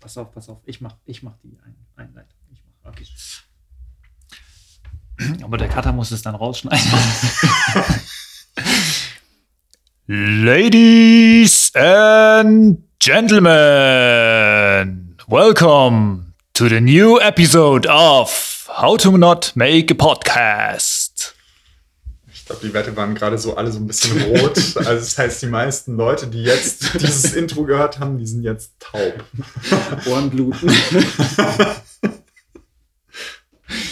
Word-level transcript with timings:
Pass 0.00 0.16
auf, 0.16 0.32
pass 0.32 0.48
auf. 0.48 0.58
Ich 0.64 0.80
mach, 0.80 0.94
ich 1.06 1.24
mach 1.24 1.34
die 1.42 1.58
Ein 1.64 1.74
Einleitung. 1.96 2.38
Ich 2.52 2.62
mach, 2.64 2.92
okay. 2.92 3.04
Aber 5.44 5.58
der 5.58 5.68
Cutter 5.68 5.92
muss 5.92 6.12
es 6.12 6.22
dann 6.22 6.36
rausschneiden. 6.36 6.86
Ladies 10.06 11.74
and 11.74 12.78
gentlemen, 13.00 15.16
welcome 15.26 16.34
to 16.54 16.68
the 16.68 16.80
new 16.80 17.18
episode 17.18 17.84
of 17.88 18.68
How 18.70 18.96
to 18.98 19.18
Not 19.18 19.56
Make 19.56 19.90
a 19.90 19.94
Podcast. 19.94 21.07
Ich 22.48 22.50
glaube, 22.50 22.66
die 22.66 22.72
Werte 22.72 22.96
waren 22.96 23.14
gerade 23.14 23.36
so 23.36 23.56
alle 23.58 23.70
so 23.70 23.78
ein 23.78 23.86
bisschen 23.86 24.18
rot. 24.22 24.56
Also 24.76 24.94
das 24.94 25.18
heißt, 25.18 25.42
die 25.42 25.48
meisten 25.48 25.96
Leute, 25.98 26.28
die 26.28 26.42
jetzt 26.44 26.94
dieses 26.94 27.34
Intro 27.34 27.64
gehört 27.64 28.00
haben, 28.00 28.16
die 28.16 28.26
sind 28.26 28.42
jetzt 28.42 28.72
taub. 28.80 29.22
Ohrenbluten. 30.06 30.66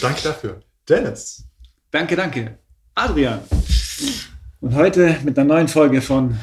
Danke 0.01 0.23
dafür. 0.23 0.63
Dennis. 0.89 1.45
Danke, 1.91 2.17
danke. 2.17 2.59
Adrian. 2.95 3.41
Und 4.61 4.75
heute 4.75 5.19
mit 5.23 5.39
einer 5.39 5.47
neuen 5.49 5.69
Folge 5.69 6.01
von 6.01 6.39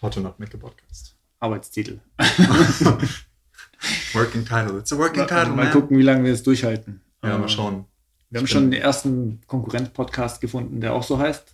How 0.00 0.08
to 0.08 0.20
Not 0.20 0.40
Make 0.40 0.56
a 0.56 0.60
Podcast. 0.60 1.14
Arbeitstitel. 1.40 2.00
Working 4.14 4.46
Title. 4.46 4.78
It's 4.78 4.92
a 4.92 4.96
working 4.96 5.26
title, 5.26 5.48
Mal 5.50 5.64
man. 5.64 5.72
gucken, 5.72 5.98
wie 5.98 6.02
lange 6.02 6.24
wir 6.24 6.32
es 6.32 6.42
durchhalten. 6.42 7.02
Ja, 7.22 7.34
Ähm, 7.34 7.42
mal 7.42 7.48
schauen. 7.50 7.84
Wir 8.30 8.40
haben 8.40 8.46
schon 8.46 8.70
den 8.70 8.80
ersten 8.82 9.40
Konkurrent-Podcast 9.46 10.40
gefunden, 10.40 10.80
der 10.80 10.92
auch 10.94 11.02
so 11.02 11.18
heißt. 11.18 11.44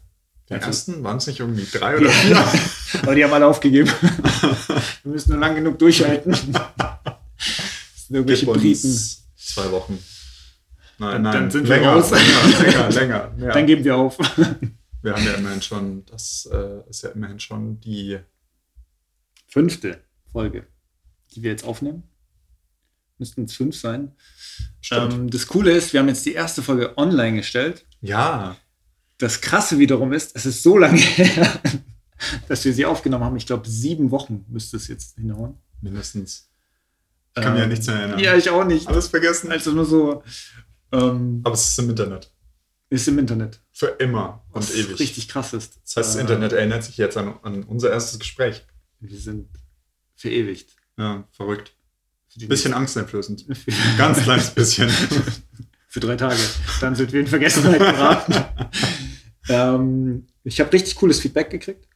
Den 0.49 0.57
Also- 0.57 0.67
ersten 0.69 1.05
waren 1.05 1.19
es 1.19 1.27
nicht 1.27 1.41
irgendwie 1.41 1.67
drei 1.71 1.97
oder 1.99 2.11
vier? 2.11 2.45
Aber 3.03 3.15
die 3.15 3.23
haben 3.25 3.33
alle 3.33 3.47
aufgegeben. 3.47 3.89
wir 5.03 5.13
müssen 5.13 5.31
nur 5.33 5.41
lang 5.41 5.55
genug 5.55 5.79
durchhalten. 5.79 6.33
Das 6.33 8.07
sind 8.07 8.17
irgendwelche 8.17 8.47
Gib 8.47 8.55
Briten. 8.55 8.99
zwei 9.37 9.71
Wochen. 9.71 9.99
Nein, 10.99 11.13
Dann- 11.13 11.23
nein, 11.23 11.33
dann 11.33 11.51
sind 11.51 11.69
wir 11.69 11.77
länger, 11.77 11.93
raus. 11.93 12.11
länger, 12.11 12.59
länger, 12.63 12.91
länger. 12.91 13.33
Ja. 13.39 13.53
Dann 13.53 13.67
geben 13.67 13.85
wir 13.85 13.97
auf. 13.97 14.19
Wir 15.03 15.15
haben 15.15 15.25
ja 15.25 15.33
immerhin 15.35 15.63
schon, 15.63 16.05
das 16.07 16.49
äh, 16.53 16.89
ist 16.91 17.03
ja 17.03 17.11
immerhin 17.11 17.41
schon 17.41 17.81
die 17.81 18.19
Fünfte 19.49 20.01
Folge, 20.33 20.67
die 21.35 21.43
wir 21.43 21.51
jetzt 21.53 21.65
aufnehmen. 21.65 22.03
Müssten 23.21 23.45
es 23.45 23.53
fünf 23.55 23.77
sein. 23.77 24.13
Ähm, 24.91 25.31
das 25.31 25.47
Coole 25.47 25.71
ist, 25.73 25.93
wir 25.93 26.01
haben 26.01 26.09
jetzt 26.09 26.27
die 26.27 26.33
erste 26.33 26.63
Folge 26.63 26.97
online 26.99 27.37
gestellt. 27.37 27.85
ja, 28.01 28.57
Das 29.19 29.41
Krasse 29.41 29.79
wiederum 29.79 30.13
ist, 30.13 30.35
es 30.35 30.47
ist 30.47 30.63
so 30.63 30.77
lange 30.79 30.99
her, 31.01 31.61
dass 32.49 32.65
wir 32.65 32.73
sie 32.75 32.87
aufgenommen 32.87 33.25
haben. 33.25 33.37
Ich 33.37 33.47
glaube, 33.47 33.69
sieben 33.69 34.11
Wochen 34.11 34.45
müsste 34.49 34.77
es 34.79 34.89
jetzt 34.89 35.17
hinhauen. 35.17 35.55
mindestens. 35.81 36.49
Ich 37.37 37.43
kann 37.43 37.53
mich 37.53 37.59
ja 37.61 37.65
Ähm, 37.65 37.71
nichts 37.71 37.87
erinnern. 37.89 38.19
Ja, 38.19 38.35
ich 38.37 38.51
auch 38.51 38.65
nicht. 38.65 38.89
Alles 38.89 39.07
vergessen. 39.09 39.53
Also 39.53 39.71
nur 39.73 39.85
so. 39.87 40.23
Ähm, 40.93 41.41
Aber 41.45 41.55
es 41.55 41.69
ist 41.69 41.79
im 41.79 41.91
Internet. 41.91 42.33
ist 42.89 43.07
im 43.07 43.19
Internet. 43.21 43.61
Für 43.73 43.87
immer 43.99 44.43
und 44.51 44.63
Was 44.69 44.75
ewig. 44.75 44.99
richtig 44.99 45.29
krass 45.29 45.53
ist. 45.53 45.79
Das 45.85 45.97
heißt, 45.97 46.09
das 46.09 46.17
Äh, 46.17 46.21
Internet 46.23 46.53
erinnert 46.53 46.83
sich 46.85 46.97
jetzt 46.97 47.17
an, 47.17 47.35
an 47.43 47.63
unser 47.65 47.91
erstes 47.91 48.19
Gespräch. 48.19 48.65
Wir 48.99 49.17
sind 49.19 49.49
verewigt. 50.17 50.75
Ja, 50.99 51.25
verrückt. 51.33 51.73
Bisschen 52.37 52.75
angsteinflößend. 52.75 53.47
Ganz 53.99 54.23
kleines 54.23 54.51
bisschen. 54.55 54.91
Für 55.89 56.01
drei 56.01 56.17
Tage. 56.17 56.39
Dann 56.81 56.95
sind 56.95 57.13
wir 57.13 57.21
in 57.21 57.27
Vergessenheit 57.27 57.81
geraten. 57.81 58.35
ähm, 59.49 60.27
ich 60.45 60.61
habe 60.61 60.73
richtig 60.73 60.95
cooles 60.95 61.19
Feedback 61.19 61.51
gekriegt. 61.51 61.89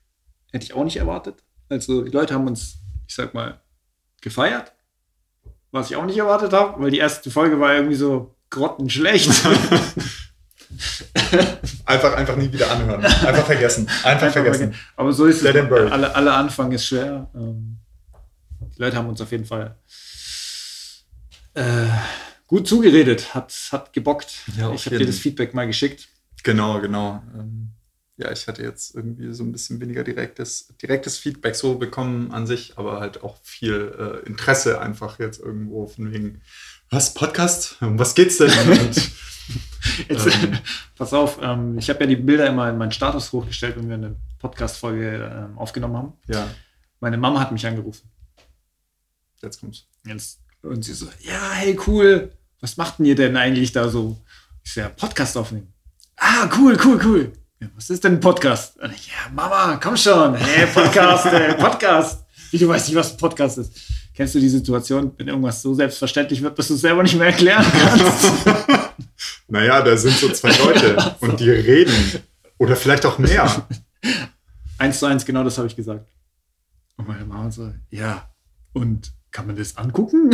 Hätte 0.50 0.64
ich 0.64 0.74
auch 0.74 0.84
nicht 0.84 0.96
erwartet. 0.96 1.36
Also 1.68 2.02
die 2.02 2.10
Leute 2.10 2.34
haben 2.34 2.46
uns, 2.46 2.78
ich 3.06 3.14
sag 3.14 3.34
mal, 3.34 3.60
gefeiert. 4.20 4.72
Was 5.70 5.90
ich 5.90 5.96
auch 5.96 6.04
nicht 6.04 6.18
erwartet 6.18 6.52
habe, 6.52 6.82
weil 6.82 6.90
die 6.90 6.98
erste 6.98 7.30
Folge 7.30 7.58
war 7.60 7.74
irgendwie 7.74 7.96
so 7.96 8.36
grottenschlecht. 8.50 9.30
Einfach, 11.84 12.14
einfach 12.14 12.36
nie 12.36 12.52
wieder 12.52 12.70
anhören. 12.70 13.04
Einfach 13.04 13.46
vergessen. 13.46 13.88
Einfach 14.02 14.32
vergessen. 14.32 14.74
Aber 14.96 15.12
so 15.12 15.26
ist 15.26 15.42
Let 15.42 15.56
es. 15.56 15.92
Alle, 15.92 16.14
alle 16.14 16.32
Anfang 16.32 16.72
ist 16.72 16.86
schwer. 16.86 17.28
Ähm, 17.34 17.78
die 18.76 18.82
Leute 18.82 18.96
haben 18.96 19.08
uns 19.08 19.20
auf 19.20 19.30
jeden 19.30 19.44
Fall 19.44 19.76
äh, 21.54 21.86
gut 22.46 22.68
zugeredet, 22.68 23.34
hat, 23.34 23.52
hat 23.72 23.92
gebockt. 23.92 24.42
Ja, 24.56 24.72
ich 24.72 24.86
habe 24.86 24.98
dir 24.98 25.06
das 25.06 25.18
Feedback 25.18 25.54
mal 25.54 25.66
geschickt. 25.66 26.08
Genau, 26.42 26.80
genau. 26.80 27.22
Ähm, 27.34 27.70
ja, 28.16 28.30
ich 28.30 28.46
hatte 28.46 28.62
jetzt 28.62 28.94
irgendwie 28.94 29.32
so 29.32 29.42
ein 29.42 29.50
bisschen 29.50 29.80
weniger 29.80 30.04
direktes, 30.04 30.68
direktes 30.80 31.18
Feedback 31.18 31.56
so 31.56 31.76
bekommen 31.76 32.30
an 32.30 32.46
sich, 32.46 32.74
aber 32.76 33.00
halt 33.00 33.22
auch 33.24 33.38
viel 33.42 34.20
äh, 34.24 34.26
Interesse 34.26 34.80
einfach 34.80 35.18
jetzt 35.18 35.40
irgendwo 35.40 35.86
von 35.86 36.12
wegen, 36.12 36.40
was, 36.90 37.14
Podcast? 37.14 37.76
Um 37.80 37.98
was 37.98 38.14
geht's 38.14 38.38
denn? 38.38 38.50
Und, 38.68 39.10
Jetzt, 40.08 40.26
Ähm. 40.26 40.58
pass 40.96 41.12
auf, 41.12 41.38
ähm, 41.42 41.76
ich 41.78 41.90
habe 41.90 42.00
ja 42.00 42.06
die 42.06 42.16
Bilder 42.16 42.46
immer 42.46 42.70
in 42.70 42.78
meinen 42.78 42.92
Status 42.92 43.32
hochgestellt, 43.32 43.76
wenn 43.76 43.88
wir 43.88 43.96
eine 43.96 44.16
Podcast-Folge 44.38 45.48
ähm, 45.50 45.58
aufgenommen 45.58 45.96
haben. 45.96 46.12
ja, 46.28 46.48
Meine 47.00 47.18
Mama 47.18 47.40
hat 47.40 47.52
mich 47.52 47.66
angerufen. 47.66 48.10
jetzt 49.42 49.60
kommt's. 49.60 49.86
Jetzt, 50.06 50.40
und 50.64 50.84
sie 50.84 50.94
so, 50.94 51.06
ja, 51.20 51.52
hey, 51.52 51.78
cool. 51.86 52.32
Was 52.60 52.76
macht 52.76 52.98
denn 52.98 53.06
ihr 53.06 53.14
denn 53.14 53.36
eigentlich 53.36 53.72
da 53.72 53.88
so? 53.88 54.16
Ich 54.64 54.72
so, 54.72 54.80
ja, 54.80 54.88
Podcast 54.88 55.36
aufnehmen. 55.36 55.72
Ah, 56.16 56.48
cool, 56.56 56.78
cool, 56.82 56.98
cool. 57.04 57.32
Ja, 57.60 57.68
was 57.76 57.90
ist 57.90 58.02
denn 58.02 58.14
ein 58.14 58.20
Podcast? 58.20 58.80
Und 58.80 58.92
ich, 58.92 59.08
ja, 59.08 59.30
Mama, 59.32 59.78
komm 59.82 59.96
schon. 59.96 60.34
Hey, 60.34 60.66
Podcast, 60.66 61.26
äh, 61.26 61.54
Podcast. 61.54 62.24
Wie, 62.50 62.58
du 62.58 62.68
weißt 62.68 62.88
nicht, 62.88 62.96
was 62.96 63.12
ein 63.12 63.18
Podcast 63.18 63.58
ist. 63.58 63.72
Kennst 64.14 64.34
du 64.34 64.40
die 64.40 64.48
Situation, 64.48 65.12
wenn 65.18 65.28
irgendwas 65.28 65.60
so 65.60 65.74
selbstverständlich 65.74 66.40
wird, 66.40 66.58
dass 66.58 66.68
du 66.68 66.74
es 66.74 66.80
selber 66.80 67.02
nicht 67.02 67.16
mehr 67.16 67.26
erklären 67.26 67.64
kannst? 67.70 68.32
Naja, 69.46 69.82
da 69.82 69.96
sind 69.96 70.16
so 70.16 70.28
zwei 70.30 70.50
Leute 70.50 71.16
und 71.20 71.38
die 71.38 71.50
reden. 71.50 71.94
Oder 72.58 72.76
vielleicht 72.76 73.06
auch 73.06 73.18
mehr. 73.18 73.66
eins 74.78 74.98
zu 74.98 75.06
eins, 75.06 75.24
genau 75.24 75.44
das 75.44 75.58
habe 75.58 75.68
ich 75.68 75.76
gesagt. 75.76 76.10
Und 76.96 77.08
meine 77.08 77.24
Mama 77.24 77.50
so, 77.50 77.72
ja, 77.90 78.28
und 78.72 79.12
kann 79.34 79.48
man 79.48 79.56
das 79.56 79.76
angucken? 79.76 80.30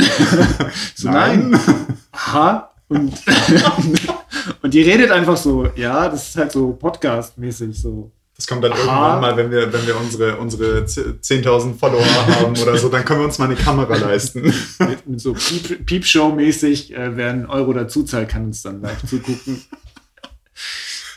so, 0.95 1.09
nein. 1.11 1.59
Aha. 2.13 2.71
Und, 2.89 3.13
und 4.63 4.75
die 4.75 4.83
redet 4.83 5.11
einfach 5.11 5.37
so, 5.37 5.67
ja, 5.75 6.09
das 6.09 6.29
ist 6.29 6.37
halt 6.37 6.53
so 6.53 6.73
Podcast-mäßig 6.73 7.73
so. 7.81 8.13
Das 8.37 8.47
kommt 8.47 8.63
dann 8.65 8.73
Aha. 8.73 8.79
irgendwann 8.81 9.21
mal, 9.21 9.37
wenn 9.37 9.51
wir, 9.51 9.73
wenn 9.73 9.87
wir 9.87 9.99
unsere, 9.99 10.37
unsere 10.39 10.81
10.000 10.85 11.79
Follower 11.79 12.05
haben 12.05 12.57
oder 12.59 12.77
so, 12.77 12.89
dann 12.89 13.05
können 13.05 13.21
wir 13.21 13.27
uns 13.27 13.39
mal 13.39 13.47
eine 13.47 13.55
Kamera 13.55 13.97
leisten. 13.97 14.43
Mit, 14.81 15.07
mit 15.07 15.21
so 15.21 15.33
Piep- 15.33 15.85
Piepshow-mäßig, 15.85 16.95
äh, 16.95 17.17
wer 17.17 17.31
einen 17.31 17.47
Euro 17.47 17.73
dazu 17.73 18.03
zahlt, 18.03 18.29
kann 18.29 18.45
uns 18.47 18.63
dann 18.63 18.81
live 18.83 19.07
zugucken. 19.07 19.63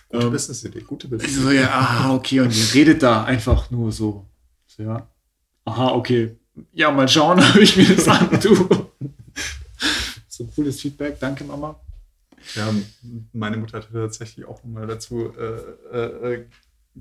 Gute 0.09 0.25
Ähm, 0.25 0.31
Business-Idee, 0.31 0.81
gute 0.81 1.07
Ich 1.07 1.11
Business 1.11 1.35
so, 1.41 1.51
ja, 1.51 1.67
aha, 1.69 2.13
okay, 2.13 2.39
und 2.41 2.55
ihr 2.55 2.73
redet 2.75 3.01
da 3.03 3.23
einfach 3.23 3.71
nur 3.71 3.91
so. 3.91 4.25
so 4.67 4.83
ja, 4.83 5.07
aha, 5.65 5.87
okay. 5.93 6.37
Ja, 6.73 6.91
mal 6.91 7.07
schauen, 7.07 7.39
ob 7.49 7.55
ich 7.55 7.75
mir 7.77 7.95
das 7.95 8.07
antue. 8.07 8.87
So 10.27 10.45
cooles 10.55 10.81
Feedback, 10.81 11.19
danke 11.19 11.43
Mama. 11.43 11.79
Ja, 12.55 12.73
meine 13.31 13.57
Mutter 13.57 13.77
hatte 13.77 13.93
tatsächlich 13.93 14.45
auch 14.45 14.63
nochmal 14.63 14.85
dazu 14.87 15.33
äh, 15.37 15.95
äh, 15.97 16.33
äh, 16.33 16.45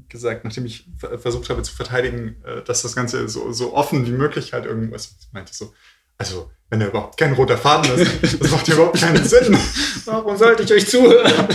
gesagt, 0.08 0.44
nachdem 0.44 0.66
ich 0.66 0.86
ver- 0.96 1.18
versucht 1.18 1.50
habe 1.50 1.62
zu 1.62 1.74
verteidigen, 1.74 2.36
äh, 2.44 2.62
dass 2.62 2.82
das 2.82 2.94
Ganze 2.94 3.28
so, 3.28 3.52
so 3.52 3.74
offen 3.74 4.06
wie 4.06 4.12
möglich 4.12 4.52
halt 4.52 4.66
irgendwas 4.66 5.04
sie 5.18 5.26
meinte 5.32 5.52
so, 5.52 5.74
also 6.16 6.50
wenn 6.70 6.80
da 6.80 6.86
überhaupt 6.86 7.18
kein 7.18 7.32
roter 7.34 7.58
Faden 7.58 7.92
ist, 7.98 8.40
das 8.40 8.50
macht 8.50 8.68
ja 8.68 8.74
überhaupt 8.74 9.00
keinen 9.00 9.24
Sinn. 9.24 9.56
Warum 10.04 10.36
sollte 10.36 10.62
ich 10.62 10.72
euch 10.72 10.88
zuhören? 10.88 11.48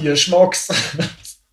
Ihr 0.00 0.16
Schmocks. 0.16 0.68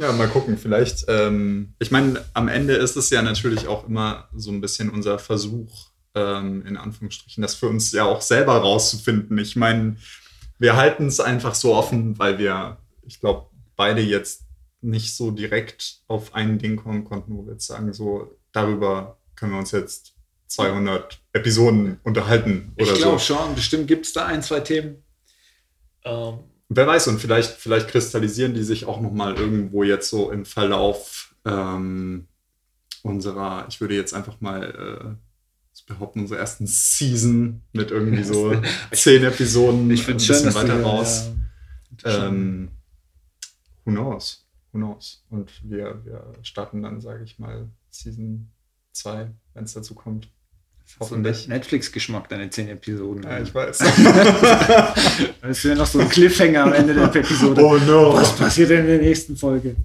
Ja, 0.00 0.12
mal 0.12 0.28
gucken, 0.28 0.56
vielleicht. 0.56 1.04
Ähm, 1.08 1.74
ich 1.78 1.90
meine, 1.90 2.24
am 2.32 2.48
Ende 2.48 2.72
ist 2.72 2.96
es 2.96 3.10
ja 3.10 3.20
natürlich 3.20 3.68
auch 3.68 3.86
immer 3.86 4.30
so 4.34 4.50
ein 4.50 4.62
bisschen 4.62 4.88
unser 4.88 5.18
Versuch, 5.18 5.90
ähm, 6.14 6.64
in 6.64 6.78
Anführungsstrichen, 6.78 7.42
das 7.42 7.54
für 7.54 7.68
uns 7.68 7.92
ja 7.92 8.06
auch 8.06 8.22
selber 8.22 8.56
rauszufinden. 8.56 9.36
Ich 9.36 9.56
meine, 9.56 9.96
wir 10.58 10.76
halten 10.76 11.06
es 11.06 11.20
einfach 11.20 11.54
so 11.54 11.74
offen, 11.74 12.18
weil 12.18 12.38
wir, 12.38 12.78
ich 13.02 13.20
glaube, 13.20 13.50
beide 13.76 14.00
jetzt 14.00 14.44
nicht 14.80 15.14
so 15.14 15.32
direkt 15.32 15.98
auf 16.08 16.34
ein 16.34 16.58
Ding 16.58 16.76
kommen 16.76 17.04
konnten, 17.04 17.36
wo 17.36 17.44
wir 17.44 17.52
jetzt 17.52 17.66
sagen, 17.66 17.92
so 17.92 18.38
darüber 18.52 19.18
können 19.36 19.52
wir 19.52 19.58
uns 19.58 19.72
jetzt 19.72 20.14
200 20.46 21.20
Episoden 21.34 22.00
unterhalten 22.04 22.72
oder 22.76 22.90
Ich 22.90 22.94
glaube 22.94 23.18
so. 23.18 23.34
schon, 23.34 23.54
bestimmt 23.54 23.86
gibt 23.86 24.06
es 24.06 24.14
da 24.14 24.24
ein, 24.24 24.42
zwei 24.42 24.60
Themen. 24.60 25.04
Ähm, 26.04 26.38
Wer 26.72 26.86
weiß, 26.86 27.08
und 27.08 27.20
vielleicht, 27.20 27.50
vielleicht 27.50 27.88
kristallisieren 27.88 28.54
die 28.54 28.62
sich 28.62 28.84
auch 28.84 29.00
nochmal 29.00 29.34
irgendwo 29.34 29.82
jetzt 29.82 30.08
so 30.08 30.30
im 30.30 30.44
Verlauf 30.44 31.34
ähm, 31.44 32.28
unserer, 33.02 33.66
ich 33.68 33.80
würde 33.80 33.96
jetzt 33.96 34.14
einfach 34.14 34.40
mal 34.40 35.18
äh, 35.18 35.84
behaupten, 35.86 36.20
unserer 36.20 36.38
ersten 36.38 36.66
Season 36.68 37.62
mit 37.72 37.90
irgendwie 37.90 38.22
so 38.22 38.54
zehn 38.92 39.24
Episoden 39.24 39.90
ich 39.90 40.08
ein 40.08 40.20
schön, 40.20 40.36
bisschen 40.36 40.46
dass 40.46 40.54
weiter 40.54 40.78
du, 40.78 40.84
raus. 40.84 41.30
Ja, 42.04 42.28
Ähm, 42.28 42.70
who 43.84 43.90
knows? 43.90 44.46
Who 44.72 44.78
knows? 44.78 45.24
Und 45.28 45.50
wir, 45.68 46.00
wir 46.04 46.32
starten 46.42 46.82
dann, 46.82 47.00
sage 47.00 47.24
ich 47.24 47.40
mal, 47.40 47.68
Season 47.90 48.52
2, 48.92 49.30
wenn 49.54 49.64
es 49.64 49.72
dazu 49.72 49.94
kommt. 49.94 50.28
Hoffentlich. 50.98 51.48
Netflix-Geschmack, 51.48 52.28
deine 52.28 52.50
zehn 52.50 52.68
Episoden. 52.68 53.22
Ja, 53.22 53.40
ich 53.40 53.54
weiß. 53.54 53.78
Das 55.42 55.64
wäre 55.64 55.76
noch 55.76 55.86
so 55.86 55.98
ein 55.98 56.08
Cliffhanger 56.08 56.64
am 56.64 56.72
Ende 56.72 56.94
der 56.94 57.04
Episode. 57.14 57.62
oh 57.64 57.76
no. 57.78 58.14
Was 58.14 58.36
passiert 58.36 58.70
denn 58.70 58.80
in 58.80 58.86
der 58.86 58.98
nächsten 58.98 59.36
Folge? 59.36 59.76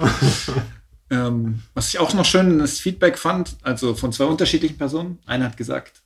ähm, 1.10 1.62
was 1.74 1.88
ich 1.88 1.98
auch 1.98 2.12
noch 2.14 2.24
schön 2.24 2.58
das 2.58 2.78
Feedback 2.78 3.18
fand, 3.18 3.56
also 3.62 3.94
von 3.94 4.12
zwei 4.12 4.24
unterschiedlichen 4.24 4.78
Personen. 4.78 5.18
Einer 5.26 5.46
hat 5.46 5.56
gesagt, 5.56 6.02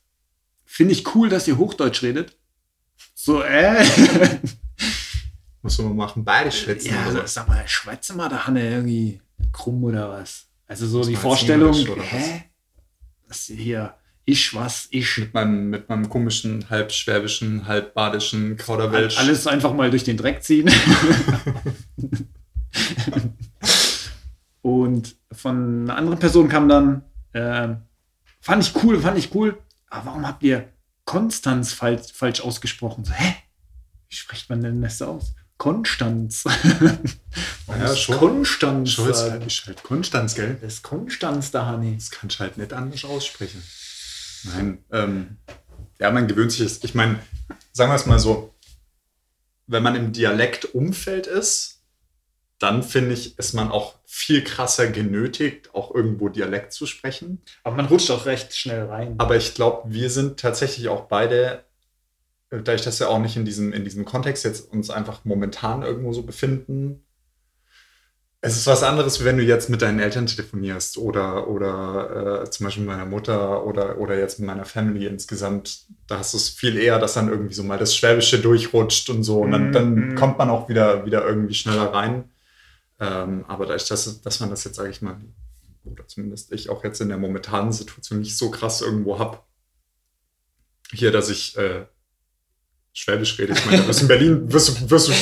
finde 0.64 0.92
ich 0.92 1.14
cool, 1.14 1.28
dass 1.28 1.46
ihr 1.48 1.58
Hochdeutsch 1.58 2.02
redet. 2.02 2.36
So, 3.14 3.42
äh. 3.42 3.84
Muss 5.62 5.78
man 5.78 5.94
machen, 5.96 6.24
beide 6.24 6.50
schwitzen. 6.50 6.90
ja, 6.90 7.02
oder 7.08 7.20
also, 7.20 7.26
sag 7.26 7.48
mal, 7.48 7.62
schwätze 7.66 8.14
mal 8.14 8.28
da 8.28 8.46
Hanne 8.46 8.68
irgendwie 8.68 9.20
krumm 9.52 9.84
oder 9.84 10.10
was? 10.10 10.46
Also 10.66 10.86
so 10.86 11.04
die 11.04 11.16
Vorstellung, 11.16 11.74
oder 11.88 12.02
was? 13.32 13.46
hier, 13.46 13.94
ich 14.24 14.54
was, 14.54 14.88
ich. 14.90 15.18
Mit 15.18 15.34
meinem, 15.34 15.70
mit 15.70 15.88
meinem 15.88 16.08
komischen, 16.08 16.68
halb 16.70 16.92
schwäbischen, 16.92 17.66
halb 17.66 17.94
badischen 17.94 18.56
Kauderwelsch. 18.56 19.18
Alles 19.18 19.46
einfach 19.46 19.72
mal 19.72 19.90
durch 19.90 20.04
den 20.04 20.16
Dreck 20.16 20.42
ziehen. 20.42 20.70
Und 24.62 25.16
von 25.32 25.82
einer 25.82 25.96
anderen 25.96 26.18
Person 26.18 26.48
kam 26.48 26.68
dann, 26.68 27.02
äh, 27.32 27.74
fand 28.40 28.64
ich 28.64 28.72
cool, 28.82 29.00
fand 29.00 29.18
ich 29.18 29.34
cool, 29.34 29.58
aber 29.88 30.06
warum 30.06 30.26
habt 30.26 30.42
ihr 30.44 30.68
Konstanz 31.04 31.72
falsch, 31.72 32.12
falsch 32.12 32.40
ausgesprochen? 32.42 33.04
So, 33.04 33.12
hä? 33.12 33.34
Wie 34.08 34.14
spricht 34.14 34.48
man 34.50 34.60
denn 34.60 34.80
das 34.80 35.02
aus? 35.02 35.34
Konstanz. 35.62 36.44
Ja, 37.68 37.96
schon. 37.96 38.18
Konstanz. 38.18 38.90
Scholz 38.90 39.22
halt, 39.22 39.46
ist 39.46 39.64
halt 39.66 39.82
Konstanz, 39.82 40.34
gell? 40.34 40.58
Das 40.60 40.74
ist 40.74 40.82
Konstanz 40.82 41.52
da, 41.52 41.66
Hanni. 41.66 41.94
Das 41.96 42.10
kannst 42.10 42.36
du 42.36 42.40
halt 42.40 42.58
nicht 42.58 42.72
anders 42.72 43.04
aussprechen. 43.04 43.62
Nein, 44.42 44.84
ähm, 44.90 45.38
ja, 45.98 46.10
man 46.10 46.26
gewöhnt 46.26 46.52
sich 46.52 46.60
es. 46.60 46.82
Ich 46.84 46.94
meine, 46.94 47.20
sagen 47.72 47.90
wir 47.90 47.96
es 47.96 48.06
mal 48.06 48.18
so, 48.18 48.52
wenn 49.68 49.82
man 49.82 49.94
im 49.94 50.12
Dialektumfeld 50.12 51.28
ist, 51.28 51.80
dann 52.58 52.82
finde 52.82 53.14
ich, 53.14 53.38
ist 53.38 53.54
man 53.54 53.70
auch 53.70 53.94
viel 54.04 54.42
krasser 54.42 54.88
genötigt, 54.88 55.74
auch 55.74 55.94
irgendwo 55.94 56.28
Dialekt 56.28 56.72
zu 56.72 56.86
sprechen. 56.86 57.40
Aber 57.62 57.76
man 57.76 57.86
rutscht 57.86 58.10
auch 58.10 58.26
recht 58.26 58.54
schnell 58.54 58.86
rein. 58.86 59.14
Aber 59.18 59.36
ich 59.36 59.54
glaube, 59.54 59.92
wir 59.92 60.10
sind 60.10 60.40
tatsächlich 60.40 60.88
auch 60.88 61.02
beide, 61.02 61.64
äh, 62.52 62.62
da 62.62 62.74
ich 62.74 62.82
das 62.82 62.98
ja 63.00 63.08
auch 63.08 63.18
nicht 63.18 63.36
in 63.36 63.44
diesem, 63.44 63.72
in 63.72 63.84
diesem 63.84 64.04
Kontext 64.04 64.44
jetzt 64.44 64.70
uns 64.72 64.90
einfach 64.90 65.24
momentan 65.24 65.82
irgendwo 65.82 66.12
so 66.12 66.22
befinden. 66.22 67.04
Es 68.44 68.56
ist 68.56 68.66
was 68.66 68.82
anderes, 68.82 69.20
wie 69.20 69.24
wenn 69.24 69.36
du 69.38 69.44
jetzt 69.44 69.70
mit 69.70 69.82
deinen 69.82 70.00
Eltern 70.00 70.26
telefonierst 70.26 70.98
oder, 70.98 71.46
oder 71.46 72.42
äh, 72.42 72.50
zum 72.50 72.64
Beispiel 72.64 72.82
mit 72.82 72.90
meiner 72.90 73.06
Mutter 73.06 73.64
oder, 73.64 73.98
oder 73.98 74.18
jetzt 74.18 74.40
mit 74.40 74.48
meiner 74.48 74.64
Family 74.64 75.06
insgesamt. 75.06 75.86
Da 76.08 76.18
hast 76.18 76.32
du 76.34 76.38
es 76.38 76.48
viel 76.48 76.76
eher, 76.76 76.98
dass 76.98 77.14
dann 77.14 77.28
irgendwie 77.28 77.54
so 77.54 77.62
mal 77.62 77.78
das 77.78 77.94
Schwäbische 77.94 78.40
durchrutscht 78.40 79.10
und 79.10 79.22
so. 79.22 79.42
Und 79.42 79.52
dann, 79.52 79.70
dann 79.70 79.94
Mhm. 79.94 80.14
kommt 80.16 80.38
man 80.38 80.50
auch 80.50 80.68
wieder, 80.68 81.06
wieder 81.06 81.24
irgendwie 81.24 81.54
schneller 81.54 81.94
rein. 81.94 82.30
Ähm, 82.98 83.44
aber 83.46 83.66
dadurch, 83.66 83.86
dass, 83.86 84.20
dass 84.22 84.40
man 84.40 84.50
das 84.50 84.64
jetzt, 84.64 84.74
sage 84.74 84.90
ich 84.90 85.02
mal, 85.02 85.20
oder 85.84 86.08
zumindest 86.08 86.52
ich 86.52 86.68
auch 86.68 86.82
jetzt 86.82 87.00
in 87.00 87.10
der 87.10 87.18
momentanen 87.18 87.72
Situation 87.72 88.18
nicht 88.20 88.36
so 88.36 88.50
krass 88.50 88.80
irgendwo 88.80 89.20
habe, 89.20 89.38
hier, 90.90 91.12
dass 91.12 91.30
ich 91.30 91.56
äh, 91.56 91.86
Schwäbisch 92.94 93.38
rede. 93.38 93.54
Ich 93.54 93.64
meine, 93.64 93.78
du 93.78 93.86
bist 93.86 94.02
in 94.02 94.08
Berlin, 94.08 94.52
wirst 94.52 94.68
du, 94.68 94.90
wirst 94.90 95.08
du 95.08 95.12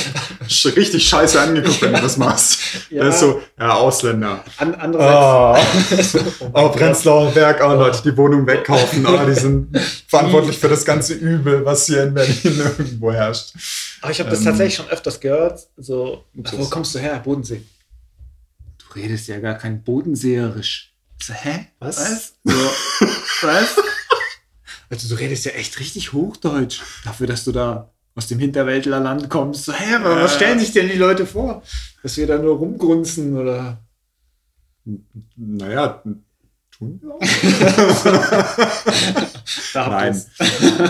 sch- 0.45 0.75
richtig 0.75 1.07
scheiße 1.07 1.39
angeguckt, 1.39 1.81
wenn 1.81 1.93
du 1.93 2.01
das 2.01 2.17
machst. 2.17 2.59
Ja. 2.89 3.05
Das 3.05 3.15
ist 3.15 3.21
so, 3.21 3.41
ja, 3.57 3.73
Ausländer. 3.75 4.43
An, 4.57 4.75
andererseits. 4.75 6.17
Oh, 6.41 6.49
oh 6.53 6.69
Prenzlauer 6.69 7.31
Berg, 7.31 7.61
oh 7.63 7.73
Leute, 7.75 8.01
die 8.03 8.17
Wohnung 8.17 8.45
wegkaufen. 8.45 9.05
Oh, 9.05 9.25
die 9.25 9.33
sind 9.35 9.69
verantwortlich 10.07 10.57
für 10.57 10.67
das 10.67 10.83
ganze 10.83 11.13
Übel, 11.13 11.63
was 11.63 11.85
hier 11.85 12.03
in 12.03 12.13
Berlin 12.13 12.37
irgendwo 12.77 13.13
herrscht. 13.13 13.53
Aber 14.01 14.11
ich 14.11 14.19
habe 14.19 14.29
das 14.29 14.39
Ähm, 14.39 14.45
tatsächlich 14.45 14.75
schon 14.75 14.89
öfters 14.89 15.17
gehört. 15.21 15.65
So, 15.77 16.25
Ups. 16.35 16.51
wo 16.57 16.65
kommst 16.65 16.93
du 16.95 16.99
her? 16.99 17.19
Bodensee. 17.23 17.61
Du 18.79 18.99
redest 18.99 19.29
ja 19.29 19.39
gar 19.39 19.55
kein 19.55 19.81
Bodenseerisch. 19.81 20.91
So, 21.23 21.33
hä? 21.33 21.67
Was? 21.79 21.97
Was? 21.97 22.33
So, 22.43 23.47
was? 23.47 23.75
Also 24.91 25.07
du 25.07 25.15
redest 25.19 25.45
ja 25.45 25.53
echt 25.53 25.79
richtig 25.79 26.13
Hochdeutsch. 26.13 26.81
Dafür, 27.05 27.25
dass 27.25 27.45
du 27.45 27.51
da 27.53 27.89
aus 28.13 28.27
dem 28.27 28.37
Hinterwäldlerland 28.39 29.29
kommst. 29.29 29.63
So, 29.65 29.73
hä, 29.73 29.95
aber 29.95 30.23
was 30.23 30.35
stellen 30.35 30.59
sich 30.59 30.73
denn 30.73 30.89
die 30.89 30.97
Leute 30.97 31.25
vor? 31.25 31.63
Dass 32.03 32.17
wir 32.17 32.27
da 32.27 32.37
nur 32.37 32.57
rumgrunzen 32.57 33.37
oder... 33.37 33.81
Naja, 35.37 36.03
tun 36.77 36.99
wir 37.01 37.15
auch. 37.15 37.21
Da 39.73 39.89
Nein. 39.89 40.21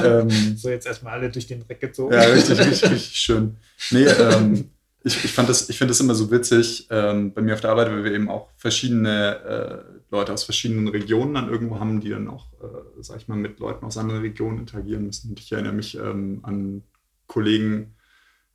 ähm, 0.04 0.58
So, 0.58 0.70
jetzt 0.70 0.86
erstmal 0.86 1.14
alle 1.14 1.30
durch 1.30 1.48
den 1.48 1.66
Dreck 1.66 1.80
gezogen. 1.80 2.14
Ja, 2.14 2.22
richtig, 2.22 2.60
richtig, 2.60 2.92
richtig 2.92 3.18
schön. 3.18 3.58
Nee, 3.92 4.06
ähm, 4.06 4.70
ich, 5.04 5.24
ich, 5.24 5.32
fand 5.32 5.50
das, 5.50 5.70
ich 5.70 5.78
finde 5.78 5.92
das 5.92 6.00
immer 6.00 6.16
so 6.16 6.32
witzig 6.32 6.88
ähm, 6.90 7.34
bei 7.34 7.42
mir 7.42 7.54
auf 7.54 7.62
der 7.62 7.72
Arbeit, 7.72 7.90
weil 7.90 8.04
wir 8.04 8.12
eben 8.12 8.30
auch 8.30 8.50
verschiedene 8.58 9.86
äh, 9.88 9.91
Leute 10.12 10.34
aus 10.34 10.44
verschiedenen 10.44 10.88
Regionen 10.90 11.34
dann 11.34 11.50
irgendwo 11.50 11.80
haben, 11.80 12.02
die 12.02 12.10
dann 12.10 12.28
auch, 12.28 12.48
äh, 12.62 13.02
sag 13.02 13.18
ich 13.18 13.28
mal, 13.28 13.38
mit 13.38 13.60
Leuten 13.60 13.86
aus 13.86 13.98
anderen 13.98 14.22
Regionen 14.22 14.60
interagieren 14.60 15.06
müssen. 15.06 15.30
Und 15.30 15.40
ich 15.40 15.52
erinnere 15.52 15.74
mich 15.74 15.96
ähm, 15.98 16.40
an 16.44 16.54
einen 16.54 16.84
Kollegen, 17.28 17.96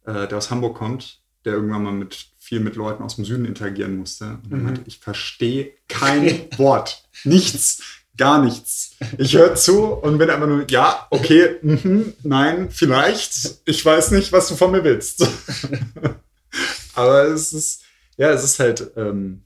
äh, 0.04 0.28
der 0.28 0.36
aus 0.38 0.50
Hamburg 0.50 0.76
kommt, 0.76 1.22
der 1.46 1.54
irgendwann 1.54 1.82
mal 1.82 1.92
mit 1.92 2.26
viel 2.38 2.60
mit 2.60 2.76
Leuten 2.76 3.02
aus 3.02 3.16
dem 3.16 3.24
Süden 3.24 3.46
interagieren 3.46 3.96
musste. 3.96 4.38
Und 4.44 4.52
er 4.52 4.58
Mhm. 4.58 4.64
meinte, 4.64 4.82
ich 4.84 4.98
verstehe 4.98 5.72
kein 5.88 6.46
Wort. 6.58 7.02
Nichts. 7.24 7.82
Gar 8.18 8.42
nichts. 8.42 8.96
Ich 9.18 9.34
höre 9.36 9.54
zu 9.56 9.84
und 9.92 10.16
bin 10.16 10.30
einfach 10.30 10.46
nur, 10.46 10.64
ja, 10.70 11.06
okay, 11.10 11.56
mhm, 11.60 12.14
nein, 12.22 12.70
vielleicht. 12.70 13.60
Ich 13.66 13.84
weiß 13.84 14.10
nicht, 14.12 14.32
was 14.32 14.48
du 14.48 14.56
von 14.56 14.70
mir 14.72 14.82
willst. 14.84 15.26
Aber 16.94 17.24
es 17.24 17.52
ist, 17.52 17.82
ja, 18.16 18.30
es 18.30 18.42
ist 18.44 18.58
halt, 18.58 18.90
ähm, 18.96 19.42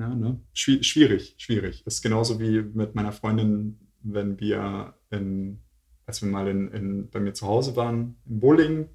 ja, 0.00 0.14
ne, 0.14 0.40
schwi- 0.54 0.82
schwierig, 0.82 1.34
schwierig. 1.38 1.82
Es 1.86 1.96
ist 1.96 2.02
genauso 2.02 2.40
wie 2.40 2.62
mit 2.62 2.94
meiner 2.94 3.12
Freundin, 3.12 3.78
wenn 4.02 4.38
wir 4.40 4.94
in, 5.10 5.60
als 6.06 6.22
wir 6.22 6.28
mal 6.30 6.48
in, 6.48 6.68
in, 6.72 7.10
bei 7.10 7.20
mir 7.20 7.34
zu 7.34 7.46
Hause 7.46 7.76
waren, 7.76 8.16
in 8.26 8.40
Bowling 8.40 8.88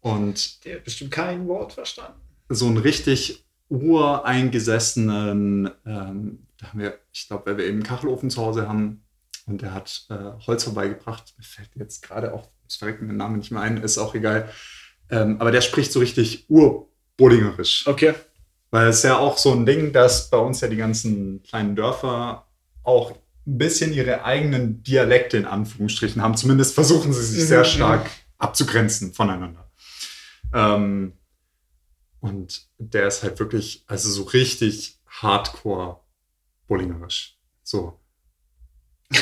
und 0.00 0.64
Der 0.64 0.76
hat 0.76 0.84
bestimmt 0.84 1.10
kein 1.10 1.46
Wort 1.48 1.72
verstanden. 1.74 2.20
so 2.48 2.66
einen 2.66 2.78
richtig 2.78 3.44
ureingesessenen, 3.68 5.70
ähm, 5.86 6.46
da 6.58 6.66
haben 6.68 6.80
wir, 6.80 6.98
ich 7.12 7.28
glaube, 7.28 7.46
weil 7.46 7.58
wir 7.58 7.64
eben 7.64 7.76
einen 7.76 7.82
Kachelofen 7.84 8.30
zu 8.30 8.42
Hause 8.42 8.68
haben 8.68 9.02
und 9.46 9.62
der 9.62 9.72
hat 9.74 10.06
äh, 10.10 10.32
Holz 10.46 10.64
vorbeigebracht. 10.64 11.34
Mir 11.38 11.44
fällt 11.44 11.70
jetzt 11.76 12.02
gerade 12.02 12.34
auch, 12.34 12.48
das 12.64 12.76
verreckt 12.76 13.00
mir 13.00 13.08
der 13.08 13.16
Name 13.16 13.38
nicht 13.38 13.50
mehr 13.50 13.62
ein, 13.62 13.78
ist 13.82 13.98
auch 13.98 14.14
egal. 14.14 14.48
Ähm, 15.10 15.40
aber 15.40 15.50
der 15.50 15.60
spricht 15.60 15.92
so 15.92 16.00
richtig 16.00 16.46
urbullingerisch. 16.48 17.86
Okay. 17.86 18.14
Weil 18.70 18.88
es 18.88 18.98
ist 18.98 19.02
ja 19.04 19.18
auch 19.18 19.36
so 19.36 19.52
ein 19.52 19.66
Ding, 19.66 19.92
dass 19.92 20.30
bei 20.30 20.38
uns 20.38 20.60
ja 20.60 20.68
die 20.68 20.76
ganzen 20.76 21.42
kleinen 21.42 21.74
Dörfer 21.74 22.46
auch 22.82 23.12
ein 23.46 23.58
bisschen 23.58 23.92
ihre 23.92 24.24
eigenen 24.24 24.82
Dialekte 24.82 25.36
in 25.36 25.46
Anführungsstrichen 25.46 26.22
haben. 26.22 26.36
Zumindest 26.36 26.74
versuchen 26.74 27.12
sie 27.12 27.22
sich 27.22 27.42
Mhm, 27.42 27.46
sehr 27.46 27.64
stark 27.64 28.10
abzugrenzen 28.38 29.12
voneinander. 29.12 29.70
Ähm, 30.52 31.14
und 32.20 32.62
der 32.78 33.08
ist 33.08 33.22
halt 33.22 33.38
wirklich, 33.38 33.84
also 33.86 34.10
so 34.10 34.24
richtig 34.24 34.98
hardcore 35.06 36.00
bullingerisch. 36.68 37.38
So. 37.62 37.98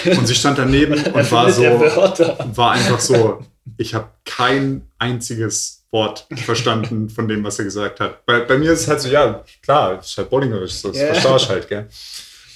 Und 0.04 0.26
sie 0.26 0.34
stand 0.34 0.58
daneben 0.58 0.94
und 1.12 1.32
war 1.32 1.50
so, 1.50 1.62
war 1.62 2.72
einfach 2.72 3.00
so, 3.00 3.44
ich 3.76 3.94
habe 3.94 4.10
kein 4.24 4.90
einziges 4.98 5.77
Wort 5.90 6.26
verstanden 6.44 7.08
von 7.08 7.28
dem, 7.28 7.42
was 7.44 7.58
er 7.58 7.64
gesagt 7.64 8.00
hat. 8.00 8.24
Bei, 8.26 8.40
bei 8.40 8.58
mir 8.58 8.72
ist 8.72 8.80
es 8.82 8.88
halt 8.88 9.00
so, 9.00 9.08
ja, 9.08 9.42
klar, 9.62 10.00
ist 10.00 10.18
halt 10.18 10.28
Bollingerisch, 10.30 10.82
das 10.82 10.96
Ja. 10.96 11.14
verstehe 11.14 11.36
ich 11.36 11.48
halt, 11.48 11.68
gell. 11.68 11.88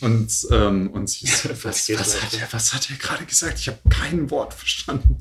Und, 0.02 0.46
ähm, 0.50 0.90
und 0.90 1.08
sie 1.08 1.26
so, 1.26 1.48
was, 1.62 1.88
was, 1.88 2.22
hat 2.22 2.34
er, 2.34 2.52
was 2.52 2.74
hat 2.74 2.90
er 2.90 2.96
gerade 2.96 3.24
gesagt? 3.24 3.58
Ich 3.58 3.68
habe 3.68 3.78
kein 3.88 4.30
Wort 4.30 4.52
verstanden. 4.52 5.16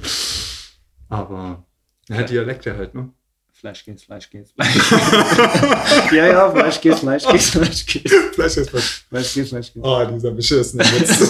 Aber, 1.08 1.66
ja, 2.10 2.24
Dialekte 2.24 2.76
halt, 2.76 2.96
ne? 2.96 3.10
Fleisch 3.54 3.86
geht's, 3.86 4.04
Fleisch 4.04 4.28
geht's. 4.30 4.54
ja, 6.12 6.26
ja, 6.28 6.50
Fleisch 6.52 6.82
geht's, 6.82 7.00
Fleisch 7.02 7.28
geht's, 7.28 7.50
Fleisch 7.52 7.86
geht's. 7.86 8.12
Fleisch 8.34 8.58
ist 8.58 8.74
was. 8.74 8.84
Fleisch 9.08 9.34
geht's, 9.36 9.50
Fleisch 9.50 9.72
geht's. 9.74 9.86
Oh, 9.88 10.04
dieser 10.06 10.32
beschissene 10.32 10.84
Witz. 10.84 11.30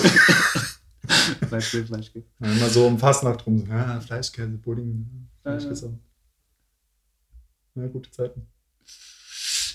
Fleisch 1.50 1.72
geht's, 1.72 1.90
Fleisch 1.90 2.14
geht's. 2.14 2.28
Immer 2.40 2.70
so 2.70 2.88
um 2.88 2.98
Fastnacht 2.98 3.46
rum, 3.46 3.68
ja, 3.70 4.00
Fleischkäse, 4.00 4.58
Pudding, 4.64 5.28
Fleischkäse. 5.42 5.94
Ja, 7.76 7.88
gute 7.88 8.12
Zeiten. 8.12 8.48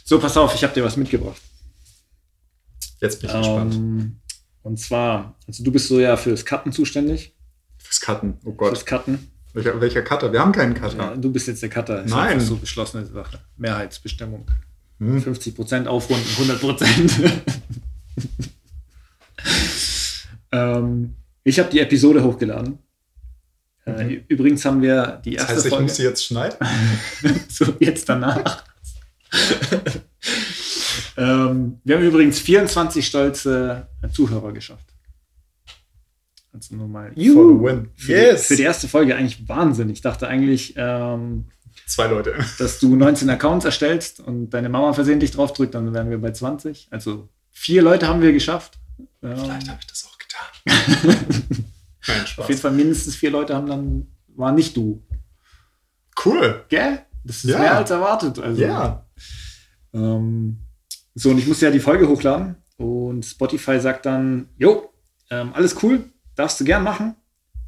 So, 0.04 0.18
pass 0.18 0.36
auf, 0.36 0.54
ich 0.54 0.62
habe 0.62 0.74
dir 0.74 0.84
was 0.84 0.96
mitgebracht. 0.96 1.40
Jetzt 3.00 3.20
bin 3.20 3.30
ich 3.30 3.36
gespannt. 3.36 3.74
Ähm, 3.74 4.20
und 4.62 4.78
zwar, 4.78 5.36
also 5.46 5.64
du 5.64 5.72
bist 5.72 5.88
so 5.88 6.00
ja 6.00 6.16
fürs 6.16 6.44
Cutten 6.44 6.72
zuständig. 6.72 7.34
Fürs 7.78 8.00
Cutten, 8.00 8.38
oh 8.44 8.52
Gott. 8.52 8.70
Fürs 8.70 8.86
Cutten. 8.86 9.30
Welcher, 9.52 9.80
welcher 9.80 10.02
Cutter? 10.02 10.32
Wir 10.32 10.40
haben 10.40 10.52
keinen 10.52 10.74
Cutter. 10.74 10.98
Ja, 10.98 11.16
du 11.16 11.32
bist 11.32 11.48
jetzt 11.48 11.62
der 11.62 11.70
Cutter. 11.70 12.04
Ist 12.04 12.10
Nein. 12.10 12.40
so 12.40 12.56
beschlossene 12.56 13.06
Sache. 13.06 13.40
Mehrheitsbestimmung. 13.56 14.46
Hm. 14.98 15.18
50% 15.18 15.86
aufrunden, 15.86 16.26
100%. 16.26 17.32
Ähm, 20.52 21.14
ich 21.44 21.58
habe 21.58 21.70
die 21.70 21.80
Episode 21.80 22.22
hochgeladen. 22.22 22.78
Äh, 23.86 24.04
Mhm. 24.04 24.24
übrigens 24.28 24.64
haben 24.64 24.82
wir 24.82 25.22
die 25.24 25.36
Das 25.36 25.42
erste 25.44 25.54
heißt, 25.56 25.64
ich 25.66 25.70
Folge. 25.70 25.82
muss 25.84 25.96
sie 25.96 26.02
jetzt 26.02 26.24
schneiden? 26.24 26.56
so, 27.48 27.72
jetzt 27.78 28.08
danach. 28.08 28.64
ähm, 31.16 31.80
wir 31.84 31.96
haben 31.96 32.04
übrigens 32.04 32.38
24 32.40 33.06
stolze 33.06 33.86
Zuhörer 34.12 34.52
geschafft. 34.52 34.86
Also 36.52 36.74
nur 36.74 36.88
mal. 36.88 37.08
For 37.08 37.14
the 37.16 37.22
Juhu. 37.22 37.62
win. 37.64 37.90
Für, 37.96 38.32
die, 38.32 38.38
für 38.38 38.56
die 38.56 38.62
erste 38.62 38.88
Folge 38.88 39.14
eigentlich 39.14 39.48
Wahnsinn. 39.48 39.90
Ich 39.90 40.00
dachte 40.00 40.26
eigentlich, 40.26 40.74
ähm, 40.76 41.46
Zwei 41.86 42.06
Leute. 42.08 42.34
dass 42.58 42.80
du 42.80 42.96
19 42.96 43.28
Accounts 43.30 43.64
erstellst 43.64 44.18
und 44.20 44.50
deine 44.50 44.68
Mama 44.68 44.92
versehentlich 44.94 45.30
draufdrückt, 45.30 45.74
dann 45.74 45.92
wären 45.94 46.10
wir 46.10 46.18
bei 46.18 46.32
20. 46.32 46.88
Also 46.90 47.28
vier 47.52 47.82
Leute 47.82 48.08
haben 48.08 48.22
wir 48.22 48.32
geschafft. 48.32 48.78
Ähm, 49.22 49.36
Vielleicht 49.36 49.68
habe 49.68 49.78
ich 49.80 49.86
das 49.86 50.06
auch 50.06 50.18
getan. 50.18 51.16
Nein, 52.08 52.20
auf 52.22 52.26
Spaß. 52.28 52.48
jeden 52.48 52.60
Fall 52.60 52.72
mindestens 52.72 53.16
vier 53.16 53.30
Leute 53.30 53.54
haben 53.54 53.66
dann, 53.66 54.06
war 54.36 54.52
nicht 54.52 54.76
du. 54.76 55.02
Cool. 56.24 56.64
Gell? 56.68 57.00
Das 57.24 57.36
ist 57.44 57.50
Ja. 57.50 57.58
mehr 57.58 57.76
als 57.76 57.90
erwartet. 57.90 58.38
Also, 58.38 58.62
Ja. 58.62 59.06
Ähm, 59.92 60.58
so, 61.14 61.30
und 61.30 61.38
ich 61.38 61.46
musste 61.46 61.66
ja 61.66 61.72
die 61.72 61.80
Folge 61.80 62.08
hochladen 62.08 62.56
und 62.76 63.24
Spotify 63.24 63.80
sagt 63.80 64.06
dann, 64.06 64.48
jo, 64.58 64.92
ähm, 65.30 65.52
alles 65.54 65.82
cool, 65.82 66.04
darfst 66.34 66.60
du 66.60 66.64
gern 66.64 66.82
machen. 66.84 67.16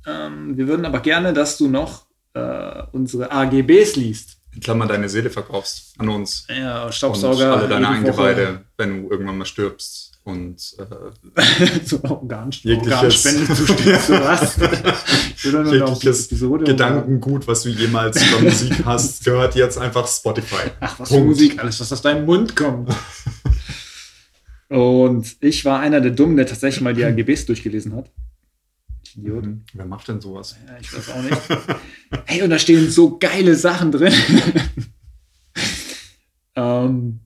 Ähm, 0.07 0.57
wir 0.57 0.69
würden 0.69 0.85
aber 0.87 1.01
gerne, 1.01 1.33
dass 1.33 1.57
du 1.59 1.69
noch 1.69 2.07
äh, 2.35 2.83
unsere 2.93 3.31
AGBs 3.33 3.97
liest. 3.97 4.37
In 4.55 4.61
Klammern 4.61 4.89
deine 4.89 5.09
Seele 5.09 5.31
verkaufst 5.31 5.95
an 5.99 6.09
uns. 6.09 6.47
Ja, 6.49 6.85
Und 6.85 6.95
Staubsauger. 6.95 7.57
alle 7.57 7.69
deine. 7.69 7.89
Eingeweide, 7.89 8.65
wenn 8.77 9.03
du 9.05 9.11
irgendwann 9.11 9.39
mal 9.39 9.45
stirbst. 9.45 10.08
Und 10.29 10.77
äh, 10.79 11.41
Jegliches- 11.41 12.05
Organspende 12.05 13.55
zustehst, 13.55 14.07
so 14.09 14.13
was. 14.13 14.59
Ich 15.37 15.45
will 15.45 15.53
nur 15.53 15.63
noch 15.63 15.93
auf 15.93 15.99
die 16.01 16.07
jegliches 16.07 16.29
Gedankengut, 16.67 17.49
was 17.49 17.63
du 17.63 17.71
jemals 17.71 18.23
über 18.23 18.41
Musik 18.43 18.85
hast, 18.85 19.25
gehört 19.25 19.55
jetzt 19.55 19.79
einfach 19.79 20.07
Spotify. 20.07 20.71
Ach, 20.81 21.01
was 21.01 21.09
für 21.09 21.15
Punkt. 21.15 21.29
Musik, 21.31 21.59
alles, 21.59 21.81
was 21.81 21.91
aus 21.93 22.03
deinem 22.03 22.27
Mund 22.27 22.55
kommt. 22.55 22.95
Und 24.69 25.35
ich 25.41 25.65
war 25.65 25.81
einer 25.81 26.03
der 26.03 26.11
Dummen, 26.11 26.37
der 26.37 26.47
tatsächlich 26.47 26.83
mal 26.83 26.93
die 26.93 27.05
AGBs 27.07 27.47
durchgelesen 27.47 27.97
hat. 27.97 28.11
Idiot. 29.17 29.47
Mhm. 29.47 29.65
Wer 29.73 29.87
macht 29.87 30.09
denn 30.09 30.21
sowas? 30.21 30.57
Ja, 30.67 30.77
ich 30.79 30.93
weiß 30.95 31.09
auch 31.11 31.23
nicht. 31.23 31.41
hey, 32.27 32.43
und 32.43 32.51
da 32.51 32.59
stehen 32.59 32.91
so 32.91 33.19
geile 33.19 33.55
Sachen 33.55 33.93
drin. 33.93 34.13
ähm, 36.55 37.21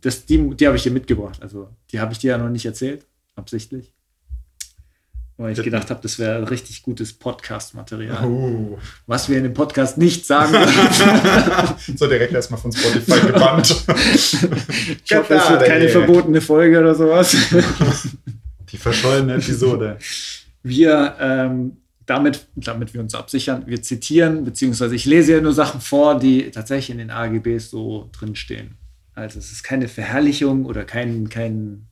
das, 0.00 0.26
die 0.26 0.54
die 0.56 0.66
habe 0.66 0.76
ich 0.76 0.82
dir 0.82 0.92
mitgebracht. 0.92 1.42
Also, 1.42 1.68
die 1.92 2.00
habe 2.00 2.12
ich 2.12 2.18
dir 2.18 2.32
ja 2.32 2.38
noch 2.38 2.48
nicht 2.48 2.66
erzählt, 2.66 3.06
absichtlich. 3.34 3.92
Weil 5.38 5.52
ich 5.52 5.62
gedacht 5.62 5.90
habe, 5.90 6.00
das 6.02 6.18
wäre 6.18 6.50
richtig 6.50 6.82
gutes 6.82 7.12
Podcast-Material. 7.12 8.24
Oh. 8.24 8.78
Was 9.06 9.28
wir 9.28 9.36
in 9.36 9.42
dem 9.42 9.52
Podcast 9.52 9.98
nicht 9.98 10.24
sagen 10.24 10.52
dürfen. 10.52 11.96
so 11.96 12.06
direkt 12.06 12.32
erstmal 12.32 12.58
von 12.58 12.72
Spotify 12.72 13.20
gebannt. 13.20 13.68
Ich 15.04 15.14
hoffe, 15.14 15.34
es 15.34 15.50
wird 15.50 15.64
keine 15.66 15.90
verbotene 15.90 16.40
Folge 16.40 16.80
oder 16.80 16.94
sowas. 16.94 17.36
Die 18.72 18.78
verschollene 18.78 19.34
Episode. 19.34 19.98
Wir, 20.62 21.14
ähm, 21.20 21.76
damit, 22.06 22.46
damit 22.54 22.94
wir 22.94 23.02
uns 23.02 23.14
absichern, 23.14 23.64
wir 23.66 23.82
zitieren, 23.82 24.42
beziehungsweise 24.42 24.94
ich 24.94 25.04
lese 25.04 25.34
ja 25.34 25.40
nur 25.42 25.52
Sachen 25.52 25.82
vor, 25.82 26.18
die 26.18 26.50
tatsächlich 26.50 26.90
in 26.90 26.98
den 26.98 27.10
AGBs 27.10 27.70
so 27.70 28.08
drinstehen. 28.18 28.78
Also 29.16 29.38
es 29.38 29.50
ist 29.50 29.62
keine 29.64 29.88
Verherrlichung 29.88 30.66
oder 30.66 30.84
kein, 30.84 31.28
kein 31.28 31.88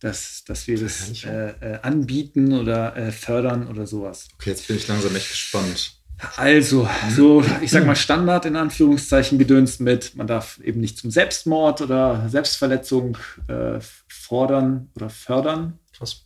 dass, 0.00 0.44
dass 0.44 0.66
wir 0.66 0.78
das 0.78 1.24
äh, 1.24 1.50
äh, 1.60 1.78
anbieten 1.80 2.52
oder 2.52 2.94
äh, 2.96 3.12
fördern 3.12 3.66
oder 3.68 3.86
sowas. 3.86 4.28
Okay, 4.34 4.50
jetzt 4.50 4.68
bin 4.68 4.76
ich 4.76 4.86
langsam 4.88 5.16
echt 5.16 5.30
gespannt. 5.30 5.92
Also, 6.36 6.88
so, 7.14 7.44
ich 7.60 7.70
sag 7.70 7.84
mal, 7.84 7.94
Standard 7.94 8.46
in 8.46 8.56
Anführungszeichen 8.56 9.38
gedönst 9.38 9.80
mit, 9.80 10.16
man 10.16 10.26
darf 10.26 10.58
eben 10.60 10.80
nicht 10.80 10.98
zum 10.98 11.10
Selbstmord 11.10 11.82
oder 11.82 12.26
Selbstverletzung 12.28 13.18
äh, 13.48 13.78
fordern 14.08 14.90
oder 14.96 15.10
fördern. 15.10 15.78
Krass. 15.96 16.24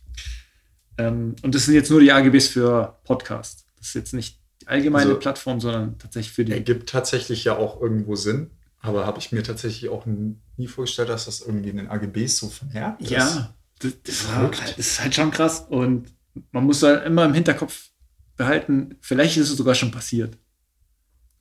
Ähm, 0.97 1.35
und 1.41 1.55
das 1.55 1.65
sind 1.65 1.75
jetzt 1.75 1.91
nur 1.91 1.99
die 1.99 2.11
AGBs 2.11 2.47
für 2.47 2.99
Podcast. 3.03 3.65
Das 3.77 3.87
ist 3.89 3.95
jetzt 3.95 4.13
nicht 4.13 4.39
die 4.61 4.67
allgemeine 4.67 5.07
Also- 5.07 5.19
Plattform, 5.19 5.59
sondern 5.59 5.97
tatsächlich 5.99 6.33
für 6.33 6.45
die. 6.45 6.53
Ergibt 6.53 6.89
tatsächlich 6.89 7.43
ja 7.43 7.57
auch 7.57 7.81
irgendwo 7.81 8.15
Sinn, 8.15 8.51
aber 8.81 9.05
habe 9.05 9.19
ich 9.19 9.31
mir 9.31 9.43
tatsächlich 9.43 9.89
auch 9.89 10.05
nie 10.05 10.67
vorgestellt, 10.67 11.09
dass 11.09 11.25
das 11.25 11.41
irgendwie 11.41 11.69
in 11.69 11.77
den 11.77 11.87
AGBs 11.87 12.37
so 12.37 12.49
vermerkt 12.49 13.01
ist. 13.01 13.11
Ja, 13.11 13.53
das, 13.79 13.93
verrückt. 14.05 14.61
das 14.61 14.77
ist 14.77 15.01
halt 15.01 15.15
schon 15.15 15.31
krass. 15.31 15.65
Und 15.69 16.13
man 16.51 16.65
muss 16.65 16.81
halt 16.83 17.05
immer 17.05 17.25
im 17.25 17.33
Hinterkopf 17.33 17.89
behalten, 18.37 18.95
vielleicht 19.01 19.37
ist 19.37 19.49
es 19.49 19.57
sogar 19.57 19.75
schon 19.75 19.91
passiert. 19.91 20.37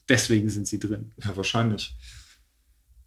Deswegen 0.09 0.50
sind 0.50 0.66
sie 0.66 0.78
drin. 0.78 1.12
Ja, 1.25 1.37
wahrscheinlich. 1.37 1.97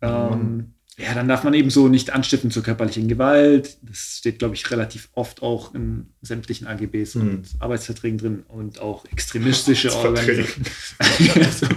Ähm, 0.01 0.73
ja, 0.97 1.13
dann 1.13 1.27
darf 1.27 1.43
man 1.43 1.53
ebenso 1.53 1.87
nicht 1.87 2.11
anstiften 2.11 2.49
zur 2.51 2.63
körperlichen 2.63 3.07
Gewalt. 3.07 3.77
Das 3.81 4.17
steht, 4.19 4.39
glaube 4.39 4.55
ich, 4.55 4.69
relativ 4.71 5.09
oft 5.13 5.41
auch 5.41 5.73
in 5.75 6.13
sämtlichen 6.21 6.67
AGBs 6.67 7.15
Hm. 7.15 7.21
und 7.21 7.47
Arbeitsverträgen 7.59 8.17
drin 8.17 8.43
und 8.47 8.79
auch 8.79 9.05
extremistische. 9.05 9.93
Organisationen. 9.93 10.65
also, 11.45 11.67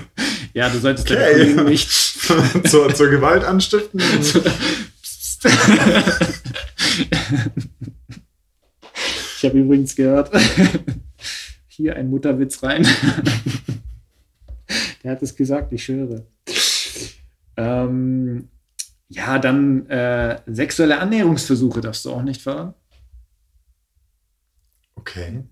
ja, 0.57 0.71
du 0.71 0.79
solltest 0.79 1.11
deine 1.11 1.21
Okay. 1.21 1.33
Kollegen 1.35 1.65
nicht. 1.65 1.91
zur, 2.65 2.95
zur 2.95 3.11
Gewalt 3.11 3.45
anstiften. 3.45 4.01
Ich 9.37 9.45
habe 9.45 9.59
übrigens 9.59 9.95
gehört, 9.95 10.31
hier 11.69 11.95
ein 11.97 12.09
Mutterwitz 12.09 12.63
rein. 12.63 12.87
Der 15.05 15.13
hat 15.13 15.23
es 15.23 15.37
gesagt, 15.37 15.75
ich 15.75 15.87
höre. 15.89 16.25
Ähm, 17.59 18.49
ja, 19.09 19.39
dann 19.39 19.87
äh, 19.91 20.41
sexuelle 20.47 20.99
Annäherungsversuche 20.99 21.83
darfst 21.83 22.07
du 22.07 22.13
auch 22.13 22.23
nicht 22.23 22.41
fördern. 22.41 22.73
Okay. 24.95 25.45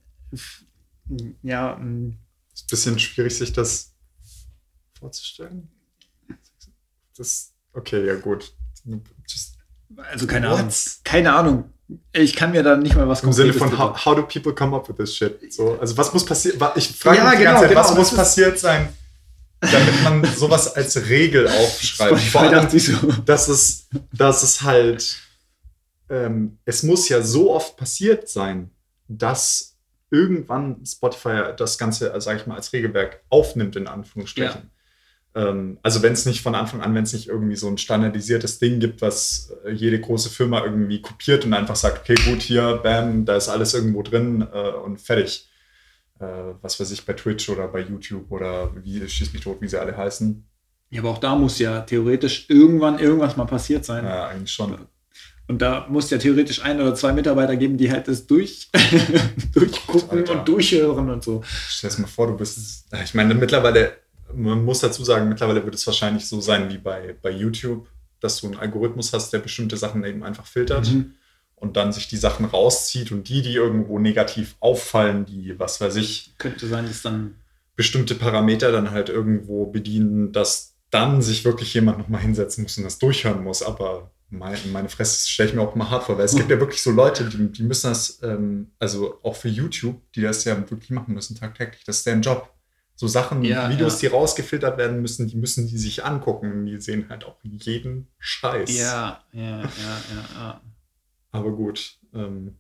Ja, 1.42 1.76
mm, 1.76 2.16
Ist 2.54 2.64
ein 2.64 2.70
bisschen 2.70 2.98
schwierig, 2.98 3.36
sich 3.36 3.52
das 3.52 3.93
vorzustellen. 5.04 5.68
Das, 7.16 7.52
okay, 7.74 8.06
ja 8.06 8.16
gut. 8.16 8.54
Just 9.28 9.58
also 9.96 10.26
keine 10.26 10.48
What? 10.48 10.58
Ahnung. 10.58 10.72
Keine 11.04 11.34
Ahnung. 11.34 11.70
Ich 12.12 12.34
kann 12.34 12.52
mir 12.52 12.62
da 12.62 12.76
nicht 12.76 12.96
mal 12.96 13.06
was 13.06 13.22
Im 13.22 13.32
Sinne 13.34 13.52
von 13.52 13.78
how, 13.78 14.02
how 14.02 14.16
do 14.16 14.22
people 14.22 14.54
come 14.54 14.74
up 14.74 14.88
with 14.88 14.96
this 14.96 15.14
shit? 15.14 15.52
So, 15.52 15.78
also 15.78 15.96
was 15.98 16.12
muss 16.14 16.24
passieren? 16.24 16.58
Ich 16.76 16.88
frage 16.96 17.18
Ja, 17.18 17.24
mich 17.24 17.32
die 17.32 17.38
genau, 17.40 17.50
ganze 17.50 17.62
Zeit, 17.64 17.70
genau, 17.70 17.80
was 17.82 17.94
muss 17.94 18.14
passiert 18.16 18.58
sein, 18.58 18.88
damit 19.60 20.02
man 20.02 20.24
sowas 20.34 20.74
als 20.74 20.96
Regel 21.06 21.46
aufschreibt? 21.46 22.18
Vor 22.20 22.40
allem, 22.40 22.70
so. 22.70 23.12
dass 23.26 23.48
es, 23.48 23.88
dass 24.10 24.42
es 24.42 24.62
halt, 24.62 25.18
ähm, 26.08 26.58
es 26.64 26.82
muss 26.82 27.10
ja 27.10 27.20
so 27.20 27.52
oft 27.52 27.76
passiert 27.76 28.30
sein, 28.30 28.70
dass 29.06 29.76
irgendwann 30.10 30.84
Spotify 30.86 31.52
das 31.54 31.76
Ganze, 31.76 32.18
sage 32.22 32.40
ich 32.40 32.46
mal, 32.46 32.56
als 32.56 32.72
Regelwerk 32.72 33.22
aufnimmt, 33.28 33.76
in 33.76 33.86
Anführungsstrichen. 33.86 34.70
Ähm, 35.34 35.78
also 35.82 36.02
wenn 36.02 36.12
es 36.12 36.26
nicht 36.26 36.42
von 36.42 36.54
Anfang 36.54 36.80
an, 36.80 36.94
wenn 36.94 37.04
es 37.04 37.12
nicht 37.12 37.28
irgendwie 37.28 37.56
so 37.56 37.68
ein 37.68 37.78
standardisiertes 37.78 38.58
Ding 38.58 38.78
gibt, 38.80 39.02
was 39.02 39.52
äh, 39.64 39.70
jede 39.72 40.00
große 40.00 40.30
Firma 40.30 40.64
irgendwie 40.64 41.00
kopiert 41.00 41.44
und 41.44 41.54
einfach 41.54 41.76
sagt, 41.76 42.00
okay, 42.00 42.14
gut, 42.24 42.40
hier, 42.40 42.80
bam, 42.82 43.24
da 43.24 43.36
ist 43.36 43.48
alles 43.48 43.74
irgendwo 43.74 44.02
drin 44.02 44.46
äh, 44.52 44.70
und 44.70 45.00
fertig. 45.00 45.48
Äh, 46.20 46.54
was 46.62 46.78
weiß 46.78 46.92
ich, 46.92 47.04
bei 47.04 47.14
Twitch 47.14 47.48
oder 47.48 47.66
bei 47.68 47.80
YouTube 47.80 48.30
oder 48.30 48.70
wie 48.82 49.06
schieß 49.08 49.32
mich 49.32 49.42
tot, 49.42 49.60
wie 49.60 49.68
sie 49.68 49.80
alle 49.80 49.96
heißen. 49.96 50.44
Ja, 50.90 51.00
aber 51.00 51.10
auch 51.10 51.18
da 51.18 51.34
muss 51.34 51.58
ja 51.58 51.80
theoretisch 51.80 52.46
irgendwann 52.48 53.00
irgendwas 53.00 53.36
mal 53.36 53.46
passiert 53.46 53.84
sein. 53.84 54.04
Ja, 54.04 54.28
eigentlich 54.28 54.52
schon. 54.52 54.78
Und 55.46 55.60
da 55.60 55.86
muss 55.90 56.08
ja 56.10 56.18
theoretisch 56.18 56.62
ein 56.62 56.80
oder 56.80 56.94
zwei 56.94 57.12
Mitarbeiter 57.12 57.56
geben, 57.56 57.76
die 57.76 57.90
halt 57.90 58.08
das 58.08 58.26
durch, 58.26 58.70
durchgucken 59.52 60.20
Alter. 60.20 60.38
und 60.38 60.48
durchhören 60.48 61.10
und 61.10 61.22
so. 61.22 61.42
Stell 61.68 61.90
dir 61.90 62.02
mal 62.02 62.06
vor, 62.06 62.28
du 62.28 62.36
bist. 62.36 62.86
Ich 63.02 63.14
meine, 63.14 63.34
mittlerweile, 63.34 63.92
man 64.36 64.64
muss 64.64 64.80
dazu 64.80 65.04
sagen, 65.04 65.28
mittlerweile 65.28 65.64
wird 65.64 65.74
es 65.74 65.86
wahrscheinlich 65.86 66.26
so 66.26 66.40
sein 66.40 66.70
wie 66.70 66.78
bei, 66.78 67.16
bei 67.22 67.30
YouTube, 67.30 67.86
dass 68.20 68.40
du 68.40 68.46
einen 68.46 68.56
Algorithmus 68.56 69.12
hast, 69.12 69.32
der 69.32 69.38
bestimmte 69.40 69.76
Sachen 69.76 70.04
eben 70.04 70.22
einfach 70.22 70.46
filtert 70.46 70.90
Mhm. 70.92 71.12
und 71.56 71.76
dann 71.76 71.92
sich 71.92 72.08
die 72.08 72.16
Sachen 72.16 72.46
rauszieht 72.46 73.12
und 73.12 73.28
die, 73.28 73.42
die 73.42 73.54
irgendwo 73.54 73.98
negativ 73.98 74.56
auffallen, 74.60 75.24
die, 75.26 75.58
was 75.58 75.80
weiß 75.80 75.96
ich, 75.96 76.34
Könnte 76.38 76.66
sein, 76.66 76.86
dass 76.86 77.02
dann. 77.02 77.34
bestimmte 77.76 78.14
Parameter 78.14 78.72
dann 78.72 78.90
halt 78.92 79.08
irgendwo 79.08 79.66
bedienen, 79.66 80.32
dass 80.32 80.74
dann 80.90 81.22
sich 81.22 81.44
wirklich 81.44 81.74
jemand 81.74 81.98
nochmal 81.98 82.20
hinsetzen 82.20 82.62
muss 82.62 82.78
und 82.78 82.84
das 82.84 82.98
durchhören 82.98 83.42
muss. 83.42 83.62
Aber 83.62 84.12
meine, 84.30 84.56
meine 84.72 84.88
Fresse 84.88 85.28
stelle 85.28 85.48
ich 85.50 85.54
mir 85.56 85.60
auch 85.62 85.74
mal 85.74 85.90
hart 85.90 86.04
vor, 86.04 86.16
weil 86.16 86.24
es 86.24 86.36
gibt 86.36 86.50
ja 86.50 86.60
wirklich 86.60 86.82
so 86.82 86.92
Leute, 86.92 87.24
die, 87.24 87.50
die 87.50 87.62
müssen 87.64 87.88
das, 87.88 88.20
ähm, 88.22 88.70
also 88.78 89.18
auch 89.22 89.34
für 89.36 89.48
YouTube, 89.48 90.00
die 90.14 90.22
das 90.22 90.44
ja 90.44 90.56
wirklich 90.70 90.90
machen 90.90 91.14
müssen 91.14 91.34
tagtäglich. 91.36 91.82
Das 91.84 91.98
ist 91.98 92.06
deren 92.06 92.22
Job. 92.22 92.48
So 92.96 93.08
Sachen, 93.08 93.42
Ja, 93.42 93.68
Videos, 93.70 94.00
ja. 94.00 94.08
die 94.08 94.14
rausgefiltert 94.14 94.78
werden 94.78 95.02
müssen, 95.02 95.26
die 95.26 95.36
müssen 95.36 95.66
die 95.66 95.78
sich 95.78 96.04
angucken. 96.04 96.66
Die 96.66 96.80
sehen 96.80 97.06
halt 97.08 97.24
auch 97.24 97.36
jeden 97.42 98.06
Scheiß. 98.18 98.76
Ja, 98.78 99.24
ja, 99.32 99.42
ja, 99.42 99.62
ja, 99.62 100.24
ja. 100.34 100.60
Aber 101.32 101.50
gut. 101.52 101.98
Ähm, 102.14 102.56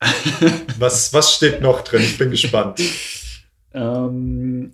Was, 0.78 1.12
was 1.14 1.32
steht 1.34 1.62
noch 1.62 1.80
drin? 1.82 2.02
Ich 2.02 2.18
bin 2.18 2.30
gespannt. 2.30 2.80
Ähm, 3.72 4.72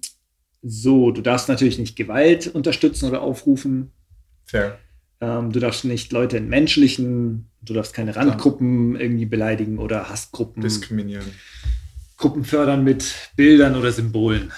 so, 0.62 1.10
du 1.10 1.22
darfst 1.22 1.48
natürlich 1.48 1.76
nicht 1.76 1.96
Gewalt 1.96 2.46
unterstützen 2.46 3.08
oder 3.08 3.20
aufrufen. 3.20 3.90
Fair. 4.44 4.78
Ähm, 5.20 5.50
du 5.50 5.58
darfst 5.58 5.84
nicht 5.84 6.12
Leute 6.12 6.36
entmenschlichen, 6.36 7.50
du 7.62 7.74
darfst 7.74 7.94
keine 7.94 8.14
Randgruppen 8.14 8.94
irgendwie 8.94 9.26
beleidigen 9.26 9.78
oder 9.80 10.08
Hassgruppen. 10.08 10.62
Diskriminieren. 10.62 11.26
Gruppen 12.22 12.44
fördern 12.44 12.84
mit 12.84 13.30
Bildern 13.34 13.74
oder 13.74 13.90
Symbolen. 13.90 14.52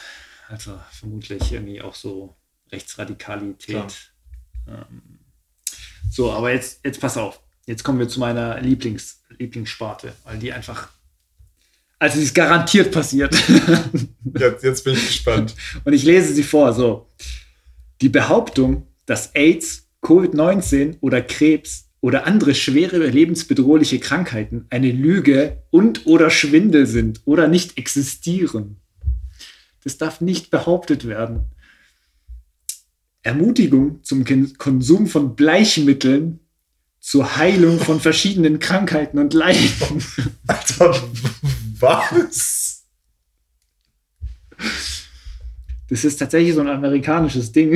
Also 0.49 0.79
vermutlich 0.93 1.51
irgendwie 1.51 1.81
auch 1.81 1.95
so 1.95 2.37
Rechtsradikalität. 2.71 4.13
Ähm, 4.69 5.21
so, 6.11 6.31
aber 6.31 6.53
jetzt, 6.53 6.85
jetzt 6.85 7.01
pass 7.01 7.17
auf. 7.17 7.41
Jetzt 7.67 7.83
kommen 7.83 7.99
wir 7.99 8.09
zu 8.09 8.21
meiner 8.21 8.61
Lieblings, 8.61 9.23
Lieblingssparte, 9.39 10.13
weil 10.25 10.39
die 10.39 10.53
einfach. 10.53 10.89
Also, 11.99 12.19
sie 12.19 12.25
ist 12.25 12.35
garantiert 12.35 12.93
passiert. 12.93 13.35
Jetzt, 14.37 14.65
jetzt 14.65 14.85
bin 14.85 14.95
ich 14.95 15.07
gespannt. 15.07 15.55
Und 15.85 15.93
ich 15.93 16.03
lese 16.03 16.35
sie 16.35 16.43
vor. 16.43 16.73
So. 16.73 17.09
Die 18.01 18.09
Behauptung, 18.09 18.89
dass 19.07 19.33
AIDS, 19.35 19.89
Covid-19 20.03 20.99
oder 21.01 21.23
Krebs 21.23 21.89
oder 22.05 22.27
andere 22.27 22.55
schwere 22.55 22.99
lebensbedrohliche 22.99 23.99
Krankheiten 23.99 24.67
eine 24.69 24.93
Lüge 24.93 25.63
und 25.71 26.05
oder 26.05 26.29
Schwindel 26.29 26.87
sind 26.87 27.23
oder 27.25 27.49
nicht 27.49 27.79
existieren. 27.79 28.77
Das 29.85 29.97
darf 29.97 30.21
nicht 30.21 30.51
behauptet 30.51 31.09
werden. 31.09 31.47
Ermutigung 33.23 34.05
zum 34.05 34.27
Konsum 34.59 35.07
von 35.07 35.35
Bleichmitteln 35.35 36.41
zur 37.01 37.39
Heilung 37.39 37.81
von 37.81 37.99
verschiedenen 38.01 38.59
Krankheiten 38.59 39.19
und 39.19 39.33
Leiden. 39.33 40.05
Alter, 40.47 41.03
was? 41.81 42.85
Das 45.89 46.05
ist 46.05 46.17
tatsächlich 46.17 46.55
so 46.55 46.61
ein 46.63 46.69
amerikanisches 46.69 47.53
Ding. 47.53 47.75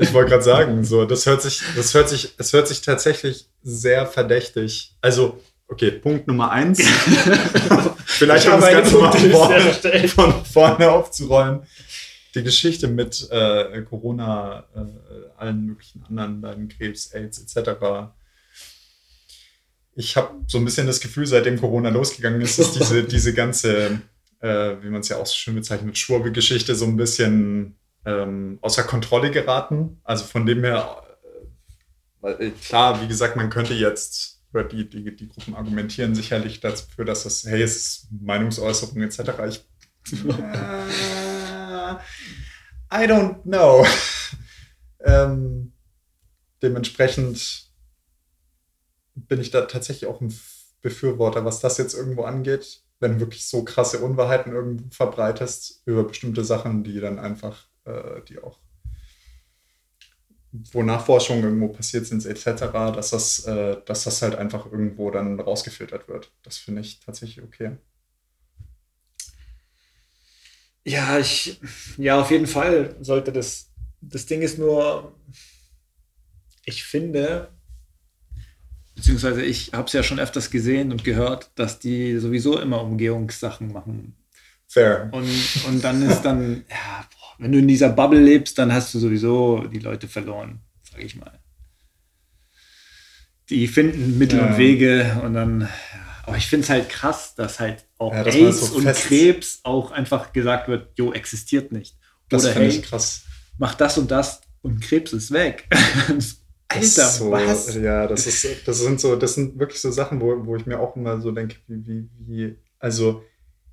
Ich 0.00 0.12
wollte 0.14 0.30
gerade 0.30 0.42
sagen, 0.42 0.84
so, 0.84 1.04
das 1.04 1.26
hört 1.26 1.42
sich, 1.42 1.62
das 1.76 1.92
hört 1.92 2.08
sich, 2.08 2.34
es 2.38 2.52
hört 2.52 2.66
sich 2.68 2.80
tatsächlich 2.80 3.46
sehr 3.62 4.06
verdächtig. 4.06 4.96
Also, 5.02 5.38
okay, 5.68 5.90
Punkt 5.90 6.26
Nummer 6.26 6.50
eins. 6.50 6.80
Vielleicht 8.06 8.46
Ich 8.46 8.52
um 8.52 8.60
das 8.60 8.70
Ganze 8.70 8.96
mal 8.98 9.12
vorne, 9.12 10.08
von 10.08 10.44
vorne 10.44 10.90
aufzurollen. 10.90 11.60
Die 12.34 12.42
Geschichte 12.42 12.88
mit 12.88 13.28
äh, 13.30 13.82
Corona, 13.82 14.64
äh, 14.74 14.80
allen 15.36 15.66
möglichen 15.66 16.04
anderen 16.04 16.40
Leiden, 16.40 16.68
Krebs, 16.68 17.12
AIDS 17.12 17.40
etc. 17.40 17.70
Ich 19.96 20.16
habe 20.16 20.34
so 20.46 20.58
ein 20.58 20.64
bisschen 20.64 20.86
das 20.86 21.00
Gefühl, 21.00 21.26
seitdem 21.26 21.60
Corona 21.60 21.90
losgegangen 21.90 22.40
ist, 22.40 22.58
ist 22.58 22.76
diese, 22.76 23.04
diese 23.04 23.34
ganze, 23.34 24.00
äh, 24.40 24.76
wie 24.82 24.88
man 24.88 25.00
es 25.00 25.08
ja 25.08 25.16
auch 25.16 25.26
so 25.26 25.34
schön 25.34 25.54
bezeichnet, 25.54 25.96
Schwurbelgeschichte 25.96 26.74
so 26.74 26.86
ein 26.86 26.96
bisschen 26.96 27.76
ähm, 28.04 28.58
außer 28.62 28.82
Kontrolle 28.84 29.30
geraten. 29.30 30.00
Also 30.04 30.24
von 30.24 30.46
dem 30.46 30.64
her, 30.64 31.02
äh, 32.22 32.46
äh, 32.46 32.50
klar, 32.50 33.02
wie 33.02 33.08
gesagt, 33.08 33.36
man 33.36 33.50
könnte 33.50 33.74
jetzt, 33.74 34.42
oder 34.52 34.64
die, 34.64 34.88
die, 34.88 35.14
die 35.14 35.28
Gruppen 35.28 35.54
argumentieren 35.54 36.14
sicherlich 36.14 36.60
dafür, 36.60 37.04
dass 37.04 37.24
das, 37.24 37.44
hey, 37.44 37.62
es 37.62 37.76
ist 37.76 38.08
Meinungsäußerung 38.10 39.00
etc. 39.02 39.20
Ich, 39.48 39.64
äh, 40.12 41.94
I 42.92 43.06
don't 43.06 43.42
know. 43.42 43.86
ähm, 45.04 45.72
dementsprechend 46.62 47.70
bin 49.14 49.40
ich 49.40 49.50
da 49.50 49.62
tatsächlich 49.62 50.08
auch 50.08 50.20
ein 50.20 50.34
Befürworter, 50.82 51.44
was 51.44 51.60
das 51.60 51.78
jetzt 51.78 51.94
irgendwo 51.94 52.24
angeht, 52.24 52.82
wenn 53.00 53.14
du 53.14 53.20
wirklich 53.20 53.46
so 53.46 53.64
krasse 53.64 53.98
Unwahrheiten 54.00 54.52
irgendwo 54.52 54.84
verbreitest 54.90 55.82
über 55.86 56.04
bestimmte 56.04 56.44
Sachen, 56.44 56.84
die 56.84 57.00
dann 57.00 57.18
einfach, 57.18 57.66
äh, 57.86 58.20
die 58.28 58.38
auch, 58.38 58.60
wo 60.52 60.82
Nachforschungen 60.82 61.44
irgendwo 61.44 61.68
passiert 61.68 62.06
sind, 62.06 62.24
etc., 62.26 62.72
dass 62.94 63.10
das, 63.10 63.44
äh, 63.46 63.76
dass 63.86 64.04
das 64.04 64.20
halt 64.22 64.34
einfach 64.34 64.66
irgendwo 64.70 65.10
dann 65.10 65.40
rausgefiltert 65.40 66.08
wird. 66.08 66.32
Das 66.42 66.58
finde 66.58 66.82
ich 66.82 67.00
tatsächlich 67.00 67.42
okay. 67.44 67.78
Ja, 70.84 71.18
ich, 71.18 71.60
ja, 71.98 72.20
auf 72.20 72.30
jeden 72.30 72.46
Fall 72.46 72.96
sollte 73.00 73.32
das. 73.32 73.70
Das 74.02 74.24
Ding 74.24 74.40
ist 74.40 74.58
nur, 74.58 75.14
ich 76.64 76.84
finde, 76.84 77.50
beziehungsweise 79.00 79.42
ich 79.42 79.72
habe 79.72 79.86
es 79.86 79.94
ja 79.94 80.02
schon 80.02 80.20
öfters 80.20 80.50
gesehen 80.50 80.92
und 80.92 81.04
gehört, 81.04 81.50
dass 81.54 81.78
die 81.78 82.18
sowieso 82.18 82.58
immer 82.60 82.82
Umgehungssachen 82.82 83.72
machen. 83.72 84.14
Fair. 84.68 85.08
Und, 85.12 85.26
und 85.66 85.82
dann 85.82 86.02
ist 86.08 86.20
dann, 86.20 86.64
ja, 86.70 87.06
boah, 87.10 87.34
wenn 87.38 87.50
du 87.52 87.58
in 87.58 87.66
dieser 87.68 87.88
Bubble 87.88 88.20
lebst, 88.20 88.58
dann 88.58 88.72
hast 88.72 88.92
du 88.92 88.98
sowieso 88.98 89.64
die 89.68 89.78
Leute 89.78 90.06
verloren, 90.06 90.60
sage 90.90 91.02
ich 91.04 91.16
mal. 91.16 91.40
Die 93.48 93.66
finden 93.68 94.18
Mittel 94.18 94.38
Ja. 94.38 94.46
und 94.48 94.58
Wege 94.58 95.20
und 95.24 95.32
dann, 95.32 95.62
ja. 95.62 95.68
aber 96.24 96.36
ich 96.36 96.46
finde 96.46 96.64
es 96.64 96.70
halt 96.70 96.88
krass, 96.90 97.34
dass 97.34 97.58
halt 97.58 97.86
auch 97.96 98.12
Ja, 98.12 98.24
AIDS 98.24 98.68
so 98.68 98.76
und 98.76 98.84
Krebs 98.84 99.60
auch 99.64 99.92
einfach 99.92 100.32
gesagt 100.34 100.68
wird, 100.68 100.96
jo, 100.98 101.12
existiert 101.12 101.72
nicht. 101.72 101.96
Das 102.28 102.44
Oder 102.44 102.52
finde 102.52 102.68
hey, 102.68 102.76
ich 102.78 102.82
krass. 102.84 103.22
mach 103.56 103.74
das 103.74 103.96
und 103.96 104.10
das 104.10 104.42
und 104.60 104.82
Krebs 104.82 105.14
ist 105.14 105.32
weg. 105.32 105.68
Alter, 106.72 107.06
so, 107.08 107.32
was? 107.32 107.74
Ja, 107.74 108.06
das 108.06 108.26
ist, 108.26 108.66
das 108.66 108.78
sind 108.78 109.00
so, 109.00 109.16
das 109.16 109.34
sind 109.34 109.58
wirklich 109.58 109.80
so 109.80 109.90
Sachen, 109.90 110.20
wo, 110.20 110.46
wo 110.46 110.54
ich 110.54 110.66
mir 110.66 110.78
auch 110.78 110.94
immer 110.94 111.20
so 111.20 111.32
denke, 111.32 111.56
wie, 111.66 111.86
wie, 111.86 112.08
wie, 112.18 112.56
also 112.78 113.24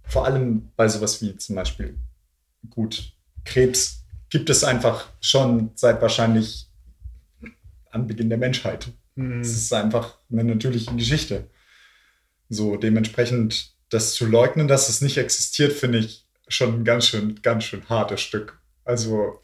vor 0.03 0.25
allem 0.25 0.71
bei 0.75 0.87
sowas 0.87 1.21
wie 1.21 1.37
zum 1.37 1.55
Beispiel, 1.55 1.95
gut, 2.71 3.13
Krebs 3.45 4.03
gibt 4.29 4.49
es 4.49 4.63
einfach 4.63 5.09
schon 5.21 5.71
seit 5.75 6.01
wahrscheinlich 6.01 6.67
Anbeginn 7.91 8.29
der 8.29 8.39
Menschheit. 8.39 8.87
Hm. 9.15 9.41
Es 9.41 9.51
ist 9.51 9.73
einfach 9.73 10.17
eine 10.31 10.43
natürliche 10.43 10.93
Geschichte. 10.95 11.49
So, 12.49 12.77
dementsprechend 12.77 13.75
das 13.89 14.13
zu 14.15 14.25
leugnen, 14.25 14.67
dass 14.67 14.89
es 14.89 15.01
nicht 15.01 15.17
existiert, 15.17 15.73
finde 15.73 15.99
ich 15.99 16.25
schon 16.47 16.79
ein 16.81 16.83
ganz 16.83 17.05
schön, 17.07 17.41
ganz 17.43 17.65
schön 17.65 17.87
hartes 17.89 18.21
Stück. 18.21 18.59
Also, 18.85 19.39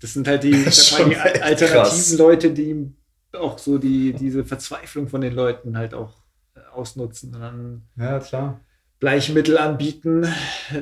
Das 0.00 0.14
sind 0.14 0.26
halt 0.26 0.42
die, 0.42 0.54
sag 0.70 1.06
mal, 1.06 1.10
die 1.10 1.16
alternativen 1.16 1.66
krass. 1.68 2.18
Leute, 2.18 2.50
die 2.50 2.92
auch 3.32 3.58
so 3.58 3.78
die, 3.78 4.12
diese 4.12 4.44
Verzweiflung 4.44 5.08
von 5.08 5.20
den 5.20 5.34
Leuten 5.34 5.76
halt 5.76 5.94
auch 5.94 6.14
äh, 6.54 6.60
ausnutzen 6.72 7.34
und 7.34 7.40
dann 7.40 7.82
ja, 7.96 8.18
klar. 8.18 8.60
Bleichmittel 9.00 9.56
anbieten, 9.56 10.26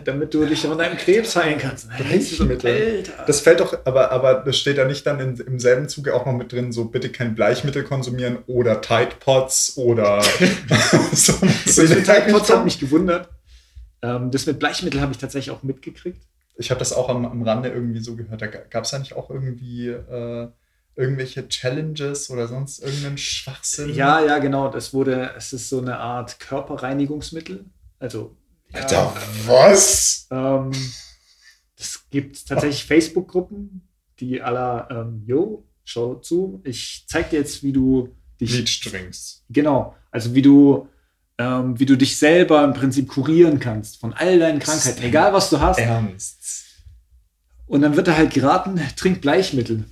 damit 0.04 0.34
du 0.34 0.44
dich 0.44 0.62
von 0.62 0.76
deinem 0.76 0.96
Krebs 0.96 1.36
heilen 1.36 1.56
kannst. 1.56 1.84
So, 1.84 2.04
Bleichmittel? 2.04 3.04
Das 3.28 3.40
fällt 3.40 3.60
doch, 3.60 3.78
aber, 3.84 4.10
aber 4.10 4.42
das 4.44 4.58
steht 4.58 4.76
da 4.76 4.84
nicht 4.84 5.06
dann 5.06 5.20
in, 5.20 5.36
im 5.36 5.60
selben 5.60 5.88
Zuge 5.88 6.14
auch 6.14 6.26
noch 6.26 6.32
mit 6.32 6.50
drin, 6.50 6.72
so 6.72 6.86
bitte 6.86 7.10
kein 7.10 7.36
Bleichmittel 7.36 7.84
konsumieren 7.84 8.38
oder 8.48 8.80
Tide 8.80 9.12
Pods 9.20 9.76
oder 9.76 10.20
so. 11.12 11.32
mit 11.42 12.04
Tide 12.04 12.26
Pods 12.32 12.50
hat 12.50 12.64
mich 12.64 12.80
gewundert. 12.80 13.28
Ähm, 14.02 14.32
das 14.32 14.46
mit 14.46 14.58
Bleichmittel 14.58 15.00
habe 15.00 15.12
ich 15.12 15.18
tatsächlich 15.18 15.54
auch 15.54 15.62
mitgekriegt. 15.62 16.20
Ich 16.58 16.70
habe 16.70 16.78
das 16.78 16.92
auch 16.92 17.08
am, 17.08 17.24
am 17.24 17.42
Rande 17.42 17.70
irgendwie 17.70 18.00
so 18.00 18.16
gehört. 18.16 18.42
Da 18.42 18.46
gab 18.46 18.84
es 18.84 18.92
eigentlich 18.92 19.14
auch 19.14 19.30
irgendwie 19.30 19.88
äh, 19.88 20.48
irgendwelche 20.96 21.48
Challenges 21.48 22.28
oder 22.28 22.48
sonst 22.48 22.80
irgendeinen 22.80 23.18
Schwachsinn. 23.18 23.94
Ja, 23.94 24.20
ja, 24.20 24.38
genau. 24.38 24.68
Das 24.68 24.92
wurde, 24.92 25.32
es 25.36 25.52
ist 25.52 25.68
so 25.68 25.80
eine 25.80 25.98
Art 25.98 26.40
Körperreinigungsmittel. 26.40 27.64
Also, 28.00 28.36
ja, 28.72 28.80
Alter, 28.80 29.14
was? 29.46 30.26
Ähm, 30.30 30.72
es 31.78 32.04
gibt 32.10 32.46
tatsächlich 32.46 32.84
Facebook-Gruppen, 32.84 33.88
die 34.18 34.42
aller, 34.42 34.88
ähm, 34.90 35.22
yo, 35.24 35.64
schau 35.84 36.16
zu, 36.16 36.60
ich 36.64 37.04
zeig 37.06 37.30
dir 37.30 37.38
jetzt, 37.38 37.62
wie 37.62 37.72
du 37.72 38.14
dich, 38.40 38.50
Bleach-Drinks. 38.50 39.44
genau, 39.48 39.94
also 40.10 40.34
wie 40.34 40.42
du, 40.42 40.88
ähm, 41.38 41.78
wie 41.78 41.86
du 41.86 41.96
dich 41.96 42.18
selber 42.18 42.64
im 42.64 42.74
Prinzip 42.74 43.08
kurieren 43.08 43.60
kannst 43.60 43.98
von 43.98 44.12
all 44.12 44.38
deinen 44.38 44.58
Krankheiten, 44.58 45.02
egal 45.02 45.32
was 45.32 45.50
du 45.50 45.60
hast. 45.60 45.78
Ernst. 45.78 46.38
Und 47.66 47.82
dann 47.82 47.96
wird 47.96 48.08
da 48.08 48.16
halt 48.16 48.32
geraten, 48.32 48.80
trink 48.96 49.20
Bleichmittel. 49.20 49.84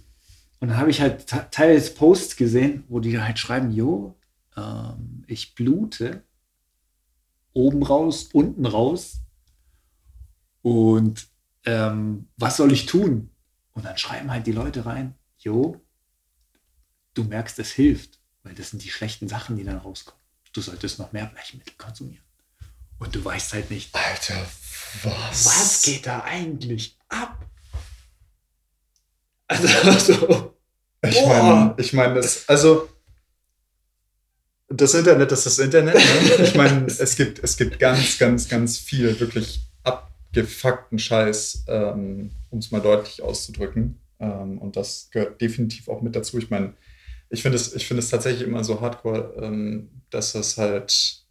Und 0.60 0.68
dann 0.68 0.78
habe 0.78 0.90
ich 0.90 1.00
halt 1.00 1.26
te- 1.26 1.46
teils 1.50 1.94
Posts 1.94 2.36
gesehen, 2.36 2.84
wo 2.88 3.00
die 3.00 3.20
halt 3.20 3.38
schreiben, 3.38 3.70
jo, 3.70 4.16
ähm, 4.56 5.24
ich 5.26 5.54
blute 5.54 6.22
oben 7.52 7.82
raus, 7.82 8.30
unten 8.32 8.66
raus. 8.66 9.20
Und 10.62 11.28
ähm, 11.64 12.28
was 12.36 12.56
soll 12.56 12.72
ich 12.72 12.86
tun? 12.86 13.30
Und 13.72 13.84
dann 13.84 13.98
schreiben 13.98 14.30
halt 14.30 14.46
die 14.46 14.52
Leute 14.52 14.86
rein, 14.86 15.14
jo, 15.38 15.80
du 17.14 17.24
merkst, 17.24 17.58
es 17.58 17.70
hilft, 17.72 18.18
weil 18.42 18.54
das 18.54 18.70
sind 18.70 18.82
die 18.82 18.90
schlechten 18.90 19.28
Sachen, 19.28 19.56
die 19.56 19.64
dann 19.64 19.76
rauskommen. 19.78 20.15
Du 20.56 20.62
solltest 20.62 20.98
noch 20.98 21.12
mehr 21.12 21.26
Bleichmittel 21.26 21.74
konsumieren. 21.76 22.24
Und 22.98 23.14
du 23.14 23.22
weißt 23.22 23.52
halt 23.52 23.70
nicht, 23.70 23.94
Alter, 23.94 24.42
was? 25.02 25.44
was 25.44 25.82
geht 25.82 26.06
da 26.06 26.24
eigentlich 26.24 26.96
ab? 27.10 27.44
Also, 29.48 29.68
so, 30.14 30.56
Ich 31.02 31.26
meine, 31.26 31.74
ich 31.76 31.92
meine, 31.92 32.14
das, 32.14 32.48
also 32.48 32.88
das 34.68 34.94
Internet 34.94 35.30
ist 35.30 35.44
das 35.44 35.58
Internet. 35.58 35.94
Ne? 35.96 36.44
Ich 36.44 36.54
meine, 36.54 36.86
es 36.86 37.16
gibt, 37.16 37.38
es 37.40 37.58
gibt 37.58 37.78
ganz, 37.78 38.16
ganz, 38.16 38.48
ganz 38.48 38.78
viel 38.78 39.20
wirklich 39.20 39.60
abgefuckten 39.82 40.98
Scheiß, 40.98 41.64
ähm, 41.68 42.30
um 42.48 42.60
es 42.60 42.70
mal 42.70 42.80
deutlich 42.80 43.20
auszudrücken. 43.20 44.00
Ähm, 44.20 44.56
und 44.56 44.76
das 44.76 45.10
gehört 45.10 45.38
definitiv 45.38 45.90
auch 45.90 46.00
mit 46.00 46.16
dazu. 46.16 46.38
Ich 46.38 46.48
meine, 46.48 46.72
ich 47.28 47.42
finde 47.42 47.56
es, 47.56 47.82
find 47.82 47.98
es 47.98 48.10
tatsächlich 48.10 48.46
immer 48.46 48.64
so 48.64 48.80
hardcore, 48.80 49.34
ähm, 49.40 50.02
dass 50.10 50.32
das 50.32 50.56
halt, 50.58 51.24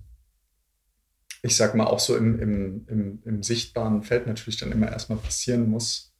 ich 1.41 1.55
sag 1.55 1.75
mal, 1.75 1.85
auch 1.85 1.99
so 1.99 2.17
im, 2.17 2.39
im, 2.39 2.87
im, 2.87 3.21
im 3.23 3.43
sichtbaren 3.43 4.03
Feld 4.03 4.27
natürlich 4.27 4.57
dann 4.57 4.71
immer 4.71 4.91
erstmal 4.91 5.17
passieren 5.19 5.69
muss. 5.69 6.13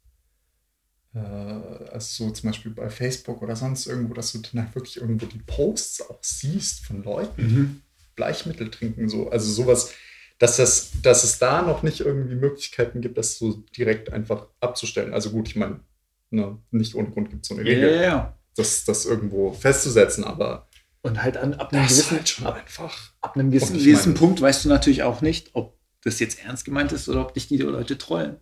Äh, 1.14 1.20
also 1.20 2.26
so 2.26 2.32
zum 2.32 2.50
Beispiel 2.50 2.72
bei 2.72 2.90
Facebook 2.90 3.42
oder 3.42 3.56
sonst 3.56 3.88
irgendwo, 3.88 4.14
dass 4.14 4.32
du 4.32 4.40
dann 4.40 4.64
halt 4.64 4.76
wirklich 4.76 4.98
irgendwo 4.98 5.26
die 5.26 5.42
Posts 5.46 6.10
auch 6.10 6.20
siehst 6.22 6.86
von 6.86 7.04
Leuten, 7.04 7.42
mhm. 7.42 7.82
Bleichmittel 8.16 8.70
trinken, 8.72 9.10
so. 9.10 9.30
Also 9.30 9.52
sowas, 9.52 9.94
dass, 10.38 10.58
das, 10.58 10.92
dass 11.02 11.24
es 11.24 11.38
da 11.40 11.62
noch 11.62 11.84
nicht 11.84 12.00
irgendwie 12.00 12.36
Möglichkeiten 12.36 13.02
gibt, 13.02 13.18
das 13.18 13.38
so 13.38 13.64
direkt 13.78 14.12
einfach 14.12 14.48
abzustellen. 14.60 15.14
Also 15.14 15.32
gut, 15.32 15.50
ich 15.50 15.56
meine, 15.56 15.82
ne, 16.30 16.58
nicht 16.72 16.96
ohne 16.96 17.10
Grund 17.10 17.30
gibt 17.30 17.44
es 17.44 17.50
so 17.50 17.56
eine 17.56 17.66
Regel, 17.66 17.90
yeah. 17.90 18.38
Das, 18.56 18.86
das 18.86 19.06
irgendwo 19.06 19.54
festzusetzen, 19.54 20.24
aber 20.24 20.68
und 21.02 21.22
halt 21.22 21.38
an, 21.38 21.54
ab 21.54 21.72
einem 21.72 21.88
gewissen, 21.88 22.18
halt 22.18 22.42
ab, 22.44 22.56
einfach. 22.56 23.12
Ab 23.22 23.36
einem 23.36 23.52
gewissen, 23.52 23.78
gewissen 23.78 24.16
Punkt 24.16 24.42
weißt 24.42 24.66
du 24.66 24.70
natürlich 24.70 25.04
auch 25.04 25.22
nicht, 25.22 25.52
ob 25.54 25.78
das 26.02 26.20
jetzt 26.20 26.44
ernst 26.44 26.66
gemeint 26.66 26.92
ist 26.92 27.08
oder 27.08 27.22
ob 27.22 27.34
dich 27.34 27.48
die 27.48 27.58
Leute 27.58 27.98
trollen. 27.98 28.38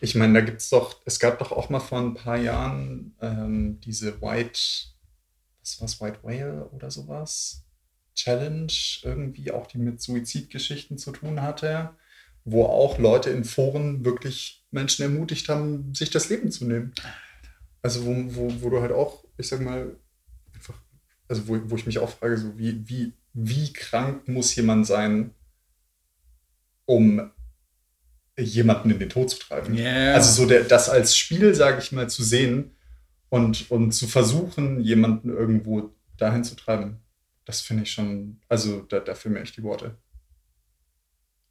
Ich 0.00 0.14
meine, 0.14 0.34
da 0.34 0.40
gibt 0.40 0.60
es 0.60 0.68
doch, 0.68 1.00
es 1.04 1.18
gab 1.18 1.38
doch 1.38 1.52
auch 1.52 1.68
mal 1.68 1.80
vor 1.80 1.98
ein 1.98 2.14
paar 2.14 2.36
Jahren 2.36 3.16
ähm, 3.20 3.80
diese 3.80 4.20
White, 4.20 4.60
was 5.60 5.80
war's, 5.80 6.00
White 6.00 6.18
Whale 6.22 6.68
oder 6.72 6.90
sowas? 6.90 7.64
Challenge, 8.14 8.72
irgendwie 9.02 9.50
auch 9.50 9.66
die 9.66 9.78
mit 9.78 10.00
Suizidgeschichten 10.00 10.98
zu 10.98 11.12
tun 11.12 11.42
hatte, 11.42 11.90
wo 12.44 12.64
auch 12.64 12.98
Leute 12.98 13.30
in 13.30 13.44
Foren 13.44 14.04
wirklich 14.04 14.64
Menschen 14.70 15.02
ermutigt 15.02 15.48
haben, 15.48 15.94
sich 15.94 16.10
das 16.10 16.28
Leben 16.28 16.50
zu 16.50 16.66
nehmen. 16.66 16.94
Also 17.82 18.06
wo, 18.06 18.14
wo, 18.28 18.62
wo 18.62 18.70
du 18.70 18.80
halt 18.80 18.92
auch, 18.92 19.24
ich 19.38 19.48
sag 19.48 19.60
mal, 19.60 19.96
einfach, 20.54 20.74
also 21.28 21.48
wo, 21.48 21.58
wo 21.70 21.76
ich 21.76 21.86
mich 21.86 21.98
auch 21.98 22.10
frage, 22.10 22.36
so 22.38 22.58
wie, 22.58 22.88
wie, 22.88 23.12
wie 23.32 23.72
krank 23.72 24.28
muss 24.28 24.54
jemand 24.54 24.86
sein, 24.86 25.34
um 26.84 27.30
jemanden 28.38 28.90
in 28.90 28.98
den 28.98 29.08
Tod 29.08 29.30
zu 29.30 29.38
treiben. 29.38 29.74
Yeah. 29.74 30.14
Also 30.14 30.42
so 30.42 30.48
der, 30.48 30.64
das 30.64 30.88
als 30.88 31.16
Spiel, 31.16 31.54
sage 31.54 31.78
ich 31.78 31.92
mal, 31.92 32.08
zu 32.08 32.22
sehen 32.22 32.76
und, 33.28 33.70
und 33.70 33.92
zu 33.92 34.06
versuchen, 34.06 34.80
jemanden 34.80 35.30
irgendwo 35.30 35.90
dahin 36.16 36.44
zu 36.44 36.54
treiben, 36.54 37.00
das 37.44 37.60
finde 37.60 37.84
ich 37.84 37.92
schon, 37.92 38.40
also 38.48 38.82
da, 38.82 39.00
da 39.00 39.14
fehlen 39.14 39.34
mir 39.34 39.40
echt 39.40 39.56
die 39.56 39.62
Worte. 39.62 39.96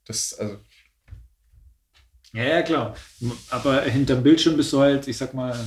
Das, 0.05 0.33
also. 0.35 0.59
Ja, 2.33 2.43
ja, 2.43 2.61
klar. 2.61 2.95
Aber 3.49 3.81
hinterm 3.83 4.21
Bildschirm 4.21 4.57
bist 4.57 4.71
du 4.73 4.79
halt, 4.79 5.07
ich 5.07 5.17
sag 5.17 5.33
mal. 5.33 5.57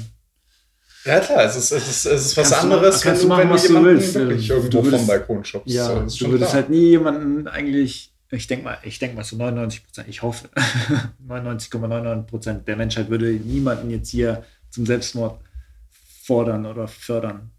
Ja, 1.05 1.21
klar, 1.21 1.45
es 1.45 1.57
ist, 1.57 1.71
es 1.71 1.89
ist, 1.89 2.07
es 2.07 2.27
ist 2.27 2.37
was 2.37 2.53
anderes, 2.53 3.01
du, 3.01 3.09
wenn, 3.09 3.19
du 3.19 3.27
machen, 3.29 3.43
wenn 3.43 3.51
was 3.51 3.67
du 3.67 3.85
willst. 3.85 4.15
wirklich 4.15 4.51
irgendwo 4.51 4.85
würdest, 4.85 4.97
vom 4.97 5.07
Balkon 5.07 5.45
schubst. 5.45 5.75
Ja, 5.75 6.09
so, 6.09 6.25
du 6.25 6.33
würdest 6.33 6.51
klar. 6.51 6.63
halt 6.63 6.71
nie 6.71 6.91
jemanden 6.91 7.47
eigentlich 7.47 8.13
ich 8.31 8.47
denke 8.47 8.65
mal, 8.65 8.79
ich 8.83 8.99
denke 8.99 9.17
mal 9.17 9.25
so 9.25 9.37
99 9.37 9.85
Prozent, 9.85 10.09
ich 10.09 10.23
hoffe, 10.23 10.49
99,99 11.27 12.23
Prozent 12.25 12.69
der 12.69 12.77
Menschheit 12.77 13.09
würde 13.09 13.31
niemanden 13.33 13.91
jetzt 13.91 14.11
hier 14.11 14.45
zum 14.71 14.85
Selbstmord 14.85 15.41
fordern 16.23 16.67
oder 16.67 16.89
fördern. 16.89 17.51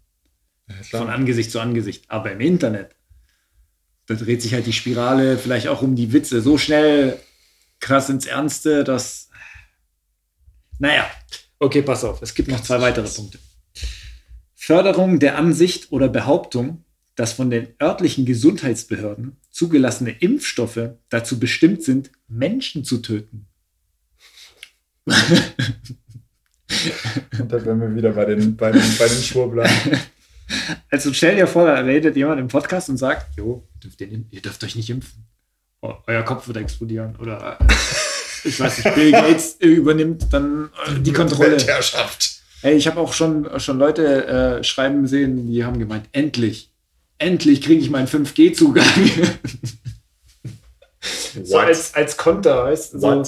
Ja, 0.68 0.98
von 0.98 1.10
Angesicht 1.10 1.50
zu 1.50 1.58
Angesicht. 1.58 2.04
Aber 2.08 2.30
im 2.30 2.40
Internet, 2.40 2.94
da 4.06 4.14
dreht 4.14 4.42
sich 4.42 4.54
halt 4.54 4.66
die 4.66 4.72
Spirale 4.72 5.38
vielleicht 5.38 5.66
auch 5.66 5.82
um 5.82 5.96
die 5.96 6.12
Witze 6.12 6.40
so 6.40 6.56
schnell 6.56 7.18
krass 7.80 8.08
ins 8.08 8.26
Ernste, 8.26 8.84
dass. 8.84 9.28
Naja, 10.78 11.04
okay, 11.60 11.82
pass 11.82 12.02
auf, 12.04 12.20
es 12.22 12.34
gibt 12.34 12.48
noch 12.48 12.62
zwei 12.62 12.80
weitere 12.80 13.08
Punkte. 13.08 13.38
Förderung 14.54 15.20
der 15.20 15.38
Ansicht 15.38 15.92
oder 15.92 16.08
Behauptung, 16.08 16.84
dass 17.14 17.32
von 17.32 17.50
den 17.50 17.68
örtlichen 17.80 18.24
Gesundheitsbehörden 18.24 19.36
zugelassene 19.50 20.10
Impfstoffe 20.10 20.90
dazu 21.08 21.38
bestimmt 21.38 21.82
sind, 21.82 22.10
Menschen 22.28 22.84
zu 22.84 22.98
töten. 22.98 23.46
Und 25.06 25.16
da 27.52 27.64
wären 27.64 27.80
wir 27.80 27.94
wieder 27.94 28.12
bei 28.12 28.24
den, 28.24 28.56
bei 28.56 28.70
den, 28.70 28.82
bei 28.98 29.08
den 29.08 29.22
Schwurblern. 29.22 29.70
Also 30.90 31.12
stell 31.12 31.36
dir 31.36 31.46
vor, 31.46 31.64
da 31.64 31.74
redet 31.74 32.16
jemand 32.16 32.40
im 32.40 32.48
Podcast 32.48 32.88
und 32.88 32.96
sagt, 32.96 33.36
jo, 33.36 33.68
dürft 33.84 34.00
ihr, 34.00 34.24
ihr, 34.30 34.42
dürft 34.42 34.64
euch 34.64 34.74
nicht 34.74 34.90
impfen. 34.90 35.24
Euer 35.80 36.24
Kopf 36.24 36.48
wird 36.48 36.56
explodieren. 36.56 37.14
Oder 37.20 37.56
ich 38.44 38.60
weiß 38.60 38.84
nicht, 38.84 38.94
Bill 38.94 39.12
Gates 39.12 39.56
übernimmt 39.60 40.32
dann 40.32 40.70
äh, 40.86 41.00
die 41.00 41.12
Kontrolle. 41.12 41.52
Weltherrschaft. 41.52 42.40
Hey, 42.62 42.76
ich 42.76 42.86
habe 42.86 43.00
auch 43.00 43.12
schon, 43.12 43.48
schon 43.58 43.78
Leute 43.78 44.26
äh, 44.26 44.64
schreiben 44.64 45.06
sehen, 45.06 45.50
die 45.50 45.64
haben 45.64 45.78
gemeint, 45.78 46.06
endlich, 46.12 46.70
endlich 47.18 47.62
kriege 47.62 47.80
ich 47.80 47.90
meinen 47.90 48.06
5G-Zugang. 48.06 48.84
so 51.42 51.58
als, 51.58 51.94
als 51.94 52.16
Konter, 52.16 52.64
weißt 52.64 52.94
du? 52.94 52.98
So, 52.98 53.22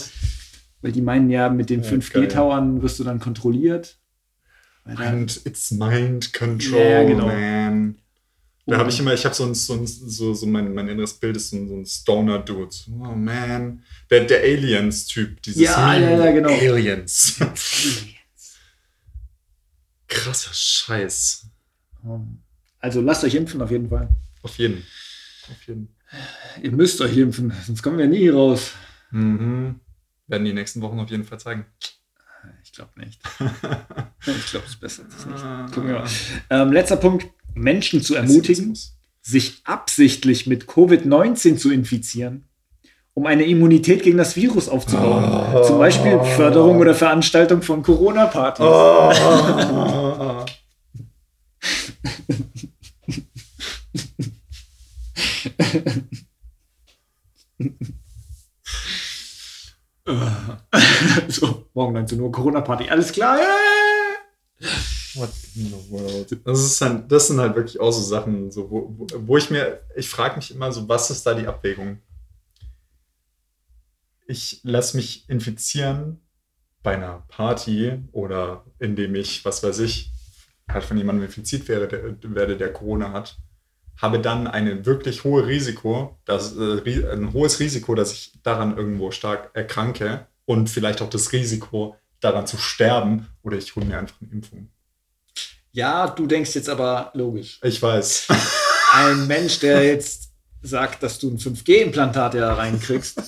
weil 0.82 0.92
die 0.92 1.00
meinen 1.00 1.30
ja, 1.30 1.48
mit 1.48 1.70
den 1.70 1.82
5G-Towern 1.82 2.82
wirst 2.82 2.98
du 2.98 3.04
dann 3.04 3.20
kontrolliert. 3.20 3.96
And 4.84 5.40
it's 5.44 5.70
mind 5.70 6.32
control, 6.32 6.80
ja, 6.80 7.04
genau. 7.04 7.28
man. 7.28 7.98
Da 8.64 8.78
habe 8.78 8.90
ich 8.90 9.00
immer, 9.00 9.12
ich 9.12 9.24
habe 9.24 9.34
so 9.34 9.44
ein, 9.44 9.54
so, 9.54 9.74
ein, 9.74 9.86
so, 9.86 10.34
so 10.34 10.46
mein, 10.46 10.72
mein 10.72 10.88
inneres 10.88 11.14
Bild 11.14 11.36
ist 11.36 11.50
so 11.50 11.56
ein, 11.56 11.68
so 11.68 11.74
ein 11.74 11.84
Stoner-Dude. 11.84 12.74
Oh 12.90 13.14
man. 13.14 13.82
Der, 14.08 14.24
der 14.24 14.40
Aliens-Typ, 14.40 15.42
dieses 15.42 15.62
ja, 15.62 15.92
Meme. 15.92 16.12
Ja, 16.12 16.24
ja, 16.26 16.32
genau. 16.32 16.48
Aliens. 16.72 17.40
Krasser 20.06 20.52
Scheiß. 20.52 21.46
Um. 22.04 22.42
Also 22.78 23.00
lasst 23.00 23.24
euch 23.24 23.34
impfen 23.34 23.62
auf 23.62 23.70
jeden 23.70 23.88
Fall. 23.88 24.08
Auf 24.42 24.58
jeden. 24.58 24.84
Auf 25.50 25.66
jeden. 25.66 25.94
Ihr 26.60 26.72
müsst 26.72 27.00
euch 27.00 27.16
impfen, 27.16 27.52
sonst 27.64 27.82
kommen 27.82 27.98
wir 27.98 28.06
nie 28.06 28.28
raus. 28.28 28.72
Mhm. 29.10 29.80
Werden 30.26 30.44
die 30.44 30.52
nächsten 30.52 30.82
Wochen 30.82 31.00
auf 31.00 31.10
jeden 31.10 31.24
Fall 31.24 31.40
zeigen. 31.40 31.66
Ich 32.64 32.72
glaube 32.72 32.90
nicht. 32.96 33.20
ich 33.40 34.50
glaube, 34.50 34.66
es 34.66 34.72
ist 34.72 34.80
besser. 34.80 35.04
Das 35.04 35.26
nicht. 35.26 35.74
Gucken 35.74 35.88
wir 35.90 36.00
mal. 36.00 36.08
Ähm, 36.50 36.72
letzter 36.72 36.96
Punkt: 36.96 37.26
Menschen 37.54 38.02
zu 38.02 38.14
ermutigen, 38.14 38.76
sich 39.22 39.60
absichtlich 39.64 40.46
mit 40.46 40.64
Covid-19 40.64 41.56
zu 41.56 41.70
infizieren, 41.70 42.44
um 43.14 43.26
eine 43.26 43.44
Immunität 43.44 44.02
gegen 44.02 44.18
das 44.18 44.36
Virus 44.36 44.68
aufzubauen. 44.68 45.54
Oh. 45.54 45.62
Zum 45.64 45.78
Beispiel 45.78 46.20
Förderung 46.36 46.78
oder 46.78 46.94
Veranstaltung 46.94 47.62
von 47.62 47.82
Corona-Partys. 47.82 48.64
Oh. 48.64 49.12
so, 61.28 61.66
morgen 61.74 61.94
19 61.94 62.20
Uhr 62.20 62.32
Corona-Party, 62.32 62.88
alles 62.90 63.12
klar. 63.12 63.38
What 65.14 65.30
in 65.54 65.66
the 65.66 65.90
world? 65.90 66.38
Das, 66.44 66.60
ist 66.60 66.80
halt, 66.80 67.10
das 67.10 67.28
sind 67.28 67.40
halt 67.40 67.54
wirklich 67.54 67.80
auch 67.80 67.90
so 67.90 68.00
Sachen, 68.00 68.50
so, 68.50 68.70
wo, 68.70 69.06
wo, 69.14 69.36
ich 69.36 69.50
mir, 69.50 69.80
ich 69.96 70.08
frage 70.08 70.36
mich 70.36 70.50
immer 70.54 70.72
so, 70.72 70.88
was 70.88 71.10
ist 71.10 71.24
da 71.24 71.34
die 71.34 71.46
Abwägung? 71.46 71.98
Ich 74.26 74.60
lasse 74.62 74.96
mich 74.96 75.28
infizieren 75.28 76.20
bei 76.82 76.94
einer 76.94 77.24
Party 77.28 77.98
oder 78.12 78.64
indem 78.78 79.14
ich, 79.14 79.44
was 79.44 79.62
weiß 79.62 79.80
ich, 79.80 80.10
halt 80.68 80.84
von 80.84 80.96
jemandem 80.96 81.26
infiziert 81.26 81.68
wäre, 81.68 81.88
der, 81.88 82.34
werde, 82.34 82.56
der 82.56 82.72
Corona 82.72 83.12
hat 83.12 83.36
habe 84.02 84.18
dann 84.18 84.46
ein 84.48 84.84
wirklich 84.84 85.24
hohes 85.24 85.46
Risiko, 85.46 86.18
dass, 86.24 86.56
äh, 86.56 87.12
ein 87.12 87.32
hohes 87.32 87.60
Risiko, 87.60 87.94
dass 87.94 88.12
ich 88.12 88.32
daran 88.42 88.76
irgendwo 88.76 89.12
stark 89.12 89.50
erkranke 89.54 90.26
und 90.44 90.68
vielleicht 90.68 91.02
auch 91.02 91.10
das 91.10 91.32
Risiko, 91.32 91.96
daran 92.20 92.46
zu 92.46 92.56
sterben 92.56 93.28
oder 93.42 93.56
ich 93.56 93.74
hole 93.74 93.86
mir 93.86 93.98
einfach 93.98 94.20
eine 94.20 94.30
Impfung. 94.30 94.68
Ja, 95.72 96.08
du 96.08 96.26
denkst 96.26 96.54
jetzt 96.54 96.68
aber 96.68 97.10
logisch. 97.14 97.58
Ich 97.62 97.80
weiß. 97.80 98.28
Ein 98.94 99.26
Mensch, 99.26 99.58
der 99.60 99.84
jetzt 99.84 100.30
sagt, 100.60 101.02
dass 101.02 101.18
du 101.18 101.30
ein 101.30 101.38
5G-Implantat 101.38 102.34
ja 102.34 102.52
reinkriegst, 102.52 103.20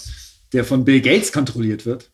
der 0.53 0.65
von 0.65 0.85
Bill 0.85 1.01
Gates 1.01 1.33
kontrolliert 1.33 1.87
wird, 1.87 2.11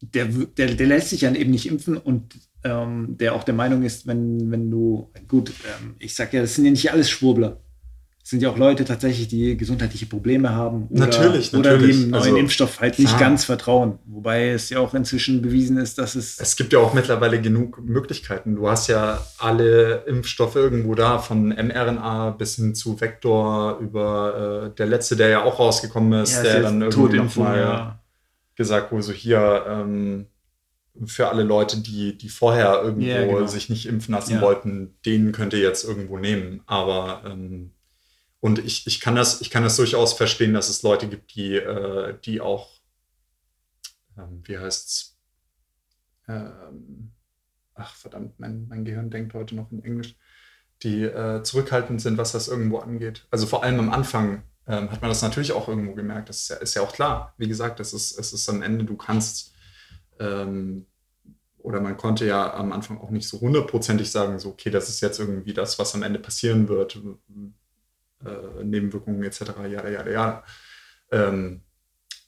der, 0.00 0.26
der, 0.26 0.74
der 0.74 0.86
lässt 0.86 1.10
sich 1.10 1.22
ja 1.22 1.32
eben 1.32 1.52
nicht 1.52 1.66
impfen 1.66 1.96
und 1.96 2.34
ähm, 2.64 3.16
der 3.16 3.34
auch 3.34 3.44
der 3.44 3.54
Meinung 3.54 3.84
ist, 3.84 4.06
wenn, 4.06 4.50
wenn 4.50 4.70
du, 4.70 5.10
gut, 5.28 5.52
ähm, 5.64 5.94
ich 5.98 6.14
sag 6.14 6.32
ja, 6.32 6.42
das 6.42 6.56
sind 6.56 6.64
ja 6.64 6.72
nicht 6.72 6.92
alles 6.92 7.08
Schwurbler. 7.08 7.60
Sind 8.28 8.42
ja 8.42 8.50
auch 8.50 8.58
Leute 8.58 8.84
tatsächlich, 8.84 9.28
die 9.28 9.56
gesundheitliche 9.56 10.04
Probleme 10.04 10.50
haben 10.50 10.86
oder, 10.90 11.06
Natürlich, 11.06 11.54
oder 11.54 11.72
natürlich. 11.72 11.96
dem 12.02 12.10
neuen 12.10 12.22
Also, 12.22 12.36
Impfstoff 12.36 12.78
halt 12.80 12.98
nicht 12.98 13.08
klar. 13.08 13.20
ganz 13.20 13.44
vertrauen. 13.44 13.98
Wobei 14.04 14.50
es 14.50 14.68
ja 14.68 14.80
auch 14.80 14.92
inzwischen 14.92 15.40
bewiesen 15.40 15.78
ist, 15.78 15.96
dass 15.96 16.14
es 16.14 16.38
Es 16.38 16.54
gibt 16.56 16.74
ja 16.74 16.78
auch 16.78 16.92
mittlerweile 16.92 17.40
genug 17.40 17.80
Möglichkeiten. 17.82 18.54
Du 18.56 18.68
hast 18.68 18.88
ja 18.88 19.24
alle 19.38 20.04
Impfstoffe 20.06 20.56
irgendwo 20.56 20.94
da, 20.94 21.18
von 21.20 21.48
mRNA 21.48 22.30
bis 22.32 22.56
hin 22.56 22.74
zu 22.74 23.00
Vektor 23.00 23.78
über 23.78 24.72
äh, 24.72 24.76
der 24.76 24.86
letzte, 24.86 25.16
der 25.16 25.28
ja 25.30 25.42
auch 25.44 25.58
rausgekommen 25.58 26.22
ist, 26.22 26.34
Ja, 26.36 26.42
der 26.42 26.56
ist 26.58 26.64
dann 26.64 26.82
irgendwie 26.82 27.16
nochmal 27.16 27.58
ja. 27.60 28.00
gesagt 28.56 28.92
wurde, 28.92 29.04
so 29.04 29.12
hier 29.12 29.64
ähm, 29.68 30.26
für 31.06 31.28
alle 31.28 31.44
Leute, 31.44 31.78
die, 31.80 32.18
die 32.18 32.28
vorher 32.28 32.82
irgendwo 32.82 33.06
Ja, 33.06 33.24
genau. 33.24 33.46
sich 33.46 33.70
nicht 33.70 33.86
impfen 33.86 34.14
lassen 34.14 34.34
Ja. 34.34 34.40
wollten, 34.42 34.96
denen 35.06 35.32
könnt 35.32 35.52
ihr 35.54 35.60
jetzt 35.60 35.84
irgendwo 35.84 36.18
nehmen. 36.18 36.60
Aber 36.66 37.22
ähm, 37.24 37.70
und 38.40 38.58
ich, 38.58 38.86
ich, 38.86 39.00
kann 39.00 39.16
das, 39.16 39.40
ich 39.40 39.50
kann 39.50 39.62
das 39.62 39.76
durchaus 39.76 40.12
verstehen, 40.12 40.54
dass 40.54 40.68
es 40.68 40.82
Leute 40.82 41.08
gibt, 41.08 41.34
die, 41.34 41.56
äh, 41.56 42.16
die 42.24 42.40
auch, 42.40 42.70
ähm, 44.16 44.42
wie 44.44 44.58
heißt's, 44.58 45.16
ähm, 46.28 47.12
ach 47.74 47.94
verdammt, 47.94 48.38
mein, 48.38 48.68
mein 48.68 48.84
Gehirn 48.84 49.10
denkt 49.10 49.34
heute 49.34 49.54
noch 49.54 49.72
in 49.72 49.82
Englisch, 49.84 50.16
die 50.82 51.02
äh, 51.02 51.42
zurückhaltend 51.42 52.00
sind, 52.00 52.18
was 52.18 52.32
das 52.32 52.48
irgendwo 52.48 52.78
angeht. 52.78 53.26
Also 53.30 53.46
vor 53.46 53.64
allem 53.64 53.80
am 53.80 53.90
Anfang 53.90 54.44
ähm, 54.66 54.90
hat 54.90 55.00
man 55.00 55.10
das 55.10 55.22
natürlich 55.22 55.52
auch 55.52 55.66
irgendwo 55.66 55.94
gemerkt. 55.94 56.28
Das 56.28 56.42
ist 56.42 56.48
ja, 56.50 56.56
ist 56.56 56.74
ja 56.74 56.82
auch 56.82 56.92
klar. 56.92 57.34
Wie 57.38 57.48
gesagt, 57.48 57.80
es 57.80 57.92
ist, 57.92 58.18
es 58.18 58.32
ist 58.32 58.48
am 58.48 58.62
Ende, 58.62 58.84
du 58.84 58.96
kannst 58.96 59.54
ähm, 60.20 60.86
oder 61.58 61.80
man 61.80 61.96
konnte 61.96 62.26
ja 62.26 62.54
am 62.54 62.72
Anfang 62.72 62.98
auch 62.98 63.10
nicht 63.10 63.28
so 63.28 63.40
hundertprozentig 63.40 64.10
sagen, 64.10 64.38
so, 64.38 64.50
okay, 64.50 64.70
das 64.70 64.88
ist 64.88 65.00
jetzt 65.00 65.18
irgendwie 65.18 65.52
das, 65.52 65.78
was 65.78 65.94
am 65.94 66.02
Ende 66.02 66.18
passieren 66.18 66.68
wird, 66.68 67.00
äh, 68.24 68.64
Nebenwirkungen 68.64 69.22
etc., 69.22 69.42
ja, 69.70 69.88
ja, 69.88 70.08
ja. 70.08 70.44
Ähm, 71.10 71.62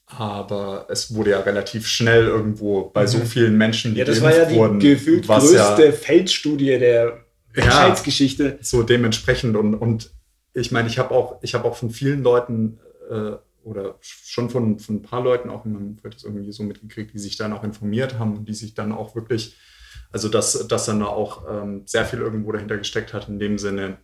aber 0.07 0.87
es 0.89 1.13
wurde 1.15 1.31
ja 1.31 1.39
relativ 1.39 1.87
schnell 1.87 2.25
irgendwo 2.25 2.89
bei 2.89 3.07
so 3.07 3.19
Mhm. 3.19 3.25
vielen 3.25 3.57
Menschen, 3.57 3.93
die 3.93 3.99
Ja, 3.99 4.05
das 4.05 4.21
war 4.21 4.35
ja 4.35 4.45
die 4.45 4.55
wurden, 4.55 4.79
gefühlt 4.79 5.25
größte 5.27 5.85
ja 5.85 5.91
Feldstudie 5.91 6.77
der 6.79 7.05
Ja. 7.05 7.63
Menschheitsgeschichte. 7.63 8.59
so 8.61 8.83
dementsprechend 8.83 9.55
und, 9.55 9.73
und 9.75 10.11
ich 10.53 10.71
meine, 10.71 10.89
ich 10.89 10.99
habe 10.99 11.11
auch, 11.11 11.39
ich 11.43 11.53
habe 11.53 11.65
auch 11.65 11.77
von 11.77 11.89
vielen 11.91 12.23
Leuten 12.23 12.79
äh, 13.09 13.33
oder 13.63 13.95
schon 14.01 14.49
von, 14.49 14.79
von 14.79 14.95
ein 14.95 15.01
paar 15.01 15.21
Leuten 15.23 15.49
auch 15.49 15.65
in 15.65 15.73
meinem 15.73 15.87
Umfeld 15.91 16.15
das 16.15 16.23
irgendwie 16.23 16.51
so 16.51 16.63
mitgekriegt, 16.63 17.13
die 17.13 17.19
sich 17.19 17.37
dann 17.37 17.53
auch 17.53 17.63
informiert 17.63 18.19
haben 18.19 18.35
und 18.35 18.49
die 18.49 18.53
sich 18.53 18.73
dann 18.73 18.91
auch 18.91 19.15
wirklich, 19.15 19.55
also 20.11 20.27
dass, 20.27 20.67
dass 20.67 20.85
dann 20.87 20.99
da 20.99 21.05
auch 21.05 21.45
ähm, 21.49 21.83
sehr 21.85 22.03
viel 22.05 22.19
irgendwo 22.19 22.51
dahinter 22.51 22.77
gesteckt 22.77 23.13
hat, 23.13 23.29
in 23.29 23.39
dem 23.39 23.57
Sinne, 23.57 23.97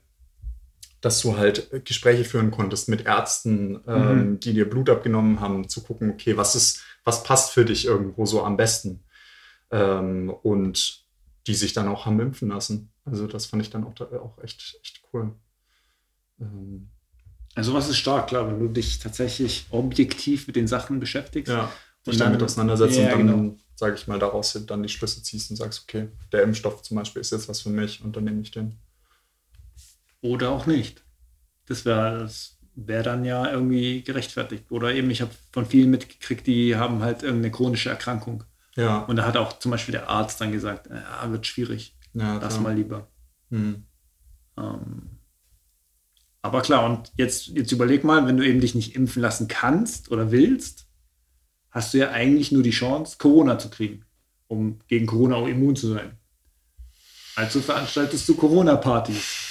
dass 1.02 1.22
du 1.22 1.38
halt 1.38 1.86
Gespräche 1.86 2.24
führen 2.26 2.52
konntest 2.52 2.90
mit 2.90 3.06
Ärzten, 3.06 3.82
ähm, 3.88 4.40
die 4.40 4.54
dir 4.54 4.70
Blut 4.70 4.90
abgenommen 4.90 5.40
haben, 5.40 5.70
zu 5.70 5.82
gucken, 5.84 6.12
okay, 6.12 6.38
was 6.38 6.56
ist, 6.56 6.82
was 7.04 7.24
passt 7.24 7.52
für 7.52 7.66
dich 7.66 7.86
irgendwo 7.86 8.26
so 8.26 8.44
am 8.44 8.58
besten? 8.58 9.04
Ähm, 9.72 10.30
und 10.44 11.06
die 11.48 11.54
sich 11.56 11.74
dann 11.74 11.88
auch 11.88 12.06
haben 12.06 12.20
impfen 12.20 12.50
lassen. 12.50 12.92
Also 13.06 13.28
das 13.28 13.46
fand 13.46 13.62
ich 13.64 13.70
dann 13.70 13.84
auch, 13.86 13.94
auch 14.00 14.44
echt, 14.44 14.78
echt 14.82 15.02
cool. 15.14 15.34
Ähm, 16.40 16.90
Also 17.56 17.74
was 17.74 17.90
ist 17.90 17.98
stark, 17.98 18.28
klar, 18.28 18.48
wenn 18.48 18.60
du 18.60 18.68
dich 18.68 19.00
tatsächlich 19.00 19.68
objektiv 19.72 20.48
mit 20.48 20.56
den 20.56 20.68
Sachen 20.68 21.00
beschäftigst. 21.00 21.52
ja, 21.52 21.72
dich 22.06 22.18
damit 22.18 22.42
auseinandersetzt 22.44 22.98
Ja, 22.98 23.16
und 23.16 23.28
dann, 23.28 23.42
genau. 23.42 23.58
sage 23.76 23.96
ich 23.96 24.08
mal, 24.08 24.20
daraus 24.20 24.54
dann 24.68 24.84
die 24.84 24.90
Schlüsse 24.90 25.24
ziehst 25.24 25.50
und 25.52 25.58
sagst, 25.58 25.84
okay, 25.84 26.10
der 26.32 26.44
Impfstoff 26.44 26.82
zum 26.84 26.98
Beispiel 26.98 27.22
ist 27.22 27.32
jetzt 27.32 27.50
was 27.50 27.62
für 27.62 27.70
mich 27.70 28.04
und 28.04 28.16
dann 28.16 28.24
nehme 28.26 28.42
ich 28.42 28.52
den. 28.52 28.80
Oder 30.22 30.50
auch 30.52 30.66
nicht. 30.66 31.04
Das 31.66 31.86
wäre 31.86 32.20
das 32.20 32.58
wäre 32.78 33.04
dann 33.04 33.26
ja 33.26 33.50
irgendwie 33.52 34.04
gerechtfertigt. 34.04 34.72
Oder 34.72 34.94
eben, 34.94 35.10
ich 35.10 35.22
habe 35.22 35.32
von 35.52 35.66
vielen 35.66 35.90
mitgekriegt, 35.90 36.46
die 36.46 36.76
haben 36.76 37.02
halt 37.02 37.24
irgendeine 37.24 37.52
chronische 37.52 37.90
Erkrankung. 37.90 38.44
Ja, 38.76 39.00
Und 39.00 39.16
da 39.16 39.26
hat 39.26 39.36
auch 39.36 39.58
zum 39.58 39.72
Beispiel 39.72 39.94
der 39.94 40.08
Arzt 40.08 40.40
dann 40.40 40.52
gesagt, 40.52 40.88
ja, 40.88 41.32
wird 41.32 41.48
schwierig, 41.48 41.98
ja 42.14 42.38
lass 42.38 42.60
mal 42.60 42.76
lieber. 42.76 43.08
Hm. 43.50 43.84
Ähm, 44.56 45.10
aber 46.44 46.62
klar, 46.62 46.86
und 46.86 47.12
jetzt, 47.18 47.48
jetzt 47.48 47.72
überleg 47.72 48.04
mal, 48.04 48.28
wenn 48.28 48.38
du 48.38 48.46
eben 48.46 48.62
dich 48.62 48.76
nicht 48.76 48.96
impfen 48.96 49.24
lassen 49.24 49.48
kannst 49.48 50.12
oder 50.12 50.32
willst, 50.32 50.88
hast 51.72 51.94
du 51.94 51.98
ja 51.98 52.12
eigentlich 52.12 52.52
nur 52.52 52.62
die 52.62 52.70
Chance, 52.70 53.18
Corona 53.18 53.58
zu 53.58 53.70
kriegen, 53.70 54.06
um 54.48 54.80
gegen 54.88 55.08
Corona 55.08 55.36
auch 55.38 55.48
immun 55.48 55.76
zu 55.76 55.88
sein. 55.88 56.16
Also 57.36 57.60
veranstaltest 57.60 58.30
du 58.30 58.36
Corona-Partys. 58.36 59.47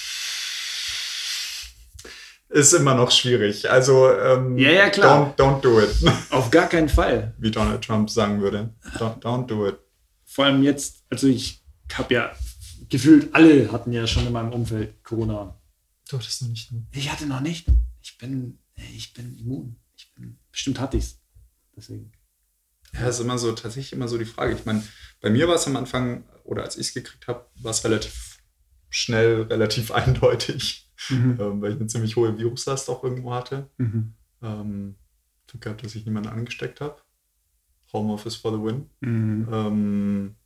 Ist 2.48 2.72
immer 2.72 2.94
noch 2.94 3.10
schwierig. 3.10 3.68
Also, 3.70 4.10
ähm, 4.10 4.56
Ja, 4.56 4.70
ja, 4.70 4.88
klar. 4.90 5.34
Don't, 5.36 5.58
don't 5.58 5.60
do 5.60 5.80
it, 5.80 5.90
Auf 6.30 6.50
gar 6.50 6.68
keinen 6.68 6.88
Fall. 6.88 7.34
wie 7.38 7.50
Donald 7.50 7.84
Trump 7.84 8.08
sagen 8.08 8.40
würde. 8.40 8.72
Don't, 8.98 9.20
don't 9.20 9.46
do 9.46 9.66
it. 9.68 9.78
Vor 10.24 10.44
allem 10.44 10.62
jetzt, 10.62 11.04
also 11.10 11.26
ich 11.26 11.64
habe 11.92 12.14
ja 12.14 12.32
gefühlt, 12.88 13.34
alle 13.34 13.70
hatten 13.72 13.92
ja 13.92 14.06
schon 14.06 14.26
in 14.26 14.32
meinem 14.32 14.52
Umfeld 14.52 15.02
Corona. 15.02 15.60
Du 16.08 16.18
hattest 16.18 16.42
noch 16.42 16.48
nicht. 16.48 16.70
Ne? 16.72 16.86
Ich 16.92 17.10
hatte 17.10 17.26
noch 17.26 17.40
nicht. 17.40 17.66
Ich 18.00 18.16
bin, 18.18 18.58
ich 18.94 19.12
bin 19.12 19.36
immun. 19.38 19.76
Ich 19.96 20.12
bin, 20.14 20.38
bestimmt 20.52 20.78
hatte 20.78 20.96
ich 20.98 21.04
es. 21.04 21.20
Deswegen. 21.76 22.12
Ja, 22.94 23.08
ist 23.08 23.20
immer 23.20 23.38
so, 23.38 23.52
tatsächlich 23.52 23.92
immer 23.92 24.08
so 24.08 24.18
die 24.18 24.24
Frage. 24.24 24.54
Ich 24.54 24.64
meine, 24.64 24.82
bei 25.20 25.30
mir 25.30 25.48
war 25.48 25.56
es 25.56 25.66
am 25.66 25.76
Anfang, 25.76 26.24
oder 26.44 26.62
als 26.62 26.76
ich 26.76 26.88
es 26.88 26.94
gekriegt 26.94 27.26
habe, 27.26 27.44
war 27.56 27.72
es 27.72 27.82
relativ 27.84 28.38
schnell, 28.88 29.42
relativ 29.42 29.90
eindeutig, 29.92 30.85
Mhm. 31.10 31.38
ähm, 31.40 31.62
weil 31.62 31.72
ich 31.72 31.76
eine 31.76 31.86
ziemlich 31.86 32.16
hohe 32.16 32.38
Viruslast 32.38 32.88
auch 32.90 33.04
irgendwo 33.04 33.34
hatte. 33.34 33.68
Mhm. 33.78 34.14
Ähm, 34.42 34.94
Glück 35.46 35.62
gehabt, 35.62 35.84
dass 35.84 35.94
ich 35.94 36.04
niemanden 36.04 36.28
angesteckt 36.28 36.80
habe. 36.80 36.96
Homeoffice 37.92 38.36
for 38.36 38.52
the 38.52 38.62
win. 38.62 38.90
Mhm. 39.00 39.48
Ähm, 39.52 40.36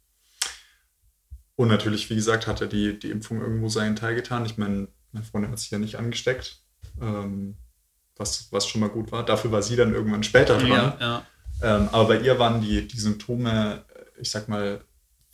und 1.56 1.68
natürlich, 1.68 2.08
wie 2.08 2.14
gesagt, 2.14 2.46
hat 2.46 2.60
er 2.60 2.68
die, 2.68 2.98
die 2.98 3.10
Impfung 3.10 3.40
irgendwo 3.40 3.68
seinen 3.68 3.96
Teil 3.96 4.14
getan. 4.14 4.46
Ich 4.46 4.56
meine, 4.56 4.88
meine 5.12 5.24
Freundin 5.24 5.50
hat 5.50 5.58
sich 5.58 5.70
ja 5.70 5.78
nicht 5.78 5.96
angesteckt, 5.96 6.62
ähm, 7.00 7.56
was, 8.16 8.50
was 8.52 8.66
schon 8.66 8.80
mal 8.80 8.88
gut 8.88 9.12
war. 9.12 9.24
Dafür 9.24 9.52
war 9.52 9.62
sie 9.62 9.76
dann 9.76 9.92
irgendwann 9.92 10.22
später 10.22 10.58
dran. 10.58 10.68
Ja, 10.68 10.96
ja. 11.00 11.26
Ähm, 11.62 11.88
aber 11.92 12.08
bei 12.08 12.20
ihr 12.20 12.38
waren 12.38 12.60
die, 12.60 12.86
die 12.86 12.98
Symptome, 12.98 13.84
äh, 13.94 14.20
ich 14.20 14.30
sag 14.30 14.48
mal, 14.48 14.82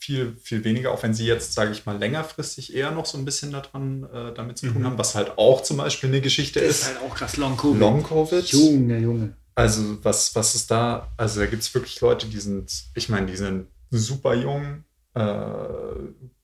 viel, 0.07 0.37
viel 0.41 0.63
weniger, 0.65 0.93
auch 0.93 1.03
wenn 1.03 1.15
sie 1.15 1.27
jetzt, 1.27 1.53
sage 1.53 1.73
ich 1.73 1.85
mal, 1.85 1.99
längerfristig 1.99 2.75
eher 2.75 2.93
noch 2.93 3.07
so 3.07 3.19
ein 3.19 3.25
bisschen 3.25 3.51
daran 3.51 4.05
äh, 4.05 4.33
damit 4.35 4.57
zu 4.59 4.67
tun 4.69 4.83
Mhm. 4.83 4.87
haben, 4.87 4.99
was 4.99 5.15
halt 5.17 5.37
auch 5.37 5.63
zum 5.63 5.79
Beispiel 5.79 6.09
eine 6.11 6.21
Geschichte 6.21 6.61
Das 6.61 6.69
ist. 6.71 6.83
ist 6.83 6.87
halt 6.89 6.99
auch 7.03 7.15
krass 7.17 7.37
Long-Covid. 7.37 7.81
Long-Covid. 7.81 8.45
Junge, 8.53 8.99
Junge. 8.99 9.37
Also, 9.57 9.99
was, 10.05 10.35
was 10.37 10.55
ist 10.55 10.71
da? 10.71 11.11
Also, 11.17 11.41
da 11.41 11.47
gibt 11.47 11.63
es 11.63 11.75
wirklich 11.75 12.01
Leute, 12.01 12.27
die 12.29 12.39
sind, 12.39 12.71
ich 12.95 13.09
meine, 13.09 13.27
die 13.27 13.37
sind 13.37 13.67
super 13.91 14.35
jung, 14.35 14.85
äh, 15.15 15.23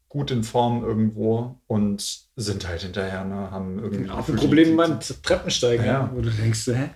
gut 0.08 0.30
in 0.30 0.42
Form 0.44 0.82
irgendwo 0.84 1.60
und 1.68 2.20
sind 2.36 2.66
halt 2.66 2.82
hinterher, 2.82 3.24
ne, 3.24 3.50
haben 3.50 3.78
irgendwie. 3.78 4.10
Auch 4.10 4.14
ein 4.16 4.20
gefühlt 4.20 4.38
Problem 4.40 4.76
beim 4.76 4.98
Treppensteigen, 5.00 5.86
Ja. 5.86 6.10
wo 6.12 6.20
du 6.20 6.30
denkst, 6.30 6.66
hä? 6.66 6.90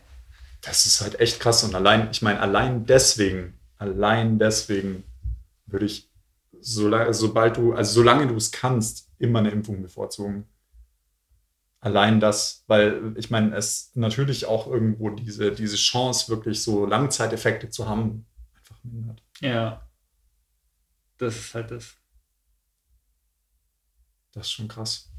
Das 0.62 0.84
ist 0.86 1.00
halt 1.00 1.20
echt 1.20 1.38
krass. 1.38 1.62
Und 1.64 1.74
allein, 1.74 2.08
ich 2.10 2.22
meine, 2.22 2.40
allein 2.40 2.86
deswegen, 2.86 3.54
allein 3.78 4.38
deswegen 4.38 5.04
würde 5.66 5.84
ich, 5.86 6.08
sola- 6.66 7.12
sobald 7.12 7.56
du, 7.56 7.72
also 7.72 7.92
solange 7.94 8.26
du 8.26 8.34
es 8.36 8.50
kannst, 8.50 9.10
immer 9.18 9.38
eine 9.38 9.50
Impfung 9.50 9.82
bevorzugen. 9.82 10.46
Allein 11.80 12.18
das, 12.20 12.64
weil 12.66 13.14
ich 13.16 13.30
meine, 13.30 13.54
es 13.56 13.92
natürlich 13.94 14.46
auch 14.46 14.66
irgendwo 14.66 15.10
diese, 15.10 15.52
diese 15.52 15.76
Chance, 15.76 16.28
wirklich 16.28 16.62
so 16.62 16.84
Langzeiteffekte 16.86 17.70
zu 17.70 17.88
haben, 17.88 18.26
einfach 18.54 18.82
mindert. 18.82 19.22
Ja. 19.40 19.88
Das 21.18 21.36
ist 21.36 21.54
halt 21.54 21.70
das. 21.70 21.94
Das 24.32 24.46
ist 24.46 24.52
schon 24.52 24.68
krass, 24.68 25.10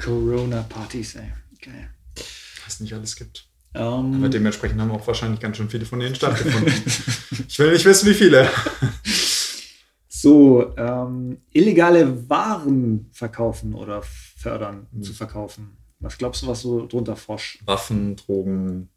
Corona-Partys, 0.00 1.16
ey. 1.16 1.32
Geil. 1.60 1.90
was 2.64 2.74
es 2.74 2.80
nicht 2.80 2.94
alles 2.94 3.16
gibt. 3.16 3.48
Ähm, 3.74 4.14
Aber 4.16 4.28
dementsprechend 4.28 4.80
haben 4.80 4.90
auch 4.90 5.06
wahrscheinlich 5.06 5.40
ganz 5.40 5.56
schön 5.56 5.68
viele 5.70 5.84
von 5.86 5.98
denen 6.00 6.14
stattgefunden. 6.14 6.72
ich 7.48 7.58
will 7.58 7.72
nicht 7.72 7.84
wissen, 7.84 8.08
wie 8.08 8.14
viele. 8.14 8.48
so, 10.22 10.74
ähm, 10.76 11.38
illegale 11.52 12.28
Waren 12.30 13.08
verkaufen 13.12 13.74
oder 13.74 14.02
fördern 14.02 14.86
Mhm. 14.92 15.02
zu 15.02 15.12
verkaufen. 15.12 15.76
Was 16.00 16.16
glaubst 16.18 16.42
du, 16.42 16.46
was 16.46 16.62
so 16.62 16.86
drunter 16.86 17.16
forsch? 17.16 17.58
Waffen, 17.66 18.16
Drogen, 18.16 18.88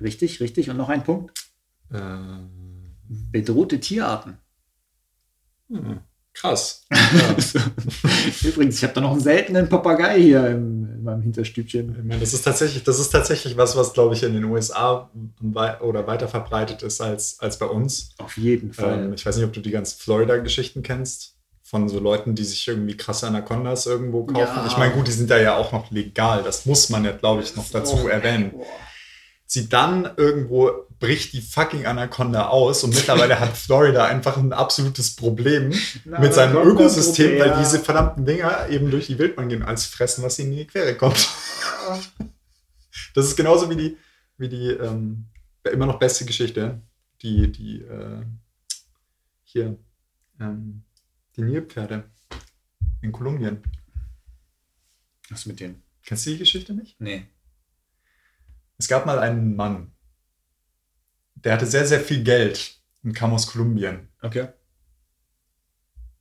Richtig, 0.00 0.40
richtig. 0.40 0.68
Und 0.70 0.76
noch 0.78 0.88
ein 0.88 1.04
Punkt. 1.04 1.32
äh, 1.90 1.98
Bedrohte 3.30 3.78
Tierarten. 3.78 4.38
hm, 5.68 6.00
krass. 6.42 6.84
Übrigens, 8.42 8.76
ich 8.76 8.82
habe 8.82 8.94
da 8.94 9.00
noch 9.00 9.12
einen 9.12 9.20
seltenen 9.20 9.68
Papagei 9.68 10.20
hier 10.20 10.46
im, 10.48 10.88
in 10.92 11.04
meinem 11.04 11.22
Hinterstübchen. 11.22 11.96
Ich 11.96 12.04
meine, 12.04 12.20
das 12.20 12.34
ist 12.34 12.42
tatsächlich, 12.42 12.82
das 12.82 12.98
ist 12.98 13.10
tatsächlich 13.10 13.56
was, 13.56 13.76
was 13.76 13.92
glaube 13.92 14.14
ich 14.14 14.22
in 14.24 14.34
den 14.34 14.44
USA 14.44 15.08
wei 15.40 15.80
oder 15.80 16.06
weiter 16.06 16.28
verbreitet 16.28 16.82
ist 16.82 17.00
als, 17.00 17.38
als 17.38 17.58
bei 17.58 17.66
uns. 17.66 18.10
Auf 18.18 18.36
jeden 18.36 18.72
Fall. 18.72 19.04
Ähm, 19.04 19.12
ich 19.14 19.24
weiß 19.24 19.36
nicht, 19.36 19.46
ob 19.46 19.52
du 19.52 19.60
die 19.60 19.70
ganzen 19.70 20.00
Florida-Geschichten 20.00 20.82
kennst 20.82 21.36
von 21.62 21.88
so 21.88 22.00
Leuten, 22.00 22.34
die 22.34 22.44
sich 22.44 22.66
irgendwie 22.66 22.96
krasse 22.96 23.28
Anacondas 23.28 23.86
irgendwo 23.86 24.24
kaufen. 24.24 24.56
Ja. 24.56 24.66
Ich 24.66 24.76
meine, 24.76 24.92
gut, 24.92 25.06
die 25.06 25.12
sind 25.12 25.30
da 25.30 25.38
ja 25.38 25.56
auch 25.56 25.72
noch 25.72 25.90
legal. 25.90 26.42
Das 26.42 26.66
muss 26.66 26.90
man 26.90 27.04
ja, 27.04 27.12
glaube 27.12 27.42
ich, 27.42 27.56
noch 27.56 27.70
dazu 27.70 28.08
erwähnen. 28.08 28.52
Sie 29.46 29.68
dann 29.68 30.10
irgendwo 30.16 30.86
bricht 31.02 31.32
die 31.32 31.40
fucking 31.40 31.84
Anaconda 31.84 32.46
aus 32.46 32.84
und 32.84 32.94
mittlerweile 32.94 33.40
hat 33.40 33.56
Florida 33.56 34.06
einfach 34.06 34.36
ein 34.36 34.52
absolutes 34.52 35.16
Problem 35.16 35.74
mit 36.04 36.32
seinem 36.32 36.56
Ökosystem, 36.56 37.40
weil 37.40 37.58
diese 37.58 37.80
verdammten 37.80 38.24
Dinger 38.24 38.68
eben 38.68 38.88
durch 38.88 39.08
die 39.08 39.18
Wildbahn 39.18 39.48
gehen, 39.48 39.64
als 39.64 39.84
fressen, 39.84 40.22
was 40.22 40.38
ihnen 40.38 40.52
in 40.52 40.58
die 40.58 40.66
Quere 40.68 40.96
kommt. 40.96 41.28
Das 43.14 43.26
ist 43.26 43.34
genauso 43.34 43.68
wie 43.68 43.74
die, 43.74 43.96
wie 44.38 44.48
die 44.48 44.68
ähm, 44.68 45.26
immer 45.64 45.86
noch 45.86 45.98
beste 45.98 46.24
Geschichte, 46.24 46.80
die, 47.20 47.50
die 47.50 47.82
äh, 47.82 48.22
hier, 49.42 49.76
ähm, 50.38 50.84
die 51.36 51.42
Nilpferde 51.42 52.04
in 53.00 53.10
Kolumbien. 53.10 53.60
Was 55.30 55.46
mit 55.46 55.58
denen? 55.58 55.82
Kennst 56.04 56.26
du 56.26 56.30
die 56.30 56.38
Geschichte 56.38 56.74
nicht? 56.74 57.00
Nee. 57.00 57.26
Es 58.78 58.86
gab 58.86 59.04
mal 59.04 59.18
einen 59.18 59.56
Mann, 59.56 59.90
der 61.44 61.54
hatte 61.54 61.66
sehr, 61.66 61.86
sehr 61.86 62.00
viel 62.00 62.22
Geld 62.22 62.80
und 63.02 63.12
kam 63.14 63.32
aus 63.32 63.46
Kolumbien. 63.46 64.08
Okay. 64.20 64.48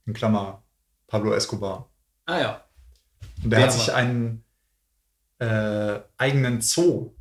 In 0.05 0.13
Klammer, 0.13 0.63
Pablo 1.07 1.33
Escobar. 1.33 1.89
Ah 2.25 2.39
ja. 2.39 2.65
Und 3.43 3.49
der 3.51 3.59
Der 3.59 3.67
hat 3.67 3.73
sich 3.73 3.93
einen 3.93 4.43
äh, 5.39 5.99
eigenen 6.17 6.61
Zoo 6.61 7.13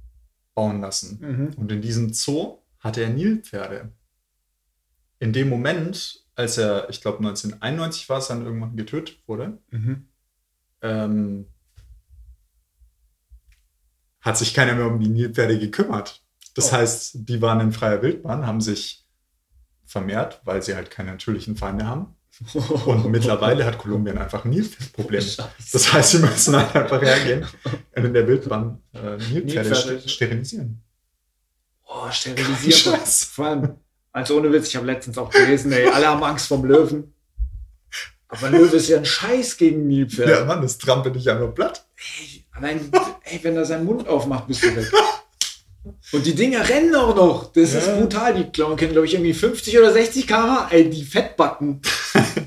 bauen 0.54 0.80
lassen. 0.80 1.18
Mhm. 1.20 1.54
Und 1.56 1.72
in 1.72 1.82
diesem 1.82 2.12
Zoo 2.12 2.58
hatte 2.78 3.02
er 3.02 3.10
Nilpferde. 3.10 3.92
In 5.18 5.32
dem 5.32 5.48
Moment, 5.50 6.24
als 6.34 6.56
er, 6.58 6.88
ich 6.88 7.00
glaube 7.02 7.18
1991 7.18 8.08
war 8.08 8.18
es, 8.18 8.28
dann 8.28 8.44
irgendwann 8.44 8.76
getötet 8.76 9.22
wurde, 9.26 9.58
Mhm. 9.70 10.08
ähm, 10.82 11.46
hat 14.20 14.36
sich 14.38 14.52
keiner 14.54 14.74
mehr 14.74 14.86
um 14.86 15.00
die 15.00 15.08
Nilpferde 15.08 15.58
gekümmert. 15.58 16.22
Das 16.54 16.68
Oh. 16.70 16.76
heißt, 16.76 17.12
die 17.14 17.40
waren 17.42 17.60
in 17.60 17.72
freier 17.72 18.02
Wildbahn, 18.02 18.46
haben 18.46 18.60
sich 18.60 19.06
vermehrt, 19.86 20.40
weil 20.44 20.62
sie 20.62 20.74
halt 20.74 20.90
keine 20.90 21.10
natürlichen 21.12 21.56
Feinde 21.56 21.86
haben. 21.86 22.14
Und 22.86 23.06
mittlerweile 23.10 23.64
hat 23.66 23.78
Kolumbien 23.78 24.16
einfach 24.18 24.44
ein 24.44 24.50
Nilpferdproblem. 24.50 25.20
Scheiße. 25.20 25.48
Das 25.72 25.92
heißt, 25.92 26.10
sie 26.12 26.18
müssen 26.18 26.56
halt 26.56 26.74
einfach 26.74 27.02
hergehen 27.02 27.46
und 27.96 28.04
in 28.04 28.14
der 28.14 28.26
Wildbahn 28.26 28.80
äh, 28.94 29.16
Nilpferde 29.16 29.68
Nilpferde. 29.70 29.98
st- 30.00 30.08
sterilisieren. 30.08 30.80
Oh, 31.86 32.10
sterilisiert. 32.10 32.74
Scheiße. 32.74 33.26
Vor 33.26 33.46
allem, 33.46 33.74
also 34.12 34.36
ohne 34.38 34.52
Witz, 34.52 34.68
ich 34.68 34.76
habe 34.76 34.86
letztens 34.86 35.18
auch 35.18 35.30
gelesen, 35.30 35.72
ey, 35.72 35.88
alle 35.88 36.06
haben 36.06 36.22
Angst 36.22 36.46
vom 36.46 36.64
Löwen. 36.64 37.12
Aber 38.28 38.48
Löwe 38.48 38.76
ist 38.76 38.88
ja 38.88 38.96
ein 38.98 39.04
Scheiß 39.04 39.56
gegen 39.56 39.88
Nilpferd. 39.88 40.28
Ja, 40.28 40.44
Mann, 40.44 40.62
das 40.62 40.78
trampelt 40.78 41.16
dich 41.16 41.28
einfach 41.28 41.52
platt. 41.52 41.84
Ey, 42.20 42.44
allein, 42.52 42.90
ey, 43.24 43.40
wenn 43.42 43.56
er 43.56 43.64
seinen 43.64 43.84
Mund 43.84 44.06
aufmacht, 44.06 44.46
bist 44.46 44.62
du 44.62 44.74
weg. 44.76 44.90
Und 46.12 46.26
die 46.26 46.34
Dinger 46.34 46.68
rennen 46.68 46.94
auch 46.94 47.14
noch. 47.14 47.52
Das 47.52 47.72
ist 47.74 47.86
Ja. 47.86 47.96
brutal. 48.00 48.34
Die 48.34 48.44
Klauen 48.50 48.76
können, 48.76 48.92
glaube 48.92 49.06
ich, 49.06 49.14
irgendwie 49.14 49.32
50 49.34 49.78
oder 49.78 49.92
60 49.92 50.26
km 50.26 50.56
Ey, 50.70 50.90
die 50.90 51.04
Fettbacken, 51.04 51.80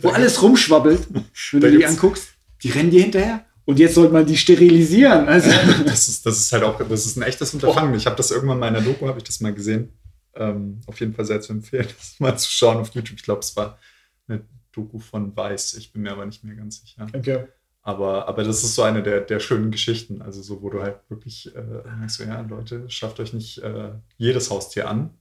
wo 0.01 0.09
alles 0.09 0.41
rumschwabbelt, 0.41 1.07
wenn 1.51 1.61
Da 1.61 1.69
du 1.69 1.77
die 1.77 1.85
anguckst, 1.85 2.29
die 2.61 2.69
rennen 2.71 2.91
dir 2.91 3.01
hinterher. 3.03 3.45
Und 3.65 3.79
jetzt 3.79 3.95
sollte 3.95 4.11
man 4.11 4.25
die 4.25 4.35
sterilisieren. 4.37 5.27
Also, 5.29 5.49
Das 5.85 6.09
ist, 6.09 6.25
das 6.25 6.37
ist 6.39 6.51
halt 6.51 6.63
auch, 6.63 6.77
das 6.87 7.05
ist 7.05 7.15
ein 7.15 7.21
echtes 7.23 7.53
Unterfangen. 7.53 7.95
Ich 7.95 8.05
habe 8.05 8.17
das 8.17 8.31
irgendwann 8.31 8.59
mal 8.59 8.67
in 8.67 8.73
der 8.73 8.83
Doku, 8.83 9.07
habe 9.07 9.19
ich 9.19 9.23
das 9.23 9.39
mal 9.39 9.53
gesehen. 9.53 9.89
Ähm, 10.35 10.81
auf 10.87 10.99
jeden 10.99 11.13
Fall 11.13 11.25
sehr 11.25 11.39
zu 11.39 11.53
empfehlen, 11.53 11.87
das 11.97 12.15
mal 12.19 12.37
zu 12.37 12.49
schauen 12.51 12.77
auf 12.77 12.89
YouTube. 12.93 13.17
Ich 13.17 13.23
glaube, 13.23 13.39
es 13.41 13.55
war 13.55 13.77
eine 14.27 14.41
Doku 14.73 14.99
von 14.99 15.33
Weiß. 15.35 15.75
Ich 15.75 15.93
bin 15.93 16.01
mir 16.01 16.11
aber 16.11 16.25
nicht 16.25 16.43
mehr 16.43 16.55
ganz 16.55 16.81
sicher. 16.81 17.07
okay. 17.13 17.45
Aber, 17.85 18.29
aber 18.29 18.45
das 18.45 18.63
ist 18.63 18.75
so 18.75 18.83
eine 18.83 19.03
der, 19.03 19.19
der 19.19 19.41
schönen 19.41 19.69
Geschichten. 19.69 20.21
Also 20.21 20.41
so, 20.41 20.61
wo 20.61 20.69
du 20.69 20.81
halt 20.81 20.99
wirklich 21.09 21.53
äh, 21.53 21.61
merkst, 21.61 22.17
so, 22.17 22.23
ja, 22.23 22.39
Leute, 22.41 22.89
schafft 22.89 23.19
euch 23.19 23.33
nicht 23.33 23.57
äh, 23.57 23.91
jedes 24.17 24.49
Haustier 24.49 24.87
an. 24.87 25.13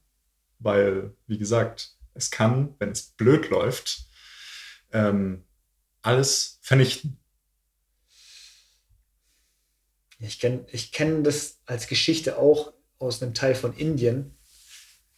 Weil, 0.60 1.12
wie 1.26 1.38
gesagt, 1.38 1.96
es 2.14 2.30
kann, 2.30 2.74
wenn 2.78 2.90
es 2.90 3.02
blöd 3.02 3.50
läuft, 3.50 4.06
ähm, 4.92 5.42
alles 6.02 6.60
vernichten. 6.62 7.18
Ich 10.20 10.38
kenne 10.38 10.64
ich 10.70 10.92
kenn 10.92 11.24
das 11.24 11.58
als 11.66 11.88
Geschichte 11.88 12.38
auch 12.38 12.72
aus 13.00 13.20
einem 13.20 13.34
Teil 13.34 13.56
von 13.56 13.74
Indien. 13.74 14.36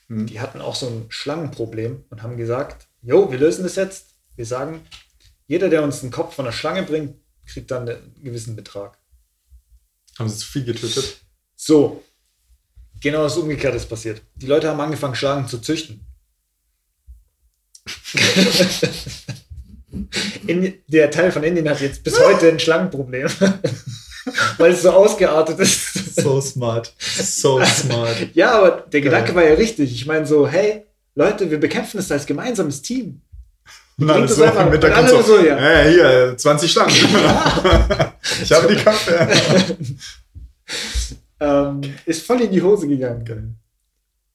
Hm. 0.06 0.26
Die 0.26 0.40
hatten 0.40 0.62
auch 0.62 0.76
so 0.76 0.86
ein 0.86 1.06
Schlangenproblem 1.10 2.04
und 2.08 2.22
haben 2.22 2.38
gesagt, 2.38 2.88
jo, 3.02 3.30
wir 3.30 3.38
lösen 3.38 3.64
das 3.64 3.76
jetzt. 3.76 4.14
Wir 4.34 4.46
sagen, 4.46 4.80
jeder, 5.46 5.68
der 5.68 5.82
uns 5.82 6.00
einen 6.00 6.10
Kopf 6.10 6.34
von 6.34 6.46
einer 6.46 6.52
Schlange 6.52 6.84
bringt, 6.84 7.16
kriegt 7.46 7.70
dann 7.70 7.88
einen 7.88 8.14
gewissen 8.22 8.56
Betrag. 8.56 8.98
Haben 10.18 10.28
sie 10.28 10.38
zu 10.38 10.46
viel 10.46 10.64
getötet? 10.64 11.18
So, 11.56 12.02
genau 13.00 13.22
das 13.24 13.36
Umgekehrte 13.36 13.76
ist 13.76 13.88
passiert. 13.88 14.22
Die 14.36 14.46
Leute 14.46 14.68
haben 14.68 14.80
angefangen, 14.80 15.14
Schlangen 15.14 15.48
zu 15.48 15.58
züchten. 15.58 16.06
In, 20.46 20.74
der 20.88 21.10
Teil 21.10 21.30
von 21.32 21.42
Indien 21.44 21.68
hat 21.68 21.80
jetzt 21.80 22.02
bis 22.02 22.18
heute 22.18 22.48
ein 22.48 22.58
Schlangenproblem, 22.58 23.28
weil 24.58 24.72
es 24.72 24.82
so 24.82 24.90
ausgeartet 24.90 25.60
ist. 25.60 26.16
So 26.16 26.40
smart. 26.40 26.92
So 26.98 27.64
smart. 27.64 28.34
Ja, 28.34 28.58
aber 28.58 28.70
der 28.82 29.00
Geil. 29.00 29.10
Gedanke 29.10 29.34
war 29.34 29.44
ja 29.44 29.54
richtig. 29.54 29.92
Ich 29.92 30.06
meine 30.06 30.26
so, 30.26 30.48
hey, 30.48 30.84
Leute, 31.14 31.50
wir 31.50 31.60
bekämpfen 31.60 31.98
es 31.98 32.10
als 32.10 32.26
gemeinsames 32.26 32.82
Team. 32.82 33.20
Und 33.96 34.08
das 34.08 34.36
so 34.36 34.44
im 34.44 34.72
Hintergrund 34.72 35.12
und 35.12 35.24
so, 35.24 35.36
so, 35.36 35.44
ja. 35.44 35.56
"Äh, 35.56 35.90
hier, 35.92 36.36
20 36.36 36.70
Schlangen. 36.72 36.90
ich 38.42 38.52
habe 38.52 38.74
die 38.74 38.82
Köpfe. 38.82 39.76
Ähm, 41.40 41.82
ist 42.06 42.24
voll 42.24 42.40
in 42.42 42.52
die 42.52 42.62
Hose 42.62 42.88
gegangen. 42.88 43.24
Geil. 43.24 43.54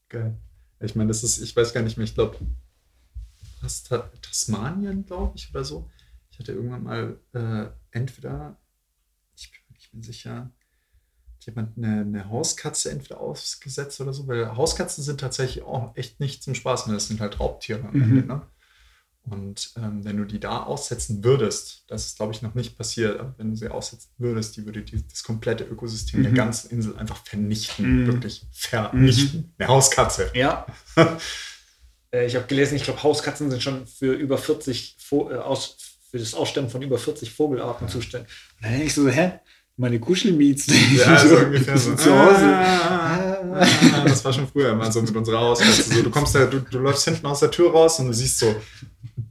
Geil. 0.10 0.38
Ich 0.82 0.96
meine, 0.96 1.08
das 1.08 1.24
ist, 1.24 1.40
ich 1.40 1.56
weiß 1.56 1.74
gar 1.74 1.82
nicht 1.82 1.98
mehr, 1.98 2.04
ich 2.04 2.14
glaube, 2.14 2.38
Tasmanien, 4.22 5.06
glaube 5.06 5.34
ich, 5.36 5.50
oder 5.50 5.64
so. 5.64 5.90
Ich 6.30 6.40
hatte 6.40 6.52
irgendwann 6.52 6.84
mal 6.84 7.18
äh, 7.34 7.66
entweder, 7.98 8.58
ich 9.36 9.50
bin 9.52 9.62
nicht 9.76 9.94
mehr 9.94 10.04
sicher, 10.04 10.36
hat 11.36 11.46
jemand 11.46 11.78
eine, 11.78 12.02
eine 12.02 12.30
Hauskatze 12.30 12.92
entweder 12.92 13.20
ausgesetzt 13.20 14.00
oder 14.02 14.14
so, 14.14 14.28
weil 14.28 14.56
Hauskatzen 14.56 15.04
sind 15.04 15.20
tatsächlich 15.20 15.64
auch 15.64 15.96
echt 15.96 16.20
nicht 16.20 16.44
zum 16.44 16.54
Spaß 16.54 16.88
mehr, 16.88 16.96
das 16.96 17.08
sind 17.08 17.22
halt 17.22 17.40
Raubtiere 17.40 17.88
am 17.88 17.94
Mhm. 17.96 18.02
Ende, 18.04 18.28
ne? 18.28 18.42
Und 19.32 19.72
ähm, 19.78 20.04
wenn 20.04 20.18
du 20.18 20.26
die 20.26 20.40
da 20.40 20.64
aussetzen 20.64 21.24
würdest, 21.24 21.84
das 21.88 22.06
ist, 22.08 22.18
glaube 22.18 22.34
ich, 22.34 22.42
noch 22.42 22.56
nicht 22.56 22.78
passiert, 22.78 23.20
aber 23.20 23.34
wenn 23.38 23.52
du 23.52 23.56
sie 23.56 23.70
aussetzen 23.70 24.10
würdest, 24.18 24.56
die 24.58 24.66
würde 24.66 24.82
die, 24.82 25.06
das 25.08 25.24
komplette 25.24 25.64
Ökosystem 25.64 26.24
der 26.24 26.32
Mhm. 26.32 26.36
ganzen 26.36 26.72
Insel 26.72 26.98
einfach 26.98 27.24
vernichten. 27.26 28.04
Mhm. 28.04 28.08
Wirklich 28.08 28.46
vernichten. 28.52 29.54
Eine 29.58 29.68
Hauskatze. 29.68 30.32
Ja. 30.34 30.66
Äh, 32.12 32.26
ich 32.26 32.36
habe 32.36 32.48
gelesen, 32.48 32.76
ich 32.76 32.82
glaube, 32.84 33.04
Hauskatzen 33.04 33.52
sind 33.52 33.62
schon 33.62 33.86
für 33.86 34.14
über 34.14 34.40
40 34.40 34.96
Vo 34.98 35.30
äh, 35.32 35.36
aus, 35.36 35.78
für 36.10 36.18
das 36.18 36.34
Aussterben 36.34 36.68
von 36.72 36.82
über 36.82 36.98
40 36.98 37.32
Vogelarten 37.32 37.88
zuständig. 37.88 38.32
Und 38.58 38.64
dann 38.64 38.72
denke 38.72 38.88
ich 38.88 38.96
so, 38.96 39.08
hä? 39.08 39.34
Meine 39.78 40.00
Kuschelmiets. 40.00 40.66
Ja, 40.98 41.20
so 41.28 41.38
ungefähr 41.38 41.78
so. 41.78 41.96
zu 41.96 42.12
Hause. 42.12 42.46
Ah, 42.46 44.04
das 44.06 44.26
war 44.26 44.34
schon 44.34 44.48
früher 44.48 44.72
immer 44.72 44.92
so 44.92 45.02
mit 45.04 45.16
unserer 45.16 45.40
Hauskatze. 45.40 45.84
So, 45.84 46.02
du 46.02 46.10
kommst 46.10 46.34
da, 46.36 46.46
du, 46.48 46.60
du 46.62 46.80
läufst 46.80 47.06
hinten 47.06 47.26
aus 47.28 47.42
der 47.42 47.52
Tür 47.52 47.72
raus 47.72 48.00
und 48.00 48.08
du 48.08 48.14
siehst 48.14 48.40
so 48.40 48.56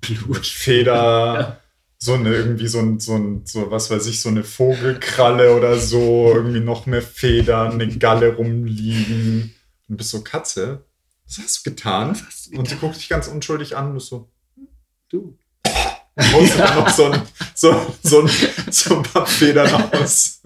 Blutfeder, 0.01 1.35
Ja. 1.41 1.61
so 1.99 2.15
eine 2.15 2.33
irgendwie 2.35 2.69
so 2.69 2.79
ein, 2.79 3.01
so 3.01 3.15
ein, 3.17 3.43
so 3.45 3.71
was 3.71 3.91
weiß 3.91 4.07
ich, 4.07 4.21
so 4.21 4.29
eine 4.29 4.45
Vogelkralle 4.45 5.57
oder 5.57 5.79
so, 5.79 6.33
irgendwie 6.35 6.61
noch 6.61 6.87
mehr 6.87 7.03
Federn, 7.03 7.73
eine 7.73 7.89
Galle 7.99 8.35
rumliegen. 8.37 9.43
Und 9.89 9.95
du 9.95 9.97
bist 9.97 10.11
so, 10.11 10.23
Katze, 10.23 10.85
was 11.27 11.39
hast 11.39 11.59
du 11.67 11.71
getan? 11.71 12.11
Hast 12.27 12.47
du 12.47 12.59
Und 12.59 12.69
sie 12.69 12.75
getan? 12.75 12.81
guckt 12.81 12.97
dich 12.97 13.09
ganz 13.09 13.27
unschuldig 13.29 13.77
an 13.77 13.91
und 13.93 13.97
ist 13.99 14.07
so, 14.07 14.31
Du. 15.11 15.39
und 16.17 16.59
dann 16.59 16.77
noch 16.77 16.89
so 16.91 17.07
ein, 17.11 17.23
so, 17.55 17.95
so 18.03 18.21
ein, 18.23 18.31
so 18.71 18.97
ein 18.97 19.03
paar 19.03 19.27
Federn 19.27 19.73
aus. 19.93 20.43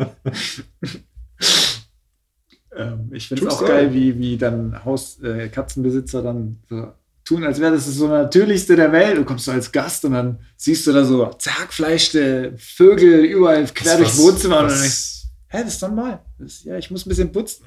Ähm, 2.74 3.10
ich 3.12 3.28
finde 3.28 3.46
es 3.46 3.54
auch 3.54 3.60
geil. 3.60 3.86
geil, 3.86 3.94
wie, 3.94 4.18
wie 4.18 4.38
dann 4.38 4.84
Haus, 4.84 5.20
äh, 5.20 5.48
Katzenbesitzer 5.48 6.22
dann 6.22 6.62
so 6.68 6.92
tun, 7.24 7.44
als 7.44 7.60
wäre 7.60 7.72
das 7.74 7.86
so 7.86 8.08
Natürlichste 8.08 8.76
der 8.76 8.92
Welt. 8.92 9.16
Du 9.18 9.24
kommst 9.24 9.44
so 9.44 9.52
als 9.52 9.70
Gast 9.70 10.04
und 10.04 10.12
dann 10.12 10.40
siehst 10.56 10.86
du 10.86 10.92
da 10.92 11.04
so 11.04 11.26
zerhackfleischte 11.38 12.54
Vögel 12.56 13.24
überall 13.24 13.64
quer 13.66 13.96
durchs 13.98 14.18
Wohnzimmer. 14.18 14.60
und 14.60 14.68
dann 14.70 14.78
denkst 14.80 14.90
was, 14.90 15.22
hä, 15.48 15.64
das 15.64 15.74
ist 15.74 15.82
normal. 15.82 16.20
Das, 16.38 16.64
ja, 16.64 16.78
ich 16.78 16.90
muss 16.90 17.04
ein 17.06 17.08
bisschen 17.10 17.30
putzen. 17.30 17.64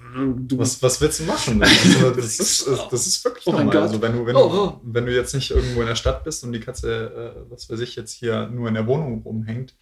Du, 0.47 0.57
was, 0.57 0.81
was 0.81 0.99
willst 0.99 1.19
du 1.19 1.23
machen? 1.23 1.61
Also, 1.95 2.11
das, 2.11 2.39
ist, 2.39 2.67
das 2.91 3.07
ist 3.07 3.23
wirklich 3.23 3.45
Oh 3.47 3.51
normal. 3.51 3.77
Also, 3.77 4.01
wenn, 4.01 4.13
du, 4.13 4.25
wenn, 4.25 4.35
Oh, 4.35 4.49
du, 4.49 4.57
oh. 4.57 4.81
wenn 4.83 5.05
du 5.05 5.13
jetzt 5.13 5.33
nicht 5.35 5.51
irgendwo 5.51 5.81
in 5.81 5.87
der 5.87 5.95
Stadt 5.95 6.23
bist 6.23 6.43
und 6.43 6.51
die 6.51 6.59
Katze, 6.59 7.35
äh, 7.47 7.51
was 7.51 7.69
weiß 7.69 7.79
ich, 7.79 7.95
jetzt 7.95 8.11
hier 8.11 8.47
nur 8.47 8.67
in 8.67 8.73
der 8.73 8.87
Wohnung 8.87 9.21
rumhängt, 9.23 9.75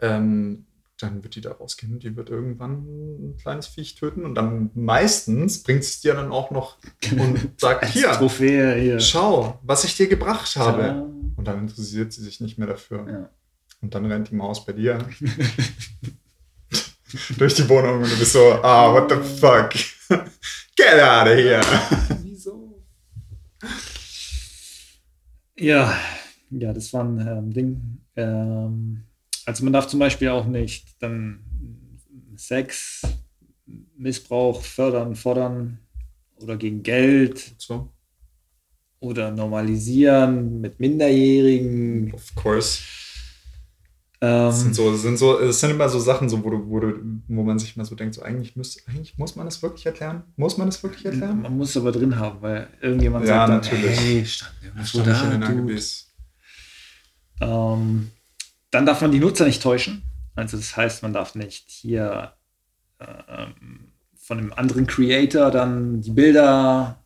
ähm, 0.00 0.66
dann 1.04 1.22
wird 1.22 1.36
die 1.36 1.40
da 1.40 1.52
rausgehen 1.52 1.98
die 1.98 2.16
wird 2.16 2.30
irgendwann 2.30 2.72
ein 2.72 3.36
kleines 3.36 3.66
Viech 3.66 3.94
töten 3.94 4.24
und 4.24 4.34
dann 4.34 4.70
meistens 4.74 5.62
bringt 5.62 5.82
es 5.82 6.00
dir 6.00 6.14
dann 6.14 6.32
auch 6.32 6.50
noch 6.50 6.78
und 7.12 7.60
sagt, 7.60 7.86
hier, 7.86 8.12
Trophäe 8.12 8.74
hier. 8.80 9.00
schau, 9.00 9.60
was 9.62 9.84
ich 9.84 9.96
dir 9.96 10.08
gebracht 10.08 10.56
habe. 10.56 10.82
Ja. 10.82 11.06
Und 11.36 11.44
dann 11.46 11.58
interessiert 11.60 12.12
sie 12.12 12.22
sich 12.22 12.40
nicht 12.40 12.58
mehr 12.58 12.68
dafür. 12.68 13.06
Ja. 13.08 13.30
Und 13.80 13.94
dann 13.94 14.06
rennt 14.06 14.30
die 14.30 14.34
Maus 14.34 14.64
bei 14.64 14.72
dir 14.72 14.98
durch 17.38 17.54
die 17.54 17.68
Wohnung 17.68 18.02
und 18.02 18.10
du 18.10 18.18
bist 18.18 18.32
so, 18.32 18.54
ah, 18.62 18.92
what 18.92 19.10
the 19.10 19.16
fuck? 19.16 19.72
Get 20.76 21.00
out 21.00 21.28
of 21.28 21.34
here! 21.34 21.60
Wieso? 22.22 22.82
Ja, 25.56 25.96
ja, 26.50 26.72
das 26.72 26.92
war 26.92 27.04
ein 27.04 27.20
ähm, 27.20 27.52
Ding. 27.52 28.00
Ähm, 28.16 29.04
also 29.46 29.64
man 29.64 29.72
darf 29.72 29.86
zum 29.88 29.98
Beispiel 30.00 30.28
auch 30.28 30.46
nicht 30.46 30.86
dann 31.00 31.40
Sex, 32.36 33.02
Missbrauch 33.96 34.62
fördern, 34.62 35.14
fordern 35.14 35.78
oder 36.36 36.56
gegen 36.56 36.82
Geld 36.82 37.54
So, 37.58 37.90
oder 39.00 39.30
normalisieren 39.30 40.60
mit 40.60 40.80
Minderjährigen. 40.80 42.12
of 42.14 42.34
course. 42.34 42.82
Ähm, 44.20 44.46
Das 44.46 44.60
sind, 44.62 44.74
so, 44.74 44.96
sind 44.96 45.16
so, 45.18 45.38
es 45.38 45.60
sind 45.60 45.70
immer 45.70 45.88
so 45.88 45.98
Sachen, 45.98 46.28
so, 46.28 46.42
wo, 46.42 46.50
du, 46.50 46.68
wo, 46.68 46.80
du, 46.80 46.94
wo 47.28 47.42
man 47.42 47.58
sich 47.58 47.76
mal 47.76 47.84
so 47.84 47.94
denkt, 47.94 48.14
so, 48.14 48.22
eigentlich, 48.22 48.56
müsste, 48.56 48.80
eigentlich 48.88 49.18
muss 49.18 49.36
man 49.36 49.44
das 49.46 49.62
wirklich 49.62 49.84
erklären? 49.86 50.22
Muss 50.36 50.56
man 50.56 50.66
das 50.68 50.82
wirklich 50.82 51.04
erklären? 51.04 51.42
man 51.42 51.56
muss 51.56 51.70
es 51.70 51.76
aber 51.76 51.92
drin 51.92 52.16
haben, 52.18 52.40
weil 52.40 52.68
irgendjemand 52.80 53.26
Ja, 53.26 53.46
sagt 53.46 53.48
dann, 53.48 53.56
natürlich. 53.76 54.00
hey, 54.00 54.24
stand 54.26 54.52
Das 54.76 54.88
stand 54.90 55.06
nicht 55.08 55.22
in 55.24 55.30
den 55.30 55.40
da. 55.40 55.46
AGBs. 55.48 56.14
Ähm, 57.40 58.10
dann 58.74 58.86
darf 58.86 59.00
man 59.00 59.12
die 59.12 59.20
Nutzer 59.20 59.46
nicht 59.46 59.62
täuschen. 59.62 60.02
Also 60.34 60.56
das 60.56 60.76
heißt, 60.76 61.02
man 61.02 61.12
darf 61.12 61.34
nicht 61.34 61.70
hier 61.70 62.32
ähm, 63.00 63.92
von 64.16 64.38
einem 64.38 64.52
anderen 64.52 64.86
Creator 64.86 65.50
dann 65.50 66.00
die 66.00 66.10
Bilder 66.10 66.98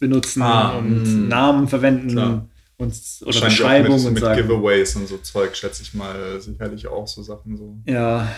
benutzen 0.00 0.42
Ah, 0.42 0.76
und 0.76 1.04
mh. 1.04 1.28
Namen 1.28 1.68
verwenden 1.68 2.08
Klar. 2.08 2.48
und, 2.78 2.94
oder 3.24 3.40
Beschreibung 3.42 3.96
mit, 3.96 4.06
und 4.06 4.14
mit 4.14 4.22
sagen. 4.22 4.42
Giveaways 4.42 4.96
und 4.96 5.06
so 5.06 5.18
Zeug, 5.18 5.54
schätze 5.56 5.82
ich 5.82 5.94
mal, 5.94 6.40
sicherlich 6.40 6.86
auch 6.88 7.06
so 7.06 7.22
Sachen 7.22 7.56
so. 7.56 7.76
Ja, 7.86 8.28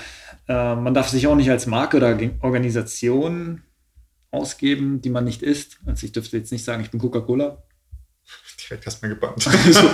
äh, 0.49 0.74
man 0.74 0.93
darf 0.93 1.09
sich 1.09 1.26
auch 1.26 1.37
nicht 1.37 1.51
als 1.51 1.66
Marke 1.66 1.97
oder 1.97 2.18
Organisation 2.43 3.62
ausgeben, 4.31 5.01
die 5.01 5.11
man 5.11 5.24
nicht 5.24 5.43
ist. 5.43 5.79
Also 5.87 6.05
ich 6.05 6.12
dürfte 6.12 6.37
jetzt 6.37 6.53
nicht 6.53 6.64
sagen, 6.64 6.83
ich 6.83 6.91
bin 6.91 7.01
Coca-Cola. 7.01 7.62
Direkt 8.68 8.84
erstmal 8.86 9.08
gebannt. 9.10 9.42
So. 9.72 9.90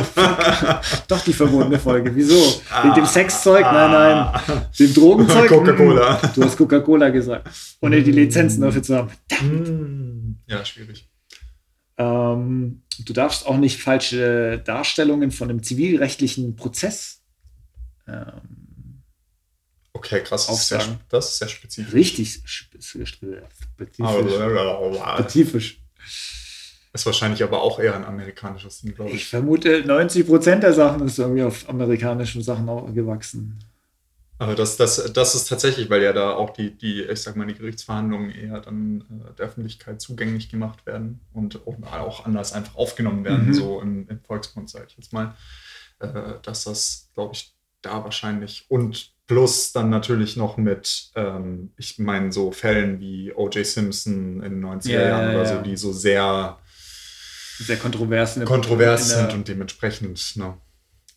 Doch 1.09 1.23
die 1.25 1.33
verbotene 1.33 1.79
Folge. 1.79 2.15
Wieso? 2.15 2.35
Wegen 2.83 2.95
dem 2.95 3.07
Sexzeug? 3.07 3.63
Nein, 3.63 3.75
Ah. 3.75 4.43
nein. 4.47 4.67
Dem 4.79 4.95
Drogenzeug? 4.95 5.49
Coca-Cola. 5.49 6.15
Mm, 6.23 6.35
Du 6.35 6.45
hast 6.45 6.57
Coca-Cola 6.57 7.09
gesagt. 7.11 7.49
Ohne 7.81 8.03
die 8.03 8.11
Lizenzen 8.13 8.63
dafür 8.63 8.83
zu 8.83 8.97
haben. 8.97 9.11
Mm. 9.43 10.37
Ja, 10.51 10.65
schwierig. 10.65 11.09
Ähm, 11.99 12.83
du 12.99 13.13
darfst 13.13 13.47
auch 13.47 13.57
nicht 13.59 13.81
falsche 13.81 14.59
Darstellungen 14.65 15.31
von 15.31 15.51
einem 15.51 15.63
zivilrechtlichen 15.63 16.57
Prozess 16.57 17.21
ähm, 18.09 19.03
Okay, 19.93 20.21
krass. 20.23 20.49
Das 20.49 20.59
ist, 20.61 20.69
sehr, 20.69 20.99
das 21.09 21.31
ist 21.31 21.39
sehr 21.39 21.49
spezifisch. 21.49 21.95
richtig 21.95 22.41
spe- 22.45 22.83
spezifisch. 22.83 23.19
Aber, 24.01 25.17
spezifisch. 25.19 25.81
Ist 26.95 27.07
wahrscheinlich 27.07 27.43
aber 27.45 27.63
auch 27.63 27.79
eher 27.81 27.95
ein 27.97 28.05
amerikanisches 28.05 28.81
Ding, 28.83 28.95
glaube 28.95 29.17
Ich 29.17 29.17
ich. 29.17 29.31
vermute, 29.31 29.83
90% 29.85 30.61
der 30.61 30.75
Sachen 30.75 31.07
ist 31.07 31.19
irgendwie 31.19 31.43
auf 31.43 31.69
amerikanischen 31.71 32.43
Sachen 32.43 32.69
auch 32.69 32.93
gewachsen. 32.93 33.59
Aber 34.39 34.57
das, 34.57 34.77
das, 34.77 35.13
das 35.13 35.35
ist 35.37 35.49
tatsächlich, 35.49 35.89
weil 35.91 36.03
ja 36.03 36.13
da 36.13 36.33
auch 36.35 36.51
die, 36.51 36.77
die, 36.77 37.03
ich 37.05 37.23
sag 37.23 37.37
mal, 37.37 37.47
die 37.47 37.55
Gerichtsverhandlungen 37.55 38.31
eher 38.31 38.61
dann 38.61 39.03
äh, 39.31 39.33
der 39.35 39.47
Öffentlichkeit 39.47 40.01
zugänglich 40.01 40.49
gemacht 40.49 40.85
werden 40.87 41.21
und 41.33 41.65
auch, 41.67 42.25
anders 42.27 42.53
einfach 42.53 42.75
aufgenommen 42.75 43.25
werden, 43.25 43.47
Mhm. 43.47 43.55
so 43.55 43.81
im, 43.81 44.09
im 44.09 44.21
Volksmund, 44.21 44.69
sage 44.69 44.87
ich 44.89 44.97
jetzt 44.97 45.13
mal. 45.13 45.37
Äh, 46.01 46.35
dass 46.43 46.65
das, 46.65 47.11
glaube 47.15 47.35
ich, 47.35 47.55
da 47.83 48.03
wahrscheinlich 48.05 48.67
und 48.71 49.13
plus 49.27 49.73
dann 49.73 49.91
natürlich 49.91 50.37
noch 50.37 50.57
mit, 50.57 51.11
ähm, 51.17 51.73
ich 51.77 51.99
meine, 51.99 52.33
so 52.33 52.51
Fällen 52.53 53.01
wie 53.01 53.33
O.J. 53.35 53.65
Simpson 53.67 54.43
in 54.43 54.53
den 54.55 54.61
90er 54.61 54.91
Ja, 54.93 55.01
Jahren 55.05 55.31
ja, 55.31 55.31
oder 55.31 55.45
ja. 55.45 55.47
so, 55.47 55.63
die 55.63 55.77
so 55.77 55.93
sehr 55.93 56.59
Sehr 57.59 57.77
kontrovers. 57.77 58.39
kontrovers 58.45 59.11
sind 59.11 59.33
und 59.33 59.49
dementsprechend 59.49 60.37
ne, 60.37 60.55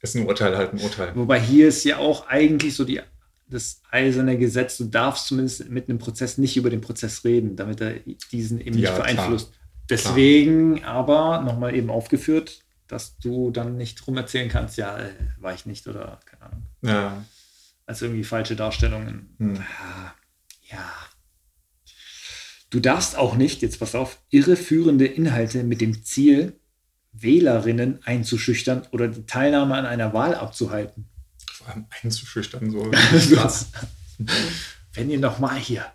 ist 0.01 0.15
ein 0.15 0.25
Urteil 0.27 0.55
halt 0.55 0.73
ein 0.73 0.79
Urteil. 0.79 1.15
Wobei 1.15 1.39
hier 1.39 1.67
ist 1.67 1.83
ja 1.83 1.97
auch 1.97 2.27
eigentlich 2.27 2.75
so 2.75 2.83
die, 2.85 3.01
das 3.47 3.81
eiserne 3.91 4.37
Gesetz, 4.37 4.77
du 4.77 4.85
darfst 4.85 5.27
zumindest 5.27 5.69
mit 5.69 5.89
einem 5.89 5.97
Prozess 5.99 6.37
nicht 6.37 6.55
über 6.57 6.69
den 6.69 6.81
Prozess 6.81 7.23
reden, 7.23 7.55
damit 7.55 7.81
er 7.81 7.95
diesen 8.31 8.59
eben 8.61 8.75
nicht 8.75 8.83
Ja, 8.83 8.91
klar. 8.93 9.03
beeinflusst. 9.05 9.51
Deswegen 9.89 10.83
aber 10.83 11.41
nochmal 11.41 11.73
eben 11.73 11.89
aufgeführt, 11.89 12.59
dass 12.87 13.17
du 13.19 13.51
dann 13.51 13.77
nicht 13.77 13.95
drum 14.05 14.17
erzählen 14.17 14.49
kannst, 14.49 14.77
ja, 14.77 14.97
äh, 14.97 15.09
war 15.39 15.53
ich 15.53 15.65
nicht 15.65 15.87
oder 15.87 16.19
keine 16.25 16.43
Ahnung. 16.43 16.63
Ja. 16.81 17.25
Also 17.85 18.05
irgendwie 18.05 18.23
falsche 18.25 18.55
Darstellungen. 18.55 19.33
Hm. 19.39 19.57
Ah, 19.59 20.13
Ja. 20.69 20.83
Du 22.69 22.79
darfst 22.79 23.15
auch 23.17 23.35
nicht, 23.35 23.61
jetzt 23.61 23.79
pass 23.79 23.95
auf, 23.95 24.19
irreführende 24.29 25.05
Inhalte 25.05 25.63
mit 25.63 25.79
dem 25.79 26.03
Ziel, 26.03 26.59
Wählerinnen 27.13 27.99
einzuschüchtern 28.03 28.85
oder 28.91 29.07
die 29.07 29.25
Teilnahme 29.25 29.75
an 29.75 29.85
einer 29.85 30.13
Wahl 30.13 30.35
abzuhalten. 30.35 31.07
Vor 31.53 31.69
allem 31.69 31.85
einzuschüchtern, 32.03 32.69
so. 32.71 32.91
Wenn 34.93 35.09
ihr 35.09 35.19
noch 35.19 35.39
mal 35.39 35.57
hier 35.57 35.85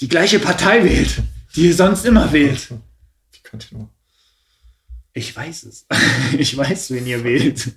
die 0.00 0.08
gleiche 0.08 0.38
Partei 0.38 0.84
wählt, 0.84 1.22
die 1.54 1.66
ihr 1.66 1.74
sonst 1.74 2.04
immer 2.04 2.32
wählt. 2.32 2.70
Wie 3.32 3.40
könnt 3.42 3.70
ihr 3.70 3.78
nur? 3.78 3.90
Ich 5.12 5.34
weiß 5.34 5.64
es. 5.64 5.86
Ich 6.38 6.56
weiß, 6.56 6.90
wen 6.92 7.06
ihr 7.06 7.22
wählt. 7.22 7.72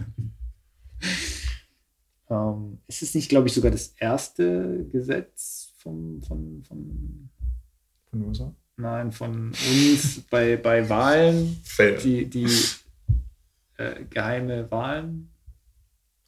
Ähm, 2.30 2.80
ist 2.88 3.02
es 3.02 3.14
nicht, 3.14 3.30
glaube 3.30 3.48
ich, 3.48 3.54
sogar 3.54 3.72
das 3.72 3.94
erste 3.98 4.86
Gesetz 4.92 5.74
vom, 5.78 6.22
von, 6.24 6.64
von, 6.68 7.30
USA? 8.24 8.54
nein, 8.78 9.12
von 9.12 9.52
uns 9.52 10.22
bei, 10.30 10.58
bei 10.58 10.88
Wahlen, 10.90 11.60
Fail. 11.64 11.98
die, 11.98 12.30
die 12.30 12.48
äh, 13.78 14.04
geheime 14.10 14.70
Wahlen? 14.70 15.30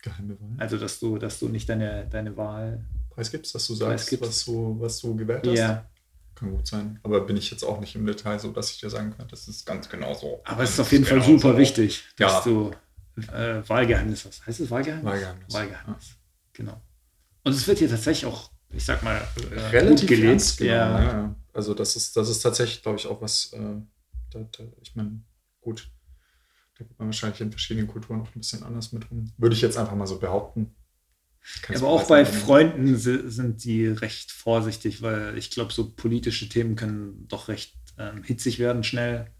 Geheime 0.02 0.40
Wahl. 0.40 0.50
Also, 0.58 0.78
dass 0.78 1.00
du, 1.00 1.18
dass 1.18 1.40
du 1.40 1.50
nicht 1.50 1.68
deine, 1.68 2.08
deine 2.10 2.36
Wahl. 2.38 2.86
Preis 3.10 3.32
gibt's, 3.32 3.52
dass 3.52 3.68
du 3.68 3.74
sagst, 3.76 4.22
was 4.22 4.46
du, 4.46 4.78
was 4.80 5.00
du 5.00 5.16
gewählt 5.16 5.46
hast? 5.48 5.58
Ja, 5.58 5.86
Kann 6.36 6.52
gut 6.52 6.68
sein. 6.68 7.00
Aber 7.04 7.22
bin 7.26 7.36
ich 7.36 7.50
jetzt 7.52 7.64
auch 7.64 7.80
nicht 7.80 7.96
im 7.96 8.06
Detail 8.06 8.40
so, 8.40 8.52
dass 8.52 8.72
ich 8.72 8.80
dir 8.80 8.90
sagen 8.90 9.14
kann, 9.18 9.28
das 9.28 9.48
ist 9.48 9.66
ganz 9.66 9.90
genau 9.90 10.14
so. 10.14 10.40
aber 10.46 10.64
es 10.64 10.72
ist 10.72 10.80
auf 10.80 10.92
jeden 10.92 11.04
Fall 11.04 11.16
Genau 11.20 11.26
super 11.38 11.52
so. 11.54 11.58
wichtig, 11.58 12.04
dass 12.18 12.32
Ja. 12.32 12.42
du 12.52 12.72
äh, 13.34 13.68
Wahlgeheimnis 13.68 14.24
hast. 14.26 14.46
Heißt 14.46 14.60
es 14.60 14.70
Wahlgeheimnis? 14.70 15.06
Wahlgeheimnis. 15.12 15.54
Wahlgeheimnis. 15.54 16.06
Genau. 16.54 16.80
Und 17.44 17.52
es 17.54 17.68
wird 17.68 17.80
hier 17.80 17.90
tatsächlich 17.90 18.26
auch, 18.32 18.52
ich 18.70 18.86
sag 18.86 19.02
mal, 19.04 19.20
äh, 19.52 19.60
Relativ 19.76 20.02
gut 20.02 20.10
gelebt. 20.10 20.28
ernst 20.30 20.58
genommen, 20.60 20.78
ja. 20.78 21.02
ja. 21.04 21.36
Also 21.58 21.74
das 21.74 21.96
ist, 21.96 22.16
das 22.16 22.30
ist 22.30 22.42
tatsächlich, 22.42 22.84
glaube 22.84 23.00
ich, 23.00 23.08
auch 23.08 23.22
was, 23.22 23.52
äh, 23.54 23.76
da, 24.32 24.40
da, 24.52 24.64
ich 24.82 24.96
meine, 24.96 25.22
gut, 25.62 25.90
da 26.78 26.86
geht 26.86 27.00
man 27.00 27.10
wahrscheinlich 27.10 27.42
in 27.42 27.52
verschiedenen 27.52 27.88
Kulturen 27.88 28.22
auch 28.22 28.28
ein 28.36 28.40
bisschen 28.42 28.64
anders 28.64 28.94
mit 28.94 29.10
um. 29.12 29.32
Würde 29.38 29.56
ich 29.56 29.62
jetzt 29.62 29.78
einfach 29.78 29.96
mal 29.96 30.08
so 30.08 30.20
behaupten. 30.20 30.76
Kannst 31.62 31.84
Aber 31.84 31.92
auch 31.94 32.08
bei 32.08 32.26
nicht. 32.26 32.34
Freunden 32.34 32.98
si- 32.98 33.30
sind 33.30 33.64
die 33.64 33.88
recht 33.88 34.32
vorsichtig, 34.32 35.02
weil 35.02 35.38
ich 35.38 35.50
glaube, 35.52 35.74
so 35.74 35.92
politische 35.92 36.50
Themen 36.50 36.76
können 36.76 37.28
doch 37.28 37.48
recht 37.48 37.76
ähm, 37.98 38.24
hitzig 38.24 38.60
werden 38.60 38.84
schnell. 38.84 39.32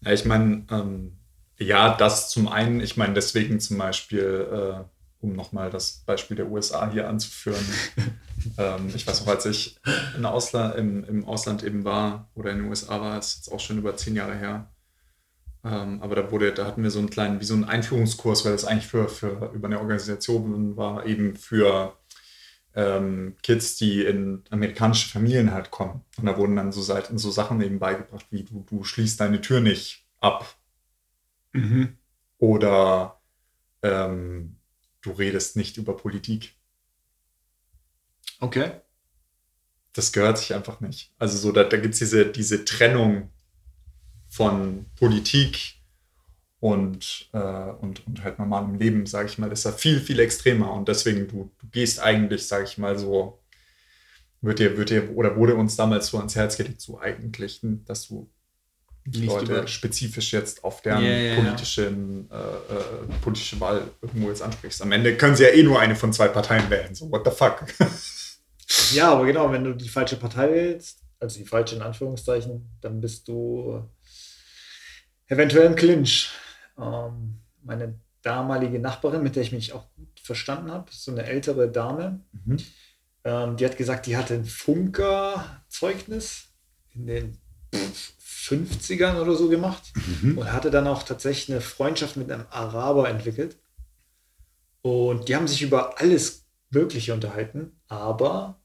Ja, 0.00 0.12
ich 0.12 0.24
meine, 0.24 0.66
ähm, 0.70 1.18
ja, 1.58 1.96
das 1.96 2.30
zum 2.30 2.48
einen, 2.48 2.80
ich 2.80 2.96
meine, 2.96 3.14
deswegen 3.14 3.60
zum 3.60 3.78
Beispiel, 3.78 4.48
äh, 4.52 4.84
um 5.24 5.34
nochmal 5.34 5.70
das 5.70 6.02
Beispiel 6.06 6.36
der 6.36 6.50
USA 6.50 6.90
hier 6.90 7.08
anzuführen. 7.08 7.64
ähm, 8.58 8.92
ich 8.94 9.06
weiß 9.06 9.22
auch, 9.22 9.28
als 9.28 9.46
ich 9.46 9.80
in 10.16 10.24
Ausland, 10.24 10.76
im, 10.76 11.04
im 11.04 11.24
Ausland 11.24 11.62
eben 11.62 11.84
war 11.84 12.28
oder 12.34 12.50
in 12.50 12.58
den 12.58 12.68
USA 12.68 13.00
war, 13.00 13.18
ist 13.18 13.36
jetzt 13.36 13.52
auch 13.52 13.60
schon 13.60 13.78
über 13.78 13.96
zehn 13.96 14.14
Jahre 14.14 14.36
her. 14.36 14.70
Ähm, 15.64 16.02
aber 16.02 16.14
da 16.14 16.30
wurde, 16.30 16.52
da 16.52 16.66
hatten 16.66 16.82
wir 16.82 16.90
so 16.90 16.98
einen 16.98 17.10
kleinen, 17.10 17.40
wie 17.40 17.44
so 17.46 17.54
einen 17.54 17.64
Einführungskurs, 17.64 18.44
weil 18.44 18.52
das 18.52 18.64
eigentlich 18.64 18.86
für, 18.86 19.08
für 19.08 19.50
über 19.54 19.66
eine 19.66 19.80
Organisation 19.80 20.76
war, 20.76 21.06
eben 21.06 21.36
für 21.36 21.96
ähm, 22.74 23.36
Kids, 23.42 23.76
die 23.76 24.02
in 24.02 24.42
amerikanische 24.50 25.08
Familien 25.08 25.52
halt 25.52 25.70
kommen. 25.70 26.02
Und 26.18 26.26
da 26.26 26.36
wurden 26.36 26.56
dann 26.56 26.72
so, 26.72 26.82
Seiten, 26.82 27.18
so 27.18 27.30
Sachen 27.30 27.60
eben 27.62 27.78
beigebracht, 27.78 28.26
wie 28.30 28.44
du, 28.44 28.64
du 28.68 28.84
schließt 28.84 29.20
deine 29.20 29.40
Tür 29.40 29.60
nicht 29.60 30.04
ab 30.20 30.56
Mhm. 31.54 31.96
oder 32.38 33.20
ähm, 33.82 34.56
du 35.04 35.12
redest 35.12 35.56
nicht 35.56 35.76
über 35.76 35.96
Politik. 35.96 36.54
Okay. 38.40 38.72
Das 39.92 40.12
gehört 40.12 40.38
sich 40.38 40.54
einfach 40.54 40.80
nicht. 40.80 41.12
Also 41.18 41.38
so, 41.38 41.52
da, 41.52 41.64
da 41.64 41.76
gibt 41.76 41.94
es 41.94 42.00
diese, 42.00 42.26
diese 42.26 42.64
Trennung 42.64 43.30
von 44.28 44.86
Politik 44.96 45.76
und, 46.58 47.28
äh, 47.32 47.38
und, 47.38 48.04
und 48.06 48.24
halt 48.24 48.38
normalem 48.38 48.74
Leben, 48.76 49.06
sage 49.06 49.28
ich 49.28 49.38
mal, 49.38 49.52
ist 49.52 49.66
da 49.66 49.72
viel, 49.72 50.00
viel 50.00 50.18
extremer. 50.18 50.72
Und 50.72 50.88
deswegen, 50.88 51.28
du, 51.28 51.52
du 51.58 51.66
gehst 51.68 52.00
eigentlich, 52.00 52.46
sage 52.46 52.64
ich 52.64 52.78
mal 52.78 52.98
so, 52.98 53.40
wird 54.40 54.58
dir, 54.58 54.76
wird 54.76 54.90
dir, 54.90 55.16
oder 55.16 55.36
wurde 55.36 55.54
uns 55.54 55.76
damals 55.76 56.08
so 56.08 56.18
ans 56.18 56.34
Herz 56.34 56.56
gelegt, 56.56 56.80
so 56.80 56.98
eigentlich, 56.98 57.60
dass 57.84 58.08
du 58.08 58.30
die 59.06 59.20
Nicht 59.20 59.30
Leute 59.32 59.52
über- 59.52 59.66
spezifisch 59.66 60.32
jetzt 60.32 60.64
auf 60.64 60.80
deren 60.82 61.04
ja, 61.04 61.10
ja. 61.10 61.34
politischen, 61.36 62.28
Äh, 62.30 62.36
äh, 62.36 63.18
politische 63.20 63.60
Wahl 63.60 63.82
irgendwo 64.00 64.28
jetzt 64.28 64.40
ansprichst. 64.42 64.80
Am 64.82 64.92
Ende 64.92 65.14
können 65.16 65.36
sie 65.36 65.42
ja 65.44 65.50
eh 65.50 65.62
nur 65.62 65.78
eine 65.78 65.94
von 65.94 66.12
zwei 66.12 66.28
Parteien 66.28 66.68
wählen. 66.70 66.94
So, 66.94 67.10
what 67.10 67.24
the 67.24 67.30
fuck? 67.30 67.64
Ja, 68.94 69.12
aber 69.12 69.26
genau, 69.26 69.52
wenn 69.52 69.62
du 69.62 69.74
die 69.74 69.88
falsche 69.90 70.16
Partei 70.16 70.50
wählst, 70.50 71.00
also 71.20 71.38
die 71.38 71.44
falsche 71.44 71.76
in 71.76 71.82
Anführungszeichen, 71.82 72.66
dann 72.80 72.98
bist 73.00 73.28
du 73.28 73.86
eventuell 75.28 75.66
im 75.66 75.74
Clinch. 75.76 76.30
Ähm, 76.78 77.40
meine 77.62 77.98
damalige 78.22 78.78
Nachbarin, 78.78 79.22
mit 79.22 79.36
der 79.36 79.42
ich 79.42 79.52
mich 79.52 79.74
auch 79.74 79.86
gut 79.96 80.18
verstanden 80.20 80.70
habe, 80.72 80.86
so 80.90 81.12
eine 81.12 81.24
ältere 81.24 81.70
Dame, 81.70 82.20
Mhm. 82.32 82.56
ähm, 83.24 83.56
die 83.58 83.66
hat 83.66 83.76
gesagt, 83.76 84.06
die 84.06 84.16
hatte 84.16 84.32
ein 84.34 84.46
Funker-Zeugnis 84.46 86.46
in 86.94 87.06
den 87.06 87.38
50ern 88.34 89.20
oder 89.20 89.34
so 89.36 89.48
gemacht 89.48 89.92
Mhm. 90.22 90.38
und 90.38 90.52
hatte 90.52 90.70
dann 90.70 90.86
auch 90.86 91.02
tatsächlich 91.04 91.50
eine 91.50 91.60
Freundschaft 91.60 92.16
mit 92.16 92.30
einem 92.30 92.46
Araber 92.50 93.08
entwickelt. 93.08 93.56
Und 94.82 95.28
die 95.28 95.36
haben 95.36 95.48
sich 95.48 95.62
über 95.62 95.98
alles 95.98 96.46
Mögliche 96.70 97.14
unterhalten, 97.14 97.80
aber 97.88 98.60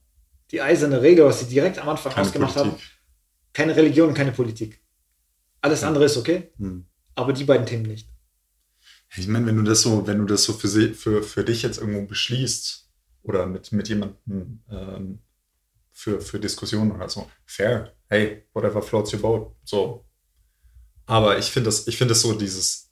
die 0.51 0.61
eiserne 0.61 1.01
Regel, 1.01 1.25
was 1.25 1.39
sie 1.41 1.45
direkt 1.47 1.77
am 1.79 1.87
Anfang 1.89 2.11
Keine 2.11 2.25
ausgemacht 2.27 2.55
haben, 2.55 2.71
Politik. 2.71 2.89
keine 3.53 3.75
Religion, 3.75 4.13
keine 4.13 4.31
Politik. 4.31 4.81
Alles 5.61 5.83
andere 5.83 6.05
ist 6.05 6.17
okay, 6.17 6.51
Hm. 6.57 6.85
aber 7.15 7.33
die 7.33 7.43
beiden 7.43 7.65
Themen 7.65 7.83
nicht. 7.83 8.09
Ich 9.15 9.27
meine, 9.27 9.45
wenn 9.45 9.55
du 9.57 9.63
das 9.63 9.81
so, 9.81 10.05
wenn 10.07 10.19
du 10.19 10.25
das 10.25 10.43
so 10.43 10.53
für, 10.53 10.67
sie- 10.67 10.93
für, 10.93 11.23
für 11.23 11.43
dich 11.43 11.61
jetzt 11.61 11.77
irgendwo 11.79 12.05
beschließt 12.05 12.89
oder 13.23 13.45
mit, 13.45 13.71
mit 13.71 13.87
jemandem 13.89 14.61
ähm, 14.69 15.19
für, 15.91 16.21
für 16.21 16.39
Diskussionen 16.39 16.91
oder 16.91 17.09
so, 17.09 17.29
fair. 17.45 17.93
Hey, 18.09 18.43
whatever 18.53 18.81
floats 18.81 19.13
your 19.13 19.21
boat. 19.21 19.55
So. 19.63 20.05
Aber 21.05 21.37
ich 21.37 21.45
finde 21.51 21.67
das, 21.67 21.87
ich 21.87 21.97
finde 21.97 22.13
das 22.13 22.21
so 22.21 22.33
dieses, 22.33 22.89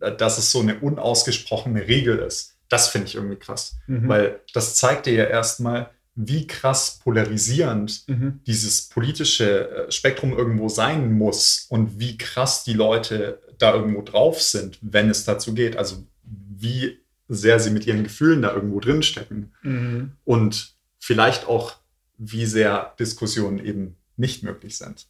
äh, 0.00 0.14
dass 0.14 0.38
es 0.38 0.50
so 0.50 0.60
eine 0.60 0.78
unausgesprochene 0.80 1.86
Regel 1.86 2.18
ist, 2.18 2.56
das 2.68 2.88
finde 2.88 3.08
ich 3.08 3.16
irgendwie 3.16 3.36
krass. 3.36 3.76
Mhm. 3.86 4.08
Weil 4.08 4.40
das 4.54 4.76
zeigt 4.76 5.06
dir 5.06 5.14
ja 5.14 5.24
erstmal, 5.24 5.90
wie 6.14 6.46
krass 6.46 6.98
polarisierend 7.02 8.04
Mhm. 8.08 8.40
dieses 8.46 8.88
politische 8.88 9.70
äh, 9.88 9.90
Spektrum 9.92 10.36
irgendwo 10.36 10.68
sein 10.68 11.12
muss 11.12 11.66
und 11.68 11.98
wie 11.98 12.18
krass 12.18 12.64
die 12.64 12.72
Leute 12.74 13.40
da 13.58 13.74
irgendwo 13.74 14.02
drauf 14.02 14.40
sind, 14.42 14.78
wenn 14.82 15.08
es 15.10 15.24
dazu 15.24 15.54
geht. 15.54 15.76
Also 15.76 16.04
wie 16.24 16.98
sehr 17.28 17.60
sie 17.60 17.70
mit 17.70 17.86
ihren 17.86 18.02
Gefühlen 18.04 18.42
da 18.42 18.52
irgendwo 18.52 18.80
drinstecken 18.80 19.54
Mhm. 19.62 20.12
und 20.24 20.74
vielleicht 20.98 21.46
auch, 21.46 21.74
wie 22.18 22.44
sehr 22.46 22.94
Diskussionen 22.98 23.64
eben 23.64 23.96
nicht 24.20 24.42
möglich 24.42 24.76
sind. 24.78 25.08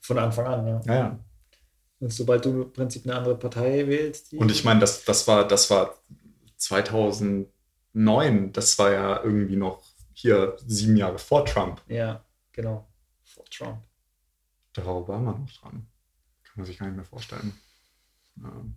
Von 0.00 0.18
Anfang 0.18 0.46
an, 0.46 0.66
ja. 0.66 0.80
Ja, 0.86 0.94
ja. 0.94 1.18
Und 2.00 2.12
sobald 2.12 2.44
du 2.46 2.62
im 2.62 2.72
Prinzip 2.72 3.04
eine 3.04 3.14
andere 3.14 3.36
Partei 3.38 3.86
wählst, 3.86 4.32
Und 4.32 4.50
ich 4.50 4.64
meine, 4.64 4.80
das, 4.80 5.04
das, 5.04 5.28
war, 5.28 5.46
das 5.46 5.70
war 5.70 6.02
2009, 6.56 8.52
das 8.52 8.78
war 8.78 8.90
ja 8.92 9.22
irgendwie 9.22 9.56
noch 9.56 9.82
hier 10.14 10.56
sieben 10.66 10.96
Jahre 10.96 11.18
vor 11.18 11.44
Trump. 11.44 11.82
Ja, 11.86 12.24
genau. 12.52 12.88
Vor 13.22 13.44
Trump. 13.44 13.82
Darauf 14.72 15.06
war 15.08 15.18
man 15.18 15.42
noch 15.42 15.52
dran. 15.52 15.86
Kann 16.44 16.52
man 16.56 16.64
sich 16.64 16.78
gar 16.78 16.86
nicht 16.86 16.96
mehr 16.96 17.04
vorstellen. 17.04 17.52
Ähm, 18.38 18.76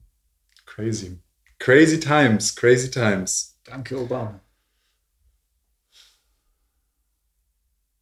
crazy. 0.65 1.17
Crazy 1.59 1.99
times, 1.99 2.53
crazy 2.53 2.91
times. 2.91 3.57
Danke, 3.63 3.97
Obama. 3.97 4.41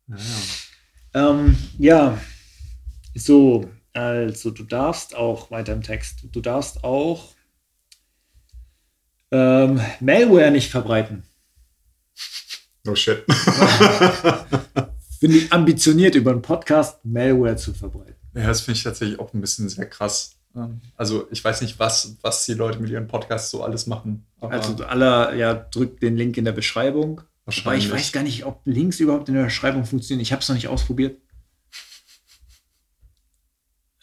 Ja, 0.07 0.15
ja. 0.17 0.70
Ähm, 1.13 1.57
ja, 1.77 2.17
so, 3.15 3.69
also 3.93 4.51
du 4.51 4.63
darfst 4.63 5.15
auch, 5.15 5.51
weiter 5.51 5.73
im 5.73 5.81
Text, 5.81 6.25
du 6.31 6.41
darfst 6.41 6.83
auch 6.83 7.33
ähm, 9.31 9.79
Malware 9.99 10.51
nicht 10.51 10.69
verbreiten. 10.71 11.23
No 12.83 12.95
shit. 12.95 13.25
Bin 15.21 15.31
ich 15.31 15.53
ambitioniert, 15.53 16.15
über 16.15 16.31
einen 16.31 16.41
Podcast 16.41 17.03
Malware 17.05 17.55
zu 17.55 17.73
verbreiten. 17.73 18.15
ja, 18.33 18.47
das 18.47 18.61
finde 18.61 18.77
ich 18.77 18.83
tatsächlich 18.83 19.19
auch 19.19 19.33
ein 19.33 19.41
bisschen 19.41 19.69
sehr 19.69 19.87
krass. 19.87 20.31
Ähm, 20.55 20.81
Also 20.95 21.27
ich 21.31 21.43
weiß 21.43 21.61
nicht, 21.61 21.77
was, 21.77 22.17
was 22.21 22.45
die 22.45 22.55
Leute 22.55 22.79
mit 22.79 22.89
ihren 22.89 23.07
Podcasts 23.07 23.51
so 23.51 23.63
alles 23.63 23.85
machen. 23.85 24.25
Aber 24.39 24.53
Also 24.53 24.83
aller, 24.83 25.35
ja, 25.35 25.53
drückt 25.53 26.01
den 26.01 26.15
Link 26.15 26.37
in 26.37 26.45
der 26.45 26.53
Beschreibung. 26.53 27.21
Aber 27.43 27.55
wahrscheinlich. 27.55 27.85
ich 27.85 27.91
weiß 27.91 28.11
gar 28.11 28.23
nicht, 28.23 28.45
ob 28.45 28.61
Links 28.65 28.99
überhaupt 28.99 29.29
in 29.29 29.35
der 29.35 29.45
Beschreibung 29.45 29.85
funktionieren. 29.85 30.21
Ich 30.21 30.31
habe 30.31 30.41
es 30.41 30.49
noch 30.49 30.55
nicht 30.55 30.67
ausprobiert. 30.67 31.19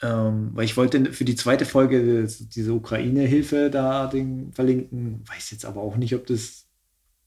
Ähm, 0.01 0.51
weil 0.55 0.65
ich 0.65 0.77
wollte 0.77 1.13
für 1.13 1.25
die 1.25 1.35
zweite 1.35 1.65
Folge 1.65 2.25
diese 2.25 2.73
Ukraine-Hilfe 2.73 3.71
da 3.71 4.07
den 4.07 4.53
verlinken. 4.53 5.25
Weiß 5.29 5.51
jetzt 5.51 5.65
aber 5.65 5.81
auch 5.81 5.97
nicht, 5.97 6.15
ob 6.15 6.27
das 6.27 6.67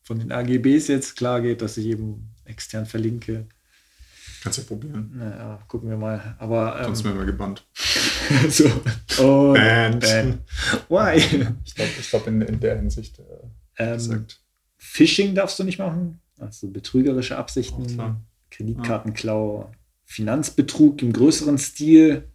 von 0.04 0.20
den 0.20 0.32
AGBs 0.32 0.88
jetzt 0.88 1.16
klar 1.18 1.42
geht, 1.42 1.62
dass 1.62 1.78
ich 1.78 1.86
eben 1.88 2.34
extern 2.46 2.86
verlinke. 2.86 3.48
Kannst 4.42 4.58
du 4.58 4.64
probieren. 4.64 5.12
Naja, 5.14 5.60
gucken 5.68 5.90
wir 5.90 5.98
mal. 5.98 6.36
Aber 6.40 6.80
ähm, 6.80 6.86
Sonst 6.86 7.04
wären 7.04 7.18
wir 7.18 7.26
gebannt. 7.26 7.68
so. 8.50 8.66
Und, 9.24 9.54
Band. 9.54 10.02
Band. 10.02 10.40
Why? 10.90 11.18
Ich 11.64 11.76
glaube, 11.76 11.92
ich 12.00 12.10
glaub 12.10 12.28
in, 12.28 12.42
in 12.42 12.60
der 12.60 12.78
Hinsicht 12.78 13.20
äh, 13.20 13.94
ähm. 13.94 14.26
Phishing 14.82 15.36
darfst 15.36 15.60
du 15.60 15.64
nicht 15.64 15.78
machen. 15.78 16.20
Also 16.40 16.68
betrügerische 16.70 17.38
Absichten. 17.38 17.86
Klar. 17.86 18.20
Kreditkartenklau, 18.50 19.72
Finanzbetrug 20.06 21.02
im 21.04 21.14
größeren 21.14 21.58
Stil. 21.60 22.28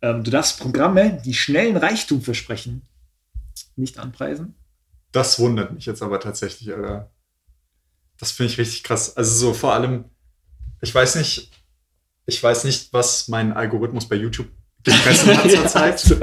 Ähm, 0.00 0.24
du 0.24 0.30
darfst 0.30 0.58
Programme, 0.58 1.20
die 1.24 1.34
schnellen 1.34 1.76
Reichtum 1.76 2.22
versprechen, 2.22 2.82
nicht 3.76 3.98
anpreisen. 3.98 4.54
Das 5.12 5.38
wundert 5.38 5.72
mich 5.72 5.86
jetzt 5.86 6.02
aber 6.02 6.18
tatsächlich, 6.18 6.72
Alter. 6.74 7.12
Das 8.18 8.32
finde 8.32 8.52
ich 8.52 8.58
richtig 8.58 8.82
krass. 8.82 9.16
Also 9.16 9.36
so 9.36 9.54
vor 9.54 9.74
allem, 9.74 10.06
ich 10.80 10.92
weiß 10.94 11.16
nicht, 11.16 11.52
ich 12.26 12.42
weiß 12.42 12.64
nicht, 12.64 12.92
was 12.92 13.28
mein 13.28 13.52
Algorithmus 13.52 14.08
bei 14.08 14.16
YouTube 14.16 14.48
gefressen 14.82 15.36
hat 15.36 15.50
zurzeit. 15.50 16.16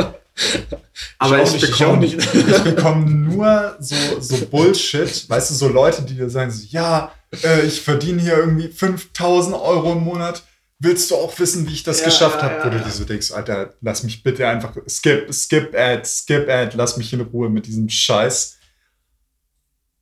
Aber 1.22 1.42
ich 1.44 1.54
ich 1.56 1.62
bekomme 1.70 1.98
nicht. 2.00 2.16
ich 2.16 2.64
bekomme 2.64 3.06
nur 3.10 3.76
so, 3.80 3.96
so 4.20 4.46
Bullshit, 4.48 5.30
weißt 5.30 5.52
du, 5.52 5.54
so 5.54 5.68
Leute, 5.68 6.02
die 6.02 6.16
dir 6.16 6.30
sagen, 6.30 6.50
so, 6.52 6.66
ja, 6.70 7.14
äh, 7.44 7.62
ich 7.66 7.82
verdiene 7.82 8.22
hier 8.22 8.38
irgendwie 8.38 8.68
5000 8.70 9.56
Euro 9.56 9.94
im 9.94 10.04
Monat. 10.04 10.44
Willst 10.80 11.12
du 11.12 11.16
auch 11.16 11.38
wissen, 11.38 11.68
wie 11.68 11.74
ich 11.74 11.84
das 11.84 12.00
Ja, 12.00 12.06
geschafft 12.06 12.38
ja, 12.38 12.44
habe? 12.50 12.56
ja, 12.56 12.66
Wo 12.66 12.70
du 12.72 12.84
dir 12.84 12.90
so 12.90 13.06
denkst, 13.06 13.32
Alter, 13.32 13.76
lass 13.82 14.02
mich 14.02 14.24
bitte 14.24 14.48
einfach, 14.48 14.76
skip, 14.90 15.32
skip 15.32 15.76
ad, 15.76 16.06
skip 16.06 16.50
ad, 16.50 16.76
lass 16.76 16.98
mich 16.98 17.14
in 17.14 17.22
Ruhe 17.22 17.50
mit 17.50 17.68
diesem 17.68 17.88
Scheiß. 17.88 18.58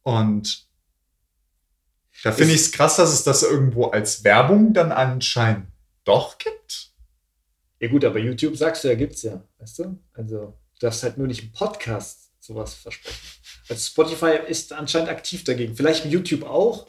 Und 0.04 0.68
da 2.24 2.32
finde 2.32 2.54
ich 2.54 2.62
es 2.62 2.72
krass, 2.72 2.96
dass 2.96 3.12
es 3.12 3.24
das 3.24 3.44
irgendwo 3.44 3.88
als 3.88 4.24
Werbung 4.24 4.74
dann 4.74 4.92
anscheinend 4.94 5.68
doch 6.06 6.38
gibt. 6.38 6.92
ja 7.80 7.90
gut, 7.90 8.06
aber 8.06 8.20
YouTube 8.20 8.56
sagst 8.58 8.84
du 8.84 8.88
ja, 8.88 8.96
gibt's 8.96 9.22
ja, 9.24 9.44
weißt 9.60 9.80
du? 9.80 10.00
Also 10.14 10.58
darfst 10.80 11.04
halt 11.04 11.18
nur 11.18 11.28
nicht 11.28 11.44
im 11.44 11.52
Podcast 11.52 12.32
sowas 12.40 12.74
versprechen. 12.74 13.18
Also 13.70 13.88
Spotify 13.88 14.40
ist 14.48 14.74
anscheinend 14.74 15.10
aktiv 15.10 15.44
dagegen. 15.44 15.76
Vielleicht 15.76 16.06
YouTube 16.06 16.44
auch, 16.44 16.88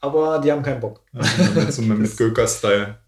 aber 0.00 0.38
die 0.40 0.52
haben 0.52 0.62
keinen 0.62 0.80
Bock. 0.80 1.04
Also 1.12 1.60
mit, 1.60 1.72
so 1.72 1.82
mit, 1.82 1.98
mit 2.00 2.16
Göker-Style. 2.16 2.98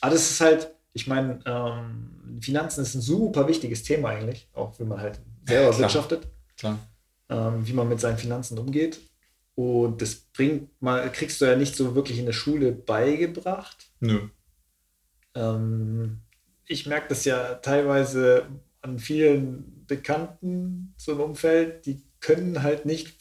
Aber 0.00 0.12
das 0.12 0.30
ist 0.30 0.40
halt, 0.40 0.70
ich 0.92 1.06
meine, 1.06 1.40
ähm, 1.46 2.38
Finanzen 2.40 2.82
ist 2.82 2.94
ein 2.94 3.00
super 3.00 3.46
wichtiges 3.48 3.82
Thema 3.82 4.10
eigentlich, 4.10 4.48
auch 4.52 4.78
wenn 4.78 4.88
man 4.88 5.00
halt 5.00 5.20
selber 5.46 5.70
Klar. 5.70 5.80
wirtschaftet. 5.80 6.26
Klar. 6.58 6.78
ähm, 7.28 7.66
wie 7.66 7.72
man 7.72 7.88
mit 7.88 8.00
seinen 8.00 8.18
Finanzen 8.18 8.58
umgeht. 8.58 9.00
Und 9.54 10.00
das 10.00 10.14
bringt 10.14 10.80
mal, 10.80 11.10
kriegst 11.12 11.40
du 11.40 11.44
ja 11.44 11.56
nicht 11.56 11.76
so 11.76 11.94
wirklich 11.94 12.18
in 12.18 12.26
der 12.26 12.32
Schule 12.32 12.72
beigebracht. 12.72 13.90
Nö. 14.00 14.28
Ähm, 15.34 16.20
ich 16.66 16.86
merke 16.86 17.08
das 17.08 17.24
ja 17.24 17.54
teilweise 17.54 18.46
an 18.82 18.98
vielen 18.98 19.86
Bekannten 19.86 20.94
so 20.96 21.12
im 21.12 21.20
Umfeld, 21.20 21.86
die 21.86 22.02
können 22.20 22.62
halt 22.62 22.84
nicht 22.86 23.16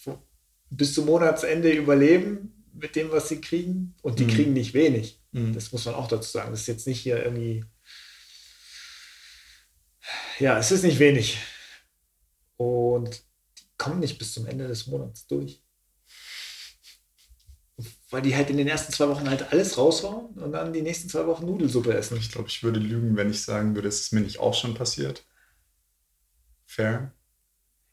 bis 0.69 0.93
zum 0.93 1.05
Monatsende 1.05 1.71
überleben 1.71 2.65
mit 2.73 2.95
dem, 2.95 3.11
was 3.11 3.29
sie 3.29 3.41
kriegen. 3.41 3.95
Und 4.01 4.19
die 4.19 4.25
Mhm. 4.25 4.29
kriegen 4.29 4.53
nicht 4.53 4.73
wenig. 4.73 5.21
Mhm. 5.31 5.53
Das 5.53 5.71
muss 5.71 5.85
man 5.85 5.95
auch 5.95 6.07
dazu 6.07 6.29
sagen. 6.29 6.51
Das 6.51 6.61
ist 6.61 6.67
jetzt 6.67 6.87
nicht 6.87 6.99
hier 7.01 7.23
irgendwie. 7.23 7.63
Ja, 10.39 10.57
es 10.57 10.71
ist 10.71 10.83
nicht 10.83 10.99
wenig. 10.99 11.37
Und 12.57 13.23
die 13.59 13.63
kommen 13.77 13.99
nicht 13.99 14.17
bis 14.17 14.33
zum 14.33 14.45
Ende 14.47 14.67
des 14.67 14.87
Monats 14.87 15.27
durch. 15.27 15.63
Weil 18.09 18.21
die 18.21 18.35
halt 18.35 18.49
in 18.49 18.57
den 18.57 18.67
ersten 18.67 18.91
zwei 18.93 19.07
Wochen 19.09 19.29
halt 19.29 19.51
alles 19.51 19.77
raushauen 19.77 20.37
und 20.37 20.51
dann 20.51 20.73
die 20.73 20.81
nächsten 20.81 21.09
zwei 21.09 21.25
Wochen 21.27 21.45
Nudelsuppe 21.45 21.93
essen. 21.93 22.17
Ich 22.17 22.31
glaube, 22.31 22.49
ich 22.49 22.61
würde 22.63 22.79
lügen, 22.79 23.15
wenn 23.15 23.31
ich 23.31 23.41
sagen 23.41 23.73
würde, 23.75 23.87
es 23.87 24.01
ist 24.01 24.13
mir 24.13 24.21
nicht 24.21 24.39
auch 24.39 24.53
schon 24.53 24.73
passiert. 24.73 25.25
Fair. 26.71 27.11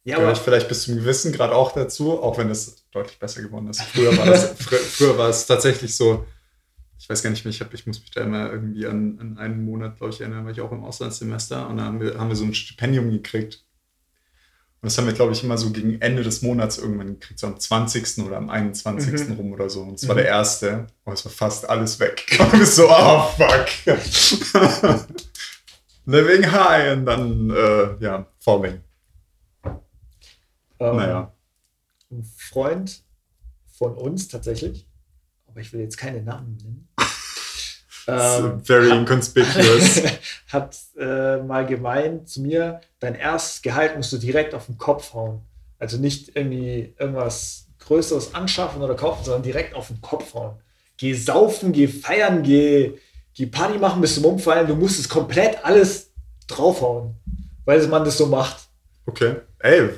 Ja, 0.05 0.31
ich 0.31 0.39
vielleicht 0.39 0.69
bis 0.69 0.85
zum 0.85 0.97
gewissen 0.97 1.33
Grad 1.33 1.51
auch 1.51 1.73
dazu, 1.73 2.23
auch 2.23 2.39
wenn 2.39 2.49
es 2.49 2.89
deutlich 2.93 3.19
besser 3.19 3.43
geworden 3.43 3.69
ist. 3.69 3.83
Früher 3.83 4.17
war, 4.17 4.25
das, 4.25 4.53
fr 4.53 4.77
früher 4.77 5.19
war 5.19 5.29
es 5.29 5.47
tatsächlich 5.47 5.97
so, 5.97 6.25
ich 6.97 7.11
weiß 7.11 7.25
gar 7.25 7.31
nicht 7.31 7.45
mehr, 7.45 7.51
ich, 7.51 7.61
hab, 7.61 7.75
ich 7.75 7.89
muss 7.89 8.01
mich 8.01 8.13
da 8.13 8.23
immer 8.23 8.53
irgendwie 8.53 8.87
an, 8.87 9.19
an 9.21 9.39
einen 9.39 9.65
Monat, 9.65 9.97
glaube 9.97 10.13
ich, 10.13 10.21
erinnern, 10.21 10.45
war 10.45 10.53
ich 10.53 10.61
auch 10.61 10.71
im 10.71 10.85
Auslandssemester 10.85 11.69
und 11.69 11.79
da 11.79 11.85
haben 11.87 12.01
wir, 12.01 12.19
haben 12.19 12.29
wir 12.29 12.37
so 12.37 12.45
ein 12.45 12.55
Stipendium 12.55 13.11
gekriegt. 13.11 13.65
Und 14.81 14.87
das 14.87 14.97
haben 14.97 15.07
wir, 15.07 15.13
glaube 15.13 15.33
ich, 15.33 15.43
immer 15.43 15.59
so 15.59 15.71
gegen 15.73 16.01
Ende 16.01 16.23
des 16.23 16.43
Monats 16.43 16.79
irgendwann 16.79 17.19
gekriegt, 17.19 17.41
so 17.41 17.49
am 17.49 17.59
20. 17.59 18.25
oder 18.25 18.37
am 18.37 18.49
21. 18.49 19.29
Mhm. 19.29 19.35
rum 19.35 19.53
oder 19.53 19.69
so. 19.69 19.83
Und 19.83 19.95
es 19.95 20.07
war 20.07 20.15
der 20.15 20.27
erste. 20.27 20.87
Und 21.03 21.15
es 21.15 21.25
war 21.25 21.33
fast 21.33 21.69
alles 21.69 21.99
weg. 21.99 22.39
Und 22.53 22.63
ich 22.63 22.69
so, 22.69 22.89
oh 22.89 23.29
fuck. 23.37 23.67
Living 26.09 26.51
high 26.51 26.97
und 26.97 27.05
dann, 27.05 27.51
äh, 27.51 28.03
ja, 28.03 28.27
falling. 28.49 28.81
Ähm, 30.81 30.97
naja. 30.97 31.33
Ein 32.11 32.25
Freund 32.25 33.03
von 33.67 33.95
uns 33.95 34.29
tatsächlich, 34.29 34.89
aber 35.47 35.61
ich 35.61 35.73
will 35.75 35.81
jetzt 35.81 35.99
keine 35.99 36.23
Namen 36.23 36.57
nennen. 36.57 36.89
ähm, 38.09 38.65
very 38.65 38.91
inconspicuous. 38.91 40.03
hat 40.49 40.79
äh, 40.99 41.43
mal 41.43 41.67
gemeint 41.67 42.31
zu 42.31 42.41
mir, 42.41 42.81
dein 43.01 43.15
erstes 43.15 43.61
Gehalt 43.61 43.97
musst 43.97 44.13
du 44.15 44.17
direkt 44.17 44.55
auf 44.55 44.65
den 44.65 44.79
Kopf 44.79 45.13
hauen. 45.13 45.43
Also 45.79 45.99
nicht 45.99 46.35
irgendwie 46.35 46.95
irgendwas 46.99 47.67
Größeres 47.81 48.35
anschaffen 48.35 48.81
oder 48.81 48.95
kaufen, 48.95 49.25
sondern 49.25 49.43
direkt 49.43 49.75
auf 49.75 49.89
den 49.89 50.01
Kopf 50.01 50.33
hauen. 50.33 50.57
Geh 50.97 51.13
saufen, 51.13 51.73
geh 51.73 51.87
feiern, 51.87 52.43
geh, 52.43 52.95
geh 53.35 53.47
Party 53.47 53.79
machen 53.79 54.01
bis 54.01 54.15
zum 54.15 54.25
Umfallen. 54.25 54.67
Du 54.67 54.75
musst 54.75 54.99
es 54.99 55.09
komplett 55.09 55.63
alles 55.65 56.13
draufhauen, 56.47 57.15
weil 57.69 57.87
man 57.87 58.03
das 58.03 58.17
so 58.17 58.25
macht. 58.25 58.67
Okay. 59.05 59.43
Ey. 59.59 59.91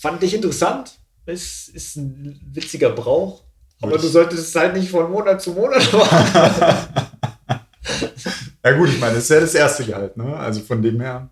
Fand 0.00 0.20
ich 0.24 0.34
interessant. 0.34 0.98
Ist, 1.26 1.68
ist 1.68 1.94
ein 1.94 2.40
witziger 2.52 2.90
Brauch. 2.90 3.44
Aber 3.80 3.98
du 3.98 4.08
solltest 4.08 4.48
es 4.48 4.54
halt 4.56 4.74
nicht 4.74 4.90
von 4.90 5.12
Monat 5.12 5.40
zu 5.40 5.52
Monat 5.52 5.92
machen. 5.92 6.24
ja 8.64 8.76
gut, 8.76 8.88
ich 8.88 8.98
meine, 8.98 9.14
das 9.14 9.24
ist 9.24 9.30
ja 9.30 9.40
das 9.40 9.54
erste 9.54 9.84
Gehalt, 9.84 10.16
ne? 10.16 10.36
Also 10.36 10.60
von 10.60 10.82
dem 10.82 11.00
her. 11.00 11.30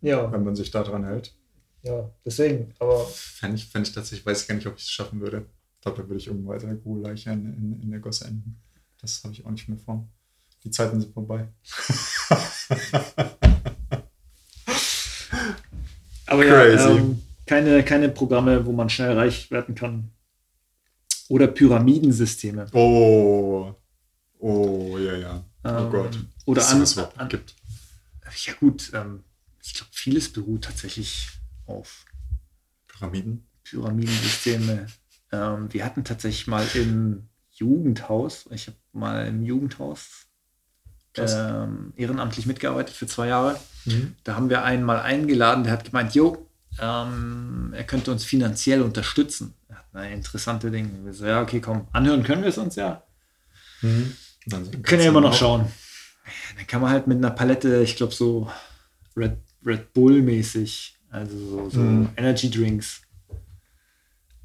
Ja. 0.00 0.32
Wenn 0.32 0.44
man 0.44 0.56
sich 0.56 0.70
da 0.70 0.82
dran 0.82 1.04
hält. 1.04 1.36
Ja, 1.82 2.10
deswegen, 2.24 2.72
aber. 2.78 3.04
Fände 3.04 3.56
ich, 3.56 3.66
fänd 3.66 3.86
ich 3.86 3.92
tatsächlich, 3.92 4.24
weiß 4.24 4.42
ich 4.42 4.48
gar 4.48 4.54
nicht, 4.54 4.66
ob 4.66 4.78
ich 4.78 4.84
es 4.84 4.90
schaffen 4.90 5.20
würde. 5.20 5.44
Ich 5.74 5.82
glaube, 5.82 6.00
da 6.00 6.08
würde 6.08 6.20
ich 6.20 6.26
irgendwo 6.26 6.52
weiter 6.52 6.74
Kuhleiche 6.74 7.32
in, 7.32 7.52
in, 7.52 7.82
in 7.82 7.90
der 7.90 8.00
Gosse 8.00 8.24
enden. 8.24 8.58
Das 8.98 9.22
habe 9.24 9.34
ich 9.34 9.44
auch 9.44 9.50
nicht 9.50 9.68
mehr 9.68 9.78
vor. 9.78 10.08
Die 10.64 10.70
Zeiten 10.70 10.98
sind 10.98 11.12
vorbei. 11.12 11.48
aber 16.28 16.46
ja, 16.46 16.90
ähm, 16.90 17.22
keine, 17.46 17.82
keine 17.84 18.08
Programme, 18.08 18.64
wo 18.66 18.72
man 18.72 18.88
schnell 18.88 19.16
reich 19.16 19.50
werden 19.50 19.74
kann. 19.74 20.10
Oder 21.28 21.46
Pyramidensysteme. 21.46 22.66
Oh. 22.72 23.74
Oh, 24.38 24.98
ja, 24.98 25.16
ja. 25.16 25.44
Oh 25.64 25.68
ähm, 25.68 25.90
Gott. 25.90 26.18
Oder 26.46 26.68
an, 26.68 26.84
an, 27.16 27.28
gibt. 27.28 27.54
Ja, 28.44 28.52
gut. 28.54 28.90
Ähm, 28.94 29.24
ich 29.62 29.74
glaube, 29.74 29.90
vieles 29.92 30.32
beruht 30.32 30.64
tatsächlich 30.64 31.28
auf 31.66 32.04
Pyramiden. 32.86 33.46
Pyramidensysteme. 33.64 34.86
Ähm, 35.32 35.72
wir 35.72 35.84
hatten 35.84 36.04
tatsächlich 36.04 36.46
mal 36.46 36.66
im 36.74 37.28
Jugendhaus, 37.50 38.48
ich 38.50 38.68
habe 38.68 38.76
mal 38.92 39.26
im 39.26 39.42
Jugendhaus 39.42 40.27
ähm, 41.26 41.92
ehrenamtlich 41.96 42.46
mitgearbeitet 42.46 42.94
für 42.94 43.06
zwei 43.06 43.28
Jahre. 43.28 43.58
Mhm. 43.84 44.14
Da 44.24 44.34
haben 44.34 44.50
wir 44.50 44.64
einen 44.64 44.84
mal 44.84 45.00
eingeladen, 45.00 45.64
der 45.64 45.72
hat 45.72 45.84
gemeint, 45.84 46.14
jo, 46.14 46.46
ähm, 46.80 47.72
er 47.76 47.84
könnte 47.84 48.12
uns 48.12 48.24
finanziell 48.24 48.82
unterstützen. 48.82 49.54
Er 49.68 49.78
hat 49.78 49.86
eine 49.92 50.14
interessante 50.14 50.70
Dinge. 50.70 50.90
Wir 51.04 51.12
so, 51.12 51.26
ja, 51.26 51.42
okay, 51.42 51.60
komm, 51.60 51.88
anhören 51.92 52.22
können 52.22 52.42
wir 52.42 52.50
es 52.50 52.58
uns 52.58 52.76
ja. 52.76 53.02
Mhm. 53.82 54.14
Können 54.82 55.02
ja 55.02 55.08
immer 55.08 55.20
noch 55.20 55.34
schauen. 55.34 55.66
Dann 56.56 56.66
kann 56.66 56.80
man 56.80 56.90
halt 56.90 57.06
mit 57.06 57.18
einer 57.18 57.30
Palette, 57.30 57.82
ich 57.82 57.96
glaube 57.96 58.14
so 58.14 58.50
Red, 59.16 59.36
Red 59.64 59.92
Bull 59.92 60.22
mäßig, 60.22 60.98
also 61.10 61.38
so, 61.38 61.70
so 61.70 61.80
mhm. 61.80 62.08
Energy 62.16 62.50
Drinks. 62.50 63.02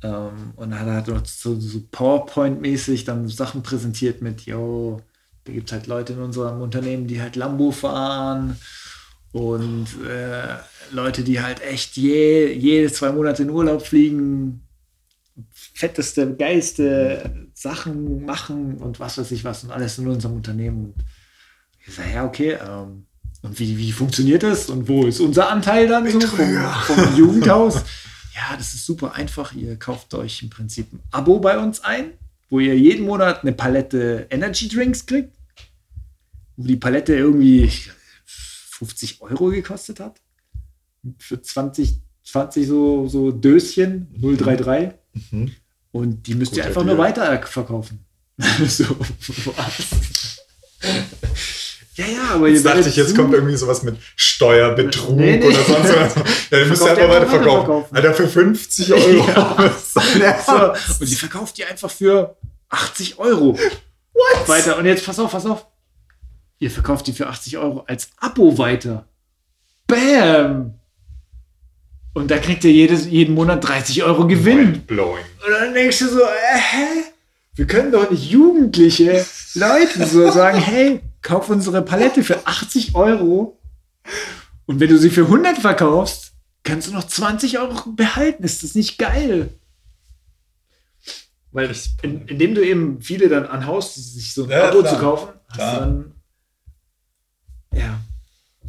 Ähm, 0.01 0.53
und 0.55 0.71
dann 0.71 0.79
hat 0.79 1.07
er 1.07 1.15
halt 1.15 1.27
so, 1.27 1.59
so 1.59 1.79
PowerPoint-mäßig 1.91 3.05
dann 3.05 3.27
Sachen 3.29 3.63
präsentiert 3.63 4.21
mit, 4.21 4.41
yo, 4.45 5.01
da 5.45 5.53
gibt 5.53 5.69
es 5.69 5.73
halt 5.73 5.87
Leute 5.87 6.13
in 6.13 6.19
unserem 6.19 6.61
Unternehmen, 6.61 7.07
die 7.07 7.21
halt 7.21 7.35
Lambo 7.35 7.71
fahren 7.71 8.57
und 9.31 9.87
äh, 10.07 10.55
Leute, 10.91 11.23
die 11.23 11.41
halt 11.41 11.61
echt 11.61 11.97
je, 11.97 12.53
jede 12.53 12.91
zwei 12.91 13.11
Monate 13.11 13.43
in 13.43 13.49
Urlaub 13.49 13.85
fliegen, 13.85 14.67
fetteste, 15.51 16.35
geilste 16.35 17.47
Sachen 17.53 18.25
machen 18.25 18.77
und 18.77 18.99
was 18.99 19.17
weiß 19.17 19.31
ich 19.31 19.43
was 19.43 19.63
und 19.63 19.71
alles 19.71 19.97
in 19.97 20.07
unserem 20.07 20.35
Unternehmen. 20.35 20.85
Und 20.85 20.95
ich 21.85 21.93
sage, 21.93 22.13
ja, 22.13 22.25
okay, 22.25 22.57
ähm, 22.63 23.05
und 23.41 23.59
wie, 23.59 23.77
wie 23.77 23.91
funktioniert 23.91 24.43
das 24.43 24.69
und 24.69 24.87
wo 24.87 25.05
ist 25.05 25.19
unser 25.19 25.49
Anteil 25.49 25.87
dann 25.87 26.09
so 26.09 26.19
vom, 26.21 26.55
vom 26.85 27.17
Jugendhaus? 27.17 27.83
ja, 28.33 28.57
das 28.57 28.73
ist 28.73 28.85
super 28.85 29.13
einfach. 29.13 29.53
Ihr 29.53 29.77
kauft 29.77 30.13
euch 30.13 30.41
im 30.43 30.49
Prinzip 30.49 30.91
ein 30.93 31.01
Abo 31.11 31.39
bei 31.39 31.57
uns 31.57 31.81
ein, 31.81 32.13
wo 32.53 32.59
ihr 32.59 32.77
jeden 32.77 33.07
Monat 33.07 33.41
eine 33.41 33.51
Palette 33.51 34.27
Energy 34.29 34.67
Drinks 34.69 35.07
kriegt, 35.07 35.35
wo 36.55 36.67
die 36.67 36.75
Palette 36.75 37.15
irgendwie 37.15 37.67
50 38.25 39.21
Euro 39.21 39.47
gekostet 39.47 39.99
hat. 39.99 40.21
Für 41.17 41.41
20, 41.41 41.99
20 42.23 42.67
so, 42.67 43.07
so 43.07 43.31
Döschen 43.31 44.07
033. 44.21 44.91
Mhm. 45.31 45.51
Und 45.93 46.27
die 46.27 46.35
müsst 46.35 46.51
Gut, 46.51 46.59
ihr 46.59 46.65
einfach 46.67 46.83
nur 46.83 46.99
weiter 46.99 47.41
verkaufen. 47.41 48.05
so, 48.67 48.99
was? 49.55 50.37
Ja, 51.95 52.05
ja, 52.05 52.35
aber 52.35 52.47
jetzt 52.47 52.65
dachte 52.65 52.89
ich, 52.89 52.95
jetzt 52.95 53.15
kommt 53.15 53.33
irgendwie 53.33 53.55
sowas 53.55 53.83
mit 53.83 53.97
Steuerbetrug 54.15 55.15
nee, 55.15 55.37
nee. 55.37 55.45
oder 55.45 55.63
sonst 55.63 55.95
was. 55.95 56.15
Ja, 56.49 56.59
den 56.59 56.69
müsst 56.69 56.83
ihr 56.83 56.89
einfach 56.89 57.09
weiter 57.09 57.27
verkaufen. 57.27 57.95
Alter, 57.95 58.13
für 58.13 58.27
50 58.27 58.93
Euro. 58.93 59.27
Ja. 59.27 59.67
so. 60.45 60.99
Und 60.99 61.09
die 61.09 61.15
verkauft 61.15 61.59
ihr 61.59 61.69
einfach 61.69 61.91
für 61.91 62.35
80 62.69 63.19
Euro. 63.19 63.57
What? 64.13 64.47
Weiter. 64.47 64.77
Und 64.77 64.85
jetzt 64.85 65.05
pass 65.05 65.19
auf, 65.19 65.31
pass 65.31 65.45
auf. 65.45 65.67
Ihr 66.59 66.71
verkauft 66.71 67.05
die 67.07 67.13
für 67.13 67.27
80 67.27 67.57
Euro 67.57 67.83
als 67.87 68.09
Abo 68.17 68.57
weiter. 68.57 69.05
Bam! 69.85 70.75
Und 72.13 72.29
da 72.31 72.37
kriegt 72.37 72.63
ihr 72.63 72.71
jedes, 72.71 73.05
jeden 73.05 73.35
Monat 73.35 73.67
30 73.67 74.03
Euro 74.03 74.27
Gewinn. 74.27 74.81
Blowing. 74.81 75.25
Und 75.45 75.51
dann 75.51 75.73
denkst 75.73 75.99
du 75.99 76.07
so, 76.07 76.21
äh, 76.21 76.55
hä? 76.55 76.85
Wir 77.55 77.67
können 77.67 77.91
doch 77.91 78.09
nicht 78.09 78.31
jugendliche 78.31 79.25
Leute 79.55 80.07
so 80.07 80.31
sagen, 80.31 80.59
hey, 80.59 81.01
kauf 81.23 81.49
unsere 81.49 81.81
Palette 81.81 82.23
für 82.23 82.45
80 82.45 82.95
Euro. 82.95 83.59
Und 84.65 84.79
wenn 84.79 84.89
du 84.89 84.97
sie 84.97 85.09
für 85.09 85.23
100 85.23 85.57
verkaufst, 85.57 86.33
kannst 86.63 86.87
du 86.87 86.91
noch 86.91 87.05
20 87.05 87.57
Euro 87.59 87.91
behalten. 87.91 88.43
Ist 88.43 88.63
das 88.63 88.75
nicht 88.75 88.97
geil? 88.97 89.49
Weil 91.51 91.75
in, 92.01 92.27
indem 92.27 92.55
du 92.55 92.65
eben 92.65 93.01
viele 93.01 93.29
dann 93.29 93.45
anhaust, 93.45 93.95
sich 93.95 94.33
so 94.33 94.45
ein 94.45 94.49
ja, 94.49 94.69
Abo 94.69 94.79
klar. 94.79 94.93
zu 94.93 94.99
kaufen, 94.99 95.29
hast 95.49 95.55
klar. 95.55 95.73
du 95.73 95.79
dann. 95.79 96.11
Ja. 97.73 97.99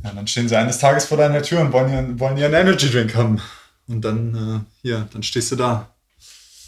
Ja, 0.03 0.13
dann 0.13 0.27
stehen 0.27 0.49
sie 0.49 0.57
eines 0.57 0.79
Tages 0.79 1.07
vor 1.07 1.17
deiner 1.17 1.43
Tür 1.43 1.61
und 1.61 1.73
wollen, 1.73 1.89
hier, 1.89 2.21
wollen 2.21 2.37
ihren 2.37 2.53
Energy 2.53 2.91
Drink 2.91 3.15
haben. 3.15 3.41
Und 3.87 4.05
dann, 4.05 4.35
äh, 4.35 4.61
hier, 4.83 5.09
dann 5.13 5.23
stehst 5.23 5.51
du 5.53 5.57
da. 5.57 5.94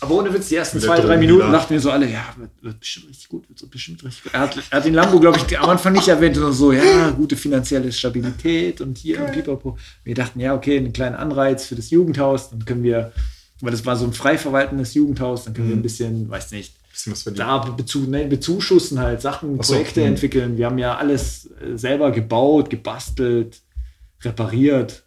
Aber 0.00 0.14
ohne 0.16 0.32
Witz, 0.34 0.48
die 0.48 0.56
ersten 0.56 0.78
zwei, 0.78 1.00
drei 1.00 1.16
Minuten 1.16 1.50
dachten 1.50 1.72
wir 1.72 1.80
so 1.80 1.90
alle, 1.90 2.10
ja, 2.10 2.22
wird, 2.36 2.50
wird, 2.60 2.80
bestimmt 2.80 3.08
richtig 3.08 3.28
gut, 3.28 3.48
wird 3.48 3.70
bestimmt 3.70 4.04
richtig 4.04 4.24
gut. 4.24 4.34
Er 4.34 4.40
hat, 4.40 4.56
er 4.56 4.76
hat 4.76 4.84
den 4.84 4.94
Lambo, 4.94 5.18
glaube 5.18 5.38
ich, 5.38 5.58
am 5.58 5.70
Anfang 5.70 5.94
nicht 5.94 6.08
erwähnt, 6.08 6.34
sondern 6.34 6.52
so, 6.52 6.72
ja, 6.72 7.10
gute 7.10 7.36
finanzielle 7.36 7.90
Stabilität 7.92 8.80
und 8.82 8.98
hier 8.98 9.22
und 9.22 9.32
pipapo. 9.32 9.78
Wir 10.04 10.14
dachten, 10.14 10.38
ja, 10.40 10.54
okay, 10.54 10.76
einen 10.76 10.92
kleinen 10.92 11.16
Anreiz 11.16 11.64
für 11.64 11.76
das 11.76 11.90
Jugendhaus, 11.90 12.50
dann 12.50 12.64
können 12.66 12.82
wir, 12.82 13.12
weil 13.60 13.70
das 13.70 13.86
war 13.86 13.96
so 13.96 14.04
ein 14.04 14.12
frei 14.12 14.36
verwaltendes 14.36 14.92
Jugendhaus, 14.92 15.44
dann 15.44 15.54
können 15.54 15.68
mhm. 15.68 15.70
wir 15.70 15.76
ein 15.78 15.82
bisschen, 15.82 16.28
weiß 16.28 16.50
nicht, 16.52 16.74
da 17.34 17.58
bezu, 17.58 18.00
ne, 18.00 18.26
bezuschussen 18.26 18.98
halt, 18.98 19.20
Sachen, 19.20 19.62
so, 19.62 19.74
Projekte 19.74 20.00
mh. 20.00 20.06
entwickeln. 20.06 20.56
Wir 20.56 20.66
haben 20.66 20.78
ja 20.78 20.96
alles 20.96 21.50
äh, 21.60 21.76
selber 21.76 22.10
gebaut, 22.10 22.70
gebastelt, 22.70 23.60
repariert. 24.22 25.04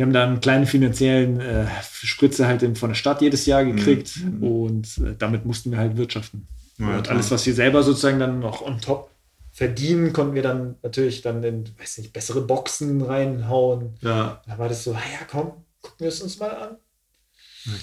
Wir 0.00 0.06
haben 0.06 0.14
da 0.14 0.24
einen 0.24 0.40
kleinen 0.40 0.64
finanziellen 0.64 1.40
äh, 1.40 1.66
Spritze 1.82 2.46
halt 2.46 2.62
von 2.78 2.88
der 2.88 2.94
Stadt 2.94 3.20
jedes 3.20 3.44
Jahr 3.44 3.66
gekriegt 3.66 4.16
mhm. 4.16 4.42
und 4.42 4.86
äh, 4.96 5.14
damit 5.18 5.44
mussten 5.44 5.72
wir 5.72 5.78
halt 5.78 5.98
wirtschaften. 5.98 6.48
Ja, 6.78 6.96
und 6.96 7.10
alles, 7.10 7.30
was 7.30 7.44
wir 7.44 7.52
selber 7.52 7.82
sozusagen 7.82 8.18
dann 8.18 8.38
noch 8.38 8.62
on 8.62 8.80
top 8.80 9.10
verdienen, 9.52 10.14
konnten 10.14 10.34
wir 10.34 10.42
dann 10.42 10.76
natürlich 10.82 11.20
dann 11.20 11.44
in, 11.44 11.68
weiß 11.78 11.98
nicht, 11.98 12.14
bessere 12.14 12.40
Boxen 12.40 13.02
reinhauen. 13.02 13.98
Ja. 14.00 14.40
Da 14.46 14.56
war 14.56 14.70
das 14.70 14.84
so, 14.84 14.92
ja, 14.92 15.26
komm, 15.30 15.52
gucken 15.82 15.98
wir 15.98 16.08
es 16.08 16.22
uns 16.22 16.38
mal 16.38 16.48
an. 16.48 16.76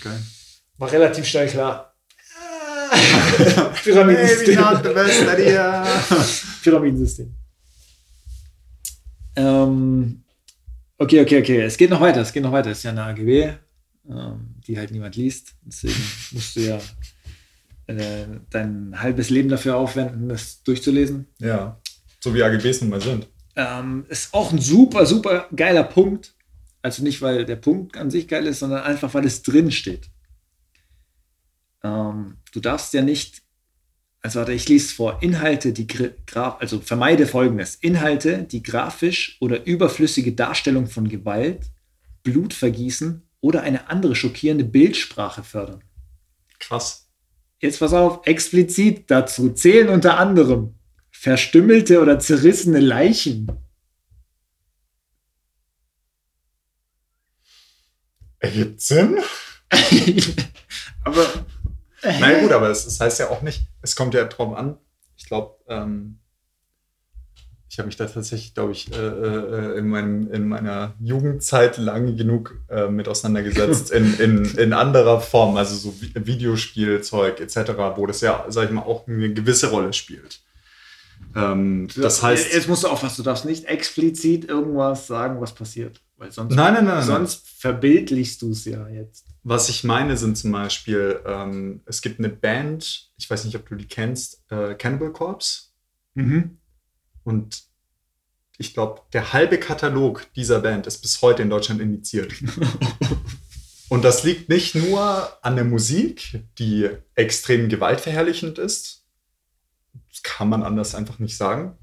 Geil. 0.04 0.20
War 0.80 0.92
relativ 0.92 1.24
schnell 1.24 1.48
klar, 1.48 1.94
Pyramidensystem. 3.84 4.56
Pyramidensystem. 6.64 7.36
Ähm, 9.36 10.24
okay, 10.98 11.22
okay, 11.22 11.40
okay. 11.40 11.62
Es 11.62 11.78
geht 11.78 11.90
noch 11.90 12.02
weiter. 12.02 12.22
Es 12.22 12.34
geht 12.34 12.44
noch 12.44 12.52
weiter. 12.52 12.72
Es 12.72 12.80
ist 12.80 12.84
ja 12.84 12.92
eine 12.92 13.04
AGB, 13.04 13.54
ähm, 14.10 14.56
die 14.68 14.78
halt 14.78 14.92
niemand 14.92 15.16
liest. 15.16 15.56
Deswegen 15.64 16.02
musst 16.32 16.56
du 16.56 16.62
ja 16.62 16.80
äh, 17.88 18.26
dein 18.50 19.00
halbes 19.00 19.30
Leben 19.30 19.50
dafür 19.50 19.78
aufwenden, 19.78 20.30
das 20.30 20.64
durchzulesen. 20.64 21.28
Ja. 21.40 21.80
So 22.20 22.34
wie 22.34 22.44
AGBs 22.44 22.82
nun 22.82 22.90
mal 22.90 23.02
sind. 23.02 23.28
Ähm, 23.56 24.06
ist 24.10 24.34
auch 24.34 24.52
ein 24.52 24.60
super, 24.60 25.06
super 25.06 25.48
geiler 25.56 25.84
Punkt. 25.84 26.36
Also 26.82 27.04
nicht, 27.04 27.22
weil 27.22 27.46
der 27.46 27.56
Punkt 27.56 27.98
an 27.98 28.12
sich 28.12 28.28
geil 28.28 28.46
ist, 28.46 28.60
sondern 28.60 28.84
einfach, 28.84 29.14
weil 29.14 29.26
es 29.26 29.42
drin 29.42 29.72
steht. 29.72 30.10
Ähm, 31.84 32.38
du 32.52 32.60
darfst 32.60 32.94
ja 32.94 33.02
nicht, 33.02 33.44
also 34.28 34.40
warte, 34.40 34.52
ich 34.52 34.68
lese 34.68 34.94
vor, 34.94 35.24
Inhalte, 35.24 35.72
die 35.72 35.88
graf, 35.88 36.58
also 36.60 36.82
vermeide 36.82 37.28
folgendes: 37.28 37.76
Inhalte, 37.76 38.44
die 38.44 38.62
grafisch 38.62 39.38
oder 39.40 39.66
überflüssige 39.66 40.34
Darstellung 40.34 40.88
von 40.88 41.08
Gewalt, 41.08 41.72
Blutvergießen 42.24 43.22
oder 43.40 43.62
eine 43.62 43.90
andere 43.90 44.18
schockierende 44.18 44.66
Bildsprache 44.66 45.44
fördern. 45.44 45.82
Krass. 46.60 47.08
Jetzt 47.62 47.80
pass 47.80 47.94
auf, 47.94 48.28
explizit 48.28 49.10
dazu 49.10 49.54
zählen 49.54 49.88
unter 49.88 50.18
anderem 50.18 50.76
verstümmelte 51.10 52.02
oder 52.02 52.20
zerrissene 52.20 52.82
Leichen. 52.82 53.50
Ergibt 58.40 58.82
Sinn. 58.82 59.20
aber. 61.06 61.46
Na 62.20 62.40
gut, 62.40 62.52
aber 62.52 62.70
es, 62.70 62.86
es, 62.86 63.00
heißt 63.00 63.20
ja 63.20 63.30
auch 63.30 63.42
nicht, 63.42 63.68
es 63.82 63.96
kommt 63.96 64.14
ja 64.14 64.26
drauf 64.26 64.56
an. 64.56 64.78
Ich 65.16 65.26
glaube, 65.26 65.56
ähm, 65.68 66.20
ich 67.70 67.80
habe 67.80 67.88
mich 67.88 67.98
da 67.98 68.06
tatsächlich, 68.06 68.54
glaube 68.54 68.72
ich, 68.72 68.92
äh, 68.92 68.96
äh, 68.96 69.78
in, 69.78 69.88
meinem, 69.88 70.32
in 70.32 70.48
meiner 70.48 70.96
Jugendzeit 71.00 71.78
lange 71.78 72.16
genug 72.16 72.60
äh, 72.70 72.88
mit 72.88 73.08
auseinandergesetzt, 73.08 73.92
in, 73.92 74.20
in, 74.20 74.46
in 74.58 74.74
anderer 74.74 75.22
Form, 75.22 75.58
also 75.58 75.76
so 75.76 75.94
Videospielzeug 76.00 77.40
etc., 77.40 77.74
wo 77.96 78.06
das 78.06 78.22
ja, 78.22 78.46
sag 78.48 78.66
ich 78.66 78.72
mal, 78.72 78.82
auch 78.82 79.08
eine 79.08 79.34
gewisse 79.34 79.70
Rolle 79.70 79.94
spielt. 79.94 80.40
Ähm, 81.36 81.88
das 81.96 82.24
heißt. 82.24 82.54
Jetzt 82.54 82.68
musst 82.68 82.84
du 82.84 82.88
aufpassen, 82.88 83.18
du 83.18 83.24
darfst 83.24 83.46
nicht 83.46 83.66
explizit 83.66 84.46
irgendwas 84.46 85.08
sagen, 85.08 85.40
was 85.42 85.54
passiert. 85.54 86.02
Weil 86.18 86.32
sonst, 86.32 86.56
nein, 86.56 86.74
nein, 86.74 86.86
nein, 86.86 87.04
sonst 87.04 87.48
verbildlichst 87.60 88.42
du 88.42 88.52
es 88.52 88.66
ja 88.66 88.88
jetzt. 88.88 89.26
Was 89.50 89.70
ich 89.70 89.86
meine, 89.86 90.18
sind 90.18 90.38
zum 90.38 90.52
Beispiel, 90.52 91.22
ähm, 91.26 91.80
es 91.86 92.02
gibt 92.02 92.20
eine 92.20 92.28
Band, 92.28 93.14
ich 93.16 93.30
weiß 93.30 93.46
nicht, 93.46 93.56
ob 93.56 93.66
du 93.70 93.76
die 93.76 93.88
kennst, 93.88 94.44
äh, 94.52 94.76
Cannibal 94.76 95.14
Corpse. 95.14 95.68
Mhm. 96.16 96.58
Und 97.24 97.64
ich 98.58 98.74
glaube, 98.74 99.04
der 99.14 99.32
halbe 99.32 99.58
Katalog 99.58 100.28
dieser 100.36 100.60
Band 100.60 100.86
ist 100.86 100.98
bis 100.98 101.22
heute 101.22 101.44
in 101.44 101.50
Deutschland 101.50 101.80
indiziert. 101.80 102.34
Und 103.90 104.04
das 104.04 104.26
liegt 104.26 104.50
nicht 104.50 104.76
nur 104.76 105.38
an 105.42 105.56
der 105.56 105.64
Musik, 105.64 106.44
die 106.60 106.90
extrem 107.16 107.70
gewaltverherrlichend 107.70 108.60
ist, 108.60 109.06
das 110.10 110.24
kann 110.24 110.50
man 110.50 110.62
anders 110.62 110.94
einfach 110.94 111.20
nicht 111.20 111.38
sagen. 111.38 111.78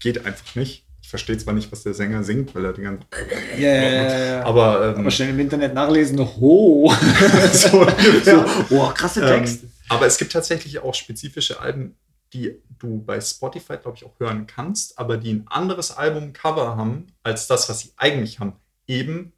Geht 0.00 0.26
einfach 0.26 0.54
nicht. 0.54 0.86
Ich 1.10 1.12
verstehe 1.12 1.36
zwar 1.38 1.54
nicht, 1.54 1.72
was 1.72 1.82
der 1.82 1.92
Sänger 1.92 2.22
singt, 2.22 2.54
weil 2.54 2.64
er 2.66 2.72
die 2.72 2.82
ganze. 2.82 3.04
Ja, 3.58 3.68
ja, 3.68 3.90
ja, 3.90 4.24
ja. 4.26 4.44
Aber, 4.44 4.90
ähm, 4.90 5.00
aber 5.00 5.10
schnell 5.10 5.30
im 5.30 5.40
Internet 5.40 5.74
nachlesen, 5.74 6.20
ho! 6.20 6.88
so, 7.52 7.84
so, 8.22 8.44
oh, 8.70 8.90
krasse 8.94 9.20
Text. 9.20 9.64
Ähm, 9.64 9.72
aber 9.88 10.06
es 10.06 10.18
gibt 10.18 10.30
tatsächlich 10.30 10.78
auch 10.78 10.94
spezifische 10.94 11.58
Alben, 11.58 11.96
die 12.32 12.62
du 12.78 13.02
bei 13.02 13.20
Spotify, 13.20 13.78
glaube 13.78 13.96
ich, 13.96 14.04
auch 14.04 14.20
hören 14.20 14.46
kannst, 14.46 15.00
aber 15.00 15.16
die 15.16 15.32
ein 15.32 15.48
anderes 15.48 15.90
Albumcover 15.90 16.76
haben 16.76 17.08
als 17.24 17.48
das, 17.48 17.68
was 17.68 17.80
sie 17.80 17.90
eigentlich 17.96 18.38
haben. 18.38 18.52
Eben 18.86 19.32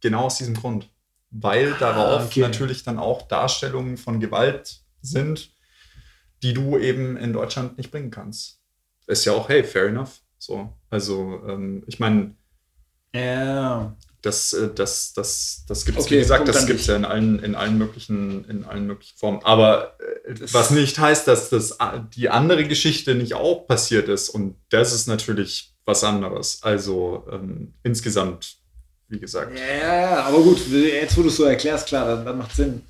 genau 0.00 0.24
aus 0.24 0.38
diesem 0.38 0.54
Grund. 0.54 0.90
Weil 1.30 1.74
ah, 1.74 1.78
darauf 1.78 2.26
okay. 2.26 2.40
natürlich 2.40 2.82
dann 2.82 2.98
auch 2.98 3.22
Darstellungen 3.28 3.98
von 3.98 4.18
Gewalt 4.18 4.80
sind, 5.00 5.52
die 6.42 6.54
du 6.54 6.76
eben 6.76 7.16
in 7.16 7.32
Deutschland 7.32 7.78
nicht 7.78 7.92
bringen 7.92 8.10
kannst. 8.10 8.58
Ist 9.06 9.24
ja 9.26 9.32
auch, 9.32 9.48
hey, 9.48 9.62
fair 9.62 9.86
enough. 9.86 10.23
So, 10.44 10.72
also 10.90 11.40
ähm, 11.48 11.84
ich 11.86 11.98
meine, 12.00 12.34
ja. 13.14 13.96
das, 14.20 14.52
äh, 14.52 14.68
das, 14.74 15.14
das, 15.14 15.64
das 15.66 15.86
gibt 15.86 15.98
es, 15.98 16.04
okay, 16.04 16.16
wie 16.16 16.20
gesagt, 16.20 16.48
das 16.48 16.66
gibt 16.66 16.80
es 16.80 16.86
ja 16.86 16.96
in 16.96 17.06
allen, 17.06 17.38
in 17.38 17.54
allen 17.54 17.78
möglichen, 17.78 18.44
in 18.50 18.64
allen 18.64 18.86
möglichen 18.86 19.16
Formen. 19.16 19.40
Aber 19.42 19.96
äh, 20.26 20.34
was 20.52 20.70
nicht 20.70 20.98
heißt, 20.98 21.26
dass 21.26 21.48
das 21.48 21.72
äh, 21.72 22.00
die 22.14 22.28
andere 22.28 22.64
Geschichte 22.64 23.14
nicht 23.14 23.32
auch 23.32 23.66
passiert 23.66 24.08
ist. 24.08 24.28
Und 24.28 24.56
das 24.68 24.92
ist 24.92 25.06
natürlich 25.06 25.74
was 25.86 26.04
anderes. 26.04 26.62
Also 26.62 27.26
ähm, 27.32 27.72
insgesamt, 27.82 28.56
wie 29.08 29.20
gesagt. 29.20 29.58
Ja, 29.58 30.24
aber 30.24 30.42
gut, 30.42 30.58
jetzt 30.70 31.16
wo 31.16 31.22
du 31.22 31.28
es 31.28 31.36
so 31.36 31.44
erklärst, 31.44 31.86
klar, 31.86 32.06
dann, 32.06 32.26
dann 32.26 32.36
macht 32.36 32.54
Sinn. 32.54 32.82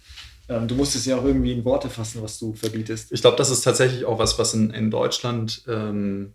Ähm, 0.48 0.66
du 0.66 0.74
musst 0.74 0.96
es 0.96 1.06
ja 1.06 1.16
auch 1.16 1.24
irgendwie 1.24 1.52
in 1.52 1.64
Worte 1.64 1.88
fassen, 1.88 2.20
was 2.20 2.36
du 2.40 2.52
verbietest. 2.52 3.12
Ich 3.12 3.20
glaube, 3.20 3.36
das 3.36 3.50
ist 3.50 3.62
tatsächlich 3.62 4.04
auch 4.04 4.18
was, 4.18 4.38
was 4.40 4.54
in, 4.54 4.70
in 4.70 4.90
Deutschland 4.90 5.62
ähm, 5.68 6.34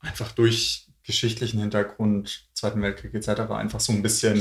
einfach 0.00 0.32
durch 0.32 0.88
geschichtlichen 1.02 1.60
Hintergrund, 1.60 2.48
Zweiten 2.54 2.82
Weltkrieg 2.82 3.14
etc. 3.14 3.50
einfach 3.50 3.80
so 3.80 3.92
ein 3.92 4.02
bisschen 4.02 4.40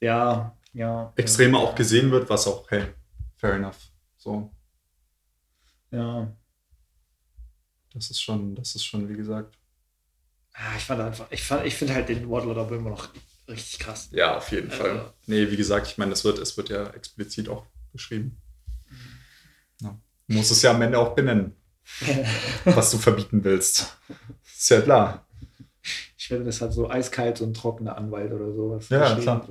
ja, 0.00 0.56
ja, 0.72 1.12
extremer 1.16 1.58
ja. 1.58 1.64
auch 1.64 1.74
gesehen 1.74 2.10
wird, 2.10 2.28
was 2.30 2.46
auch, 2.46 2.70
hey, 2.70 2.84
fair 3.36 3.54
enough. 3.54 3.90
So. 4.16 4.50
Ja. 5.90 6.34
Das 7.94 8.10
ist 8.10 8.20
schon, 8.20 8.54
das 8.54 8.74
ist 8.74 8.84
schon, 8.84 9.08
wie 9.08 9.16
gesagt. 9.16 9.58
Ah, 10.52 10.76
ich 10.76 10.84
fand 10.84 11.00
einfach, 11.00 11.26
ich, 11.30 11.50
ich 11.64 11.74
finde 11.74 11.94
halt 11.94 12.08
den 12.08 12.28
Wortlaut 12.28 12.58
aber 12.58 12.76
immer 12.76 12.90
noch 12.90 13.08
richtig 13.48 13.78
krass. 13.78 14.08
Ja, 14.12 14.36
auf 14.36 14.50
jeden 14.50 14.70
also, 14.70 14.82
Fall. 14.82 15.12
Nee, 15.26 15.50
wie 15.50 15.56
gesagt, 15.56 15.86
ich 15.86 15.98
meine, 15.98 16.12
es 16.12 16.24
wird, 16.24 16.38
es 16.38 16.56
wird 16.56 16.68
ja 16.68 16.88
explizit 16.90 17.48
auch 17.48 17.64
beschrieben. 17.92 18.40
Ja. 19.80 19.98
Du 20.26 20.34
musst 20.34 20.50
es 20.50 20.62
ja 20.62 20.72
am 20.72 20.82
Ende 20.82 20.98
auch 20.98 21.14
benennen, 21.14 21.56
was 22.64 22.90
du 22.90 22.98
verbieten 22.98 23.42
willst. 23.44 23.96
Ist 24.58 24.70
ja 24.70 24.80
klar. 24.80 25.24
Ich 26.16 26.26
finde, 26.26 26.46
das 26.46 26.60
hat 26.60 26.72
so 26.72 26.90
eiskalt 26.90 27.40
und 27.40 27.54
trockener 27.54 27.96
Anwalt 27.96 28.32
oder 28.32 28.52
sowas. 28.52 28.88
Ja, 28.88 29.14
klar. 29.14 29.46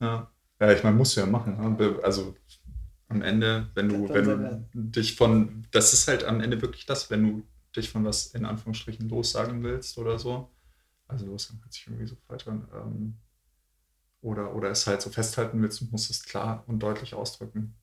Ja. 0.00 0.30
ja, 0.58 0.72
ich 0.72 0.82
meine, 0.82 0.96
musst 0.96 1.16
du 1.16 1.20
ja 1.20 1.26
machen. 1.26 1.76
Ne? 1.76 1.98
Also 2.02 2.34
am 3.08 3.20
Ende, 3.20 3.68
wenn 3.74 3.90
du, 3.90 4.08
wenn 4.08 4.24
du 4.24 4.66
dich 4.72 5.16
von, 5.16 5.66
das 5.70 5.92
ist 5.92 6.08
halt 6.08 6.24
am 6.24 6.40
Ende 6.40 6.62
wirklich 6.62 6.86
das, 6.86 7.10
wenn 7.10 7.22
du 7.22 7.42
dich 7.76 7.90
von 7.90 8.06
was 8.06 8.28
in 8.28 8.46
Anführungsstrichen 8.46 9.08
lossagen 9.10 9.62
willst 9.62 9.98
oder 9.98 10.18
so. 10.18 10.50
Also 11.06 11.26
lossagen 11.26 11.60
hört 11.62 11.72
sich 11.74 11.86
irgendwie 11.86 12.06
so 12.06 12.16
falsch 12.26 12.48
an. 12.48 12.66
Ähm, 12.74 13.18
oder, 14.22 14.54
oder 14.54 14.70
es 14.70 14.86
halt 14.86 15.02
so 15.02 15.10
festhalten 15.10 15.60
willst, 15.60 15.82
du 15.82 15.84
musst 15.90 16.10
es 16.10 16.24
klar 16.24 16.64
und 16.66 16.82
deutlich 16.82 17.14
ausdrücken, 17.14 17.74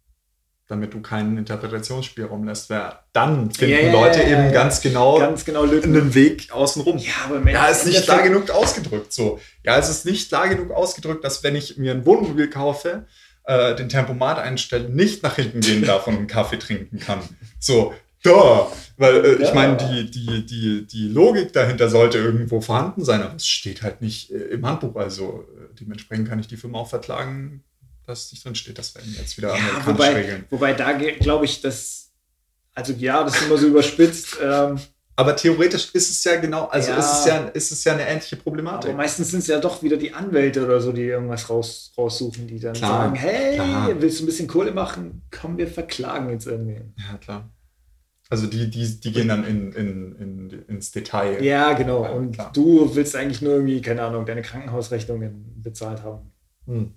damit 0.68 0.93
du 0.93 1.01
keinen 1.01 1.38
Interpretationsspielraum 1.38 2.45
lässt. 2.45 2.70
Weil 2.70 2.93
dann 3.13 3.51
finden 3.51 3.86
ja, 3.86 3.91
Leute 3.91 4.22
ja, 4.22 4.30
eben 4.30 4.51
ganz 4.51 4.82
genau, 4.82 5.20
ganz 5.20 5.45
genau 5.45 5.63
einen 5.63 6.13
Weg 6.13 6.51
außenrum. 6.51 6.97
Ja, 6.97 7.13
aber 7.26 7.49
ja, 7.49 7.68
ist 7.68 7.86
nicht 7.86 8.03
klar 8.03 8.24
genug 8.24 8.49
ausgedrückt. 8.49 9.13
So. 9.13 9.39
Ja, 9.63 9.78
es 9.78 9.89
ist 9.89 10.05
nicht 10.05 10.30
klar 10.30 10.49
genug 10.49 10.72
ausgedrückt, 10.72 11.24
dass 11.24 11.43
wenn 11.43 11.55
ich 11.55 11.78
mir 11.78 11.91
ein 11.91 12.05
Wohnmobil 12.05 12.49
kaufe, 12.49 13.05
äh, 13.45 13.76
den 13.76 13.89
Tempomat 13.89 14.39
einstelle, 14.39 14.89
nicht 14.89 15.24
nach 15.24 15.36
hinten 15.36 15.61
gehen 15.61 15.84
darf 15.84 16.07
und 16.07 16.18
einen 16.18 16.28
Kaffee 16.28 16.57
trinken 16.57 16.99
kann. 16.99 17.20
So, 17.59 17.93
da, 18.24 18.68
weil 18.97 19.24
äh, 19.24 19.43
ich 19.43 19.53
meine, 19.53 19.78
die, 19.78 20.09
die, 20.09 20.45
die, 20.45 20.88
die 20.88 21.07
Logik 21.07 21.53
dahinter 21.53 21.89
sollte 21.89 22.18
irgendwo 22.18 22.59
vorhanden 22.59 23.05
sein, 23.05 23.22
aber 23.22 23.36
es 23.36 23.45
steht 23.45 23.84
halt 23.84 24.01
nicht 24.01 24.32
äh, 24.32 24.38
im 24.45 24.66
Handbuch. 24.66 24.95
Also 24.95 25.45
äh, 25.55 25.76
dementsprechend 25.80 26.28
kann 26.28 26.39
ich 26.39 26.47
die 26.47 26.57
Firma 26.57 26.80
auch 26.80 26.89
verklagen, 26.89 27.63
dass 28.05 28.31
nicht 28.31 28.45
drin 28.45 28.55
steht. 28.55 28.77
Das 28.77 28.95
werden 28.95 29.13
jetzt 29.17 29.37
wieder 29.37 29.49
ja, 29.49 29.55
amerikanische 29.55 29.87
wobei, 29.87 30.13
Regeln. 30.13 30.45
Wobei 30.49 30.73
da 30.73 30.93
glaube 30.93 31.45
ich, 31.45 31.61
dass, 31.61 32.11
also 32.73 32.93
ja, 32.93 33.23
das 33.23 33.35
ist 33.35 33.47
immer 33.47 33.57
so 33.57 33.67
überspitzt. 33.67 34.37
Ähm, 34.41 34.79
aber 35.17 35.35
theoretisch 35.35 35.91
ist 35.93 36.09
es 36.09 36.23
ja 36.25 36.35
genau, 36.39 36.65
also 36.65 36.91
ja, 36.91 36.97
ist, 36.97 37.19
es 37.19 37.25
ja, 37.25 37.45
ist 37.47 37.71
es 37.71 37.83
ja 37.85 37.93
eine 37.93 38.05
ähnliche 38.05 38.35
Problematik. 38.35 38.89
Aber 38.89 38.97
meistens 38.97 39.31
sind 39.31 39.39
es 39.39 39.47
ja 39.47 39.59
doch 39.59 39.81
wieder 39.81 39.95
die 39.95 40.13
Anwälte 40.13 40.65
oder 40.65 40.81
so, 40.81 40.91
die 40.91 41.03
irgendwas 41.03 41.49
raus, 41.49 41.93
raussuchen, 41.97 42.47
die 42.47 42.59
dann 42.59 42.73
klar, 42.73 43.03
sagen, 43.03 43.15
hey, 43.15 43.55
klar. 43.55 43.89
willst 43.97 44.19
du 44.19 44.23
ein 44.23 44.25
bisschen 44.25 44.47
Kohle 44.47 44.71
machen? 44.71 45.21
Komm, 45.31 45.57
wir 45.57 45.67
verklagen 45.67 46.29
jetzt 46.31 46.47
irgendwie. 46.47 46.81
Ja, 46.97 47.17
klar. 47.17 47.49
Also 48.29 48.47
die, 48.47 48.69
die, 48.69 48.99
die 48.99 49.11
gehen 49.11 49.29
dann 49.29 49.45
in, 49.45 49.71
in, 49.71 50.15
in, 50.15 50.63
ins 50.67 50.91
Detail. 50.91 51.41
Ja, 51.43 51.73
genau. 51.73 52.11
Und 52.11 52.33
klar. 52.33 52.51
du 52.53 52.93
willst 52.95 53.15
eigentlich 53.15 53.41
nur 53.41 53.53
irgendwie, 53.53 53.81
keine 53.81 54.01
Ahnung, 54.01 54.25
deine 54.25 54.41
Krankenhausrechnungen 54.41 55.61
bezahlt 55.61 56.03
haben. 56.03 56.31
Hm. 56.65 56.93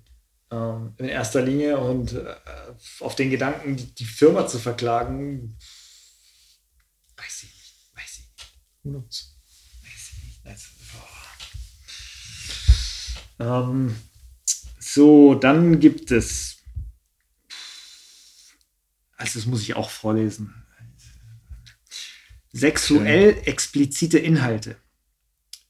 Ähm, 0.51 0.93
in 0.97 1.09
erster 1.09 1.41
Linie. 1.41 1.77
Und 1.77 2.13
äh, 2.13 2.35
auf 2.99 3.15
den 3.15 3.29
Gedanken, 3.29 3.75
die, 3.75 3.93
die, 3.93 4.05
Firma 4.05 4.47
zu 4.47 4.59
verklagen, 4.59 5.57
weiß 7.17 7.43
ich 7.43 7.53
nicht. 7.53 7.75
Weiß 7.95 8.19
ich 8.19 8.29
nicht. 8.31 8.53
Who 8.83 8.89
knows? 8.89 9.35
Weiß 9.83 10.11
ich 10.11 10.23
nicht. 10.23 10.45
Also, 10.45 10.67
ähm, 13.39 13.95
so, 14.79 15.35
dann 15.35 15.79
gibt 15.79 16.11
es. 16.11 16.57
Also, 19.17 19.39
das 19.39 19.45
muss 19.45 19.61
ich 19.61 19.75
auch 19.75 19.89
vorlesen 19.89 20.65
Sexuell 22.51 23.41
explizite 23.45 24.17
Inhalte. 24.17 24.75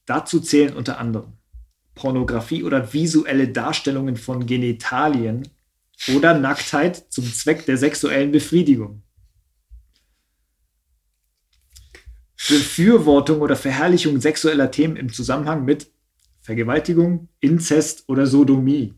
Dazu 0.06 0.40
zählen 0.40 0.74
unter 0.74 0.98
anderem 0.98 1.39
Pornografie 2.00 2.64
oder 2.64 2.94
visuelle 2.94 3.48
Darstellungen 3.48 4.16
von 4.16 4.46
Genitalien 4.46 5.46
oder 6.14 6.32
Nacktheit 6.32 7.04
zum 7.10 7.30
Zweck 7.30 7.66
der 7.66 7.76
sexuellen 7.76 8.32
Befriedigung. 8.32 9.02
Befürwortung 12.48 13.42
oder 13.42 13.54
Verherrlichung 13.54 14.18
sexueller 14.18 14.70
Themen 14.70 14.96
im 14.96 15.12
Zusammenhang 15.12 15.66
mit 15.66 15.90
Vergewaltigung, 16.40 17.28
Inzest 17.40 18.08
oder 18.08 18.26
Sodomie. 18.26 18.94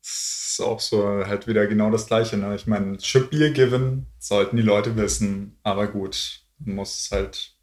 Das 0.00 0.52
ist 0.52 0.60
auch 0.60 0.78
so 0.78 1.26
halt 1.26 1.48
wieder 1.48 1.66
genau 1.66 1.90
das 1.90 2.06
Gleiche. 2.06 2.36
Ne? 2.36 2.54
Ich 2.54 2.68
meine, 2.68 3.00
should 3.00 3.30
be 3.30 3.44
a 3.44 3.50
given, 3.50 4.06
sollten 4.20 4.56
die 4.56 4.62
Leute 4.62 4.94
wissen, 4.94 5.58
aber 5.64 5.88
gut, 5.88 6.40
muss 6.60 7.00
es 7.00 7.10
halt 7.10 7.56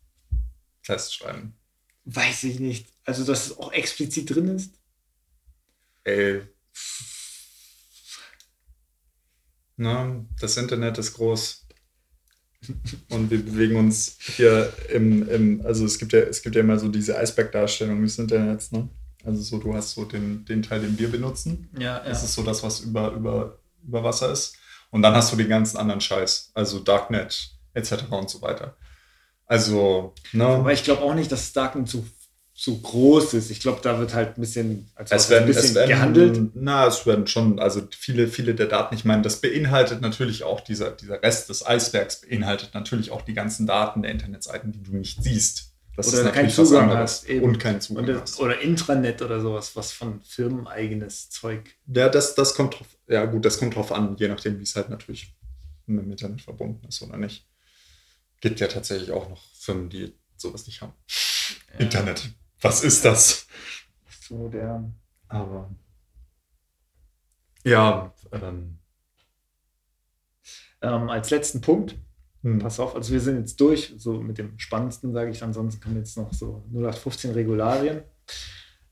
festschreiben. 0.81 1.53
Weiß 2.05 2.43
ich 2.43 2.59
nicht. 2.59 2.87
Also, 3.03 3.23
dass 3.23 3.47
es 3.47 3.57
auch 3.57 3.71
explizit 3.71 4.29
drin 4.29 4.47
ist. 4.55 4.73
Ey. 6.03 6.41
Na, 9.77 10.25
das 10.39 10.57
Internet 10.57 10.97
ist 10.97 11.13
groß. 11.13 11.65
Und 13.09 13.29
wir 13.29 13.43
bewegen 13.43 13.75
uns 13.75 14.17
hier 14.19 14.73
im, 14.89 15.27
im, 15.29 15.65
also 15.65 15.85
es 15.85 15.99
gibt 15.99 16.13
ja, 16.13 16.19
es 16.19 16.41
gibt 16.41 16.55
ja 16.55 16.61
immer 16.61 16.79
so 16.79 16.87
diese 16.87 17.17
Eisbergdarstellung 17.17 18.01
des 18.01 18.17
Internets, 18.17 18.71
ne? 18.71 18.89
Also 19.23 19.41
so, 19.41 19.57
du 19.57 19.73
hast 19.73 19.91
so 19.91 20.05
den, 20.05 20.45
den 20.45 20.61
Teil, 20.61 20.81
den 20.81 20.97
wir 20.97 21.09
benutzen. 21.09 21.69
Ja, 21.77 21.99
Das 21.99 22.23
ist 22.23 22.33
so 22.33 22.43
das, 22.43 22.61
was 22.63 22.81
über, 22.81 23.11
über, 23.11 23.59
über 23.83 24.03
Wasser 24.03 24.31
ist. 24.31 24.55
Und 24.91 25.01
dann 25.01 25.15
hast 25.15 25.31
du 25.31 25.35
den 25.35 25.49
ganzen 25.49 25.77
anderen 25.77 26.01
Scheiß, 26.01 26.51
also 26.53 26.79
Darknet 26.79 27.57
etc. 27.73 28.05
und 28.11 28.29
so 28.29 28.41
weiter. 28.41 28.77
Also, 29.47 30.13
ne? 30.33 30.45
Aber 30.45 30.73
ich 30.73 30.83
glaube 30.83 31.01
auch 31.01 31.13
nicht, 31.13 31.31
dass 31.31 31.53
Darknet 31.53 31.87
so, 31.87 32.05
so 32.53 32.77
groß 32.77 33.35
ist. 33.35 33.51
Ich 33.51 33.59
glaube, 33.59 33.79
da 33.83 33.99
wird 33.99 34.13
halt 34.13 34.37
ein 34.37 34.41
bisschen, 34.41 34.89
also 34.95 35.13
Es 35.13 35.25
ein 35.25 35.31
werden, 35.31 35.47
bisschen 35.47 35.65
es 35.65 35.75
werden, 35.75 35.89
gehandelt. 35.89 36.41
Na, 36.55 36.87
es 36.87 37.05
werden 37.05 37.27
schon, 37.27 37.59
also 37.59 37.81
viele, 37.95 38.27
viele 38.27 38.55
der 38.55 38.67
Daten, 38.67 38.95
ich 38.95 39.05
meine, 39.05 39.21
das 39.21 39.41
beinhaltet 39.41 40.01
natürlich 40.01 40.43
auch, 40.43 40.61
dieser, 40.61 40.91
dieser 40.91 41.21
Rest 41.21 41.49
des 41.49 41.65
Eisbergs 41.65 42.21
beinhaltet 42.21 42.73
natürlich 42.73 43.11
auch 43.11 43.21
die 43.21 43.33
ganzen 43.33 43.67
Daten 43.67 44.01
der 44.01 44.11
Internetseiten, 44.11 44.71
die 44.71 44.81
du 44.81 44.95
nicht 44.95 45.21
siehst. 45.21 45.73
Das 45.97 46.13
Oder 46.13 46.29
keinen 46.31 46.47
was 46.47 46.55
Zugang 46.55 46.89
hast, 46.89 47.29
eben. 47.29 47.45
Und 47.45 47.57
keinen 47.57 47.79
Zugang 47.79 48.05
Und 48.05 48.21
hast. 48.21 48.39
oder 48.39 48.59
Intranet 48.59 49.21
oder 49.21 49.39
sowas, 49.39 49.75
was 49.75 49.93
von 49.93 50.21
firmeneigenes 50.23 51.29
Zeug. 51.29 51.61
Ja, 51.87 52.09
das, 52.09 52.35
das 52.35 52.53
kommt 52.53 52.77
drauf, 52.77 52.87
ja 53.07 53.23
gut, 53.25 53.45
das 53.45 53.59
kommt 53.59 53.75
drauf 53.75 53.93
an, 53.93 54.15
je 54.17 54.27
nachdem, 54.27 54.59
wie 54.59 54.63
es 54.63 54.75
halt 54.75 54.89
natürlich 54.89 55.33
mit 55.85 56.03
dem 56.03 56.11
Internet 56.11 56.41
verbunden 56.41 56.85
ist 56.87 57.01
oder 57.01 57.15
nicht. 57.17 57.45
Gibt 58.41 58.59
ja 58.59 58.67
tatsächlich 58.67 59.11
auch 59.11 59.29
noch 59.29 59.41
Firmen, 59.53 59.89
die 59.89 60.13
sowas 60.37 60.67
nicht 60.67 60.81
haben. 60.81 60.93
Internet. 61.77 62.29
Was 62.61 62.83
ist 62.83 63.03
das? 63.05 63.47
So 64.21 64.35
modern. 64.35 64.95
Aber 65.27 65.69
ja, 67.63 68.13
ähm, 68.31 68.77
Ähm, 70.81 71.09
als 71.09 71.31
letzten 71.31 71.61
Punkt, 71.61 71.95
hm. 72.43 72.59
pass 72.59 72.79
auf, 72.79 72.95
also 72.95 73.11
wir 73.11 73.19
sind 73.19 73.39
jetzt 73.39 73.59
durch, 73.59 73.93
so 73.97 74.21
mit 74.21 74.37
dem 74.37 74.59
Spannendsten, 74.59 75.13
sage 75.13 75.31
ich, 75.31 75.41
ansonsten 75.41 75.81
kommen 75.81 75.97
jetzt 75.97 76.15
noch 76.15 76.31
so 76.31 76.63
0815 76.71 77.31
Regularien. 77.31 78.03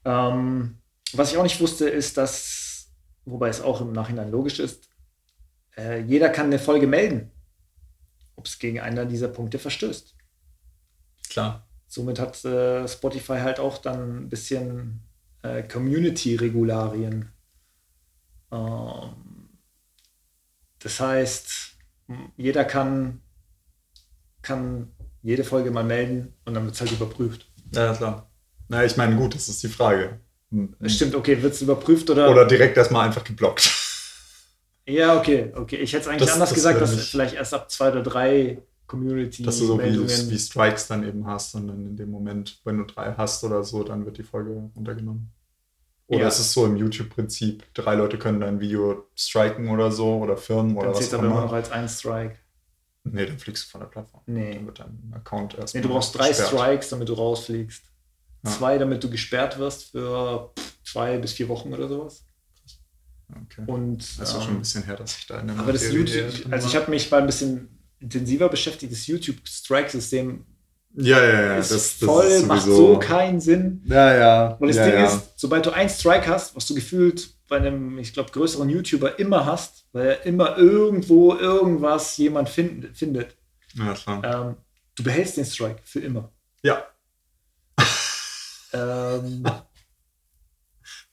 Ähm, 0.05 0.79
was 1.13 1.31
ich 1.31 1.37
auch 1.37 1.43
nicht 1.43 1.61
wusste, 1.61 1.87
ist, 1.87 2.17
dass, 2.17 2.91
wobei 3.25 3.49
es 3.49 3.61
auch 3.61 3.81
im 3.81 3.91
Nachhinein 3.91 4.31
logisch 4.31 4.59
ist, 4.59 4.89
äh, 5.77 6.01
jeder 6.01 6.29
kann 6.29 6.47
eine 6.47 6.57
Folge 6.57 6.87
melden, 6.87 7.31
ob 8.43 8.47
es 8.47 8.59
gegen 8.59 8.81
einen 8.81 9.07
dieser 9.07 9.29
Punkte 9.29 9.57
verstößt. 9.57 10.15
klar. 11.29 11.65
Somit 11.87 12.19
hat 12.19 12.43
äh, 12.43 12.85
Spotify 12.89 13.39
halt 13.39 13.59
auch 13.59 13.77
dann 13.77 14.23
ein 14.23 14.29
bisschen 14.29 14.99
äh, 15.43 15.63
Community-Regularien. 15.63 17.31
Ähm, 18.51 19.49
das 20.79 20.99
heißt, 20.99 21.77
jeder 22.35 22.65
kann, 22.65 23.21
kann 24.41 24.91
jede 25.21 25.45
Folge 25.45 25.71
mal 25.71 25.85
melden 25.85 26.33
und 26.43 26.53
dann 26.53 26.65
wird 26.65 26.75
es 26.75 26.81
halt 26.81 26.91
überprüft. 26.91 27.49
Ja, 27.73 27.93
klar. 27.95 28.29
Na, 28.67 28.83
ich 28.83 28.97
meine, 28.97 29.15
gut, 29.15 29.35
das 29.35 29.47
ist 29.47 29.63
die 29.63 29.69
Frage. 29.69 30.19
Hm. 30.51 30.75
Stimmt, 30.87 31.15
okay, 31.15 31.41
wird 31.41 31.53
es 31.53 31.61
überprüft 31.61 32.09
oder? 32.09 32.29
Oder 32.29 32.45
direkt 32.45 32.75
erstmal 32.75 33.05
einfach 33.05 33.23
geblockt. 33.23 33.82
Ja, 34.88 35.17
okay, 35.17 35.51
okay. 35.55 35.77
Ich 35.77 35.93
hätte 35.93 36.03
es 36.03 36.07
eigentlich 36.07 36.21
Das- 36.23 36.34
anders 36.34 36.49
das 36.49 36.55
gesagt, 36.55 36.81
dass 36.81 36.91
nicht- 36.95 37.09
vielleicht 37.09 37.36
erst 37.36 37.53
ab 37.53 37.71
zwei 37.71 37.89
oder 37.91 38.03
drei 38.03 38.61
Community 38.86 39.41
Dass 39.43 39.59
du 39.59 39.65
so 39.65 39.79
wie, 39.81 40.29
wie 40.29 40.38
Strikes 40.38 40.88
dann 40.88 41.07
eben 41.07 41.25
hast 41.25 41.55
und 41.55 41.67
dann 41.67 41.86
in 41.86 41.95
dem 41.95 42.11
Moment, 42.11 42.59
wenn 42.65 42.77
du 42.77 42.84
drei 42.86 43.13
hast 43.13 43.43
oder 43.43 43.63
so, 43.63 43.84
dann 43.84 44.05
wird 44.05 44.17
die 44.17 44.23
Folge 44.23 44.69
runtergenommen. 44.75 45.31
Oder 46.07 46.19
Ja. 46.23 46.27
ist 46.27 46.39
es 46.39 46.51
so 46.53 46.65
im 46.65 46.75
YouTube-Prinzip, 46.75 47.63
drei 47.73 47.95
Leute 47.95 48.19
können 48.19 48.41
dein 48.41 48.59
Video 48.59 49.05
striken 49.17 49.69
oder 49.69 49.89
so 49.91 50.17
oder 50.17 50.36
Firmen 50.36 50.75
oder 50.75 50.88
dann 50.88 50.95
was 50.95 50.99
zählt 50.99 51.13
auch 51.13 51.19
aber 51.19 51.27
immer 51.27 51.36
noch 51.41 51.47
immer. 51.47 51.53
als 51.53 51.71
ein 51.71 51.88
Strike. 51.88 52.36
Nee, 53.05 53.25
dann 53.25 53.39
fliegst 53.39 53.65
du 53.65 53.69
von 53.71 53.81
der 53.81 53.88
Plattform. 53.88 54.21
Nee. 54.27 54.55
Dann 54.55 54.65
wird 54.65 54.79
dein 54.79 55.13
Account 55.15 55.57
erst. 55.57 55.73
Nee, 55.75 55.81
du 55.81 55.89
brauchst 55.89 56.13
drei 56.17 56.27
gesperrt. 56.29 56.49
Strikes, 56.49 56.89
damit 56.89 57.09
du 57.09 57.13
rausfliegst. 57.13 57.84
Ja. 58.45 58.51
Zwei, 58.51 58.77
damit 58.77 59.03
du 59.03 59.09
gesperrt 59.09 59.57
wirst 59.57 59.91
für 59.91 60.51
zwei 60.84 61.17
bis 61.17 61.34
vier 61.34 61.47
Wochen 61.49 61.73
oder 61.73 61.88
sowas. 61.88 62.25
Okay. 63.45 63.63
Und 63.67 63.99
Das 64.19 64.29
ist 64.29 64.36
auch 64.36 64.41
schon 64.41 64.51
ein 64.51 64.55
ähm, 64.55 64.59
bisschen 64.59 64.84
her, 64.84 64.95
dass 64.95 65.17
ich 65.17 65.27
da 65.27 65.39
in 65.39 65.47
der 65.47 65.57
aber 65.59 65.73
das 65.73 65.84
Materie 65.84 65.99
YouTube, 65.99 66.41
drin 66.43 66.53
also 66.53 66.67
ich 66.67 66.75
habe 66.75 66.89
mich 66.91 67.09
mal 67.11 67.21
ein 67.21 67.25
bisschen 67.25 67.79
intensiver 67.99 68.49
beschäftigt. 68.49 68.91
Das 68.91 69.07
YouTube-Strike-System 69.07 70.45
Ja, 70.95 71.23
ja, 71.23 71.41
ja. 71.41 71.57
ist 71.57 71.71
Das, 71.71 71.99
das 71.99 72.07
voll, 72.07 72.25
ist 72.25 72.45
macht 72.47 72.63
so 72.65 72.99
keinen 72.99 73.39
Sinn. 73.41 73.81
ja, 73.86 74.13
ja. 74.15 74.57
Weil 74.59 74.67
das 74.67 74.77
ja, 74.77 74.86
Ding 74.86 74.93
ja. 74.95 75.05
ist, 75.05 75.34
sobald 75.38 75.65
du 75.65 75.71
einen 75.71 75.89
Strike 75.89 76.27
hast, 76.27 76.55
was 76.55 76.65
du 76.67 76.75
gefühlt 76.75 77.29
bei 77.49 77.57
einem, 77.57 77.97
ich 77.99 78.13
glaube, 78.13 78.31
größeren 78.31 78.69
YouTuber 78.69 79.19
immer 79.19 79.45
hast, 79.45 79.86
weil 79.91 80.07
er 80.07 80.25
immer 80.25 80.57
irgendwo 80.57 81.36
irgendwas 81.36 82.17
jemand 82.17 82.49
find, 82.49 82.95
findet, 82.97 83.36
Ja, 83.73 83.93
klar. 83.93 84.23
ähm, 84.49 84.55
du 84.95 85.03
behältst 85.03 85.38
den 85.38 85.45
Strike 85.45 85.81
für 85.84 85.99
immer. 85.99 86.31
Ja, 86.63 86.84
Ähm, 88.73 89.43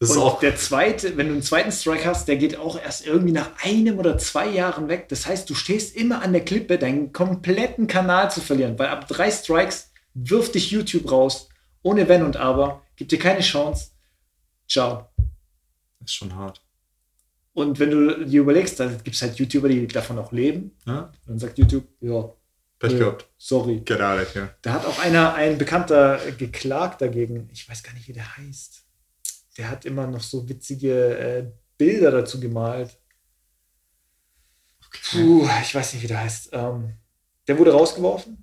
das 0.01 0.11
ist 0.11 0.16
und 0.16 0.22
auch. 0.22 0.40
der 0.40 0.57
zweite, 0.57 1.18
wenn 1.18 1.26
du 1.26 1.34
einen 1.34 1.42
zweiten 1.42 1.70
Strike 1.70 2.07
hast, 2.07 2.26
der 2.26 2.36
geht 2.36 2.57
auch 2.57 2.80
erst 2.80 3.07
irgendwie 3.07 3.32
nach 3.32 3.51
einem 3.62 3.98
oder 3.98 4.16
zwei 4.16 4.48
Jahren 4.48 4.88
weg. 4.88 5.11
Das 5.11 5.26
heißt, 5.26 5.48
du 5.48 5.55
stehst 5.55 5.94
immer 5.94 6.22
an 6.22 6.32
der 6.32 6.42
Klippe, 6.42 6.78
deinen 6.78 7.12
kompletten 7.12 7.86
Kanal 7.86 8.30
zu 8.30 8.40
verlieren, 8.40 8.78
weil 8.78 8.88
ab 8.88 9.07
drei 9.07 9.30
Strikes 9.30 9.92
wirft 10.14 10.55
dich 10.55 10.70
YouTube 10.70 11.11
raus, 11.11 11.51
ohne 11.82 12.09
Wenn 12.09 12.24
und 12.24 12.38
Aber, 12.38 12.82
gibt 12.96 13.12
dir 13.12 13.18
keine 13.18 13.40
Chance. 13.40 13.90
Ciao. 14.66 15.11
ist 16.03 16.14
schon 16.14 16.34
hart. 16.34 16.62
Und 17.53 17.78
wenn 17.78 17.90
du 17.90 18.24
dir 18.24 18.40
überlegst, 18.40 18.80
da 18.80 18.86
gibt 18.86 19.16
es 19.16 19.20
halt 19.20 19.36
YouTuber, 19.36 19.68
die 19.68 19.86
davon 19.86 20.18
auch 20.18 20.32
leben. 20.32 20.78
Ja? 20.86 21.12
Dann 21.26 21.38
sagt 21.38 21.59
YouTube, 21.59 21.86
ja, 22.01 22.32
Pech 22.78 22.96
gehabt. 22.96 23.28
sorry. 23.36 23.82
Get 23.84 24.01
out 24.01 24.34
here. 24.34 24.55
Da 24.62 24.72
hat 24.72 24.86
auch 24.86 24.98
einer, 25.01 25.34
ein 25.34 25.59
Bekannter 25.59 26.18
geklagt 26.38 27.03
dagegen. 27.03 27.51
Ich 27.53 27.68
weiß 27.68 27.82
gar 27.82 27.92
nicht, 27.92 28.09
wie 28.09 28.14
der 28.14 28.38
heißt. 28.38 28.86
Der 29.61 29.68
hat 29.68 29.84
immer 29.84 30.06
noch 30.06 30.22
so 30.22 30.48
witzige 30.48 31.18
äh, 31.18 31.52
Bilder 31.76 32.11
dazu 32.11 32.40
gemalt. 32.40 32.98
Puh, 35.11 35.46
ich 35.61 35.74
weiß 35.74 35.92
nicht, 35.92 36.02
wie 36.02 36.06
der 36.06 36.20
heißt. 36.20 36.48
Ähm, 36.52 36.94
der 37.46 37.58
wurde 37.58 37.72
rausgeworfen, 37.72 38.42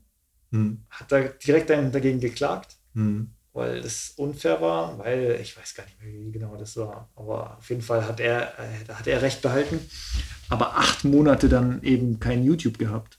Hm. 0.52 0.86
hat 0.92 1.12
da 1.12 1.22
direkt 1.24 1.72
dagegen 1.72 2.20
geklagt, 2.20 2.78
Hm. 2.94 3.34
weil 3.52 3.82
das 3.82 4.12
unfair 4.18 4.62
war, 4.62 5.00
weil 5.00 5.40
ich 5.42 5.58
weiß 5.58 5.74
gar 5.74 5.86
nicht 5.86 6.00
mehr, 6.00 6.14
wie 6.14 6.32
genau 6.32 6.56
das 6.56 6.78
war. 6.78 7.10
Aber 7.16 7.58
auf 7.58 7.68
jeden 7.68 7.82
Fall 7.82 8.06
hat 8.06 8.20
er, 8.20 8.54
äh, 8.60 8.94
hat 8.94 9.08
er 9.08 9.24
recht 9.24 9.42
behalten. 9.42 9.80
Aber 10.50 10.78
acht 10.78 11.04
Monate 11.04 11.50
dann 11.50 11.82
eben 11.82 12.20
kein 12.20 12.44
YouTube 12.44 12.78
gehabt. 12.78 13.17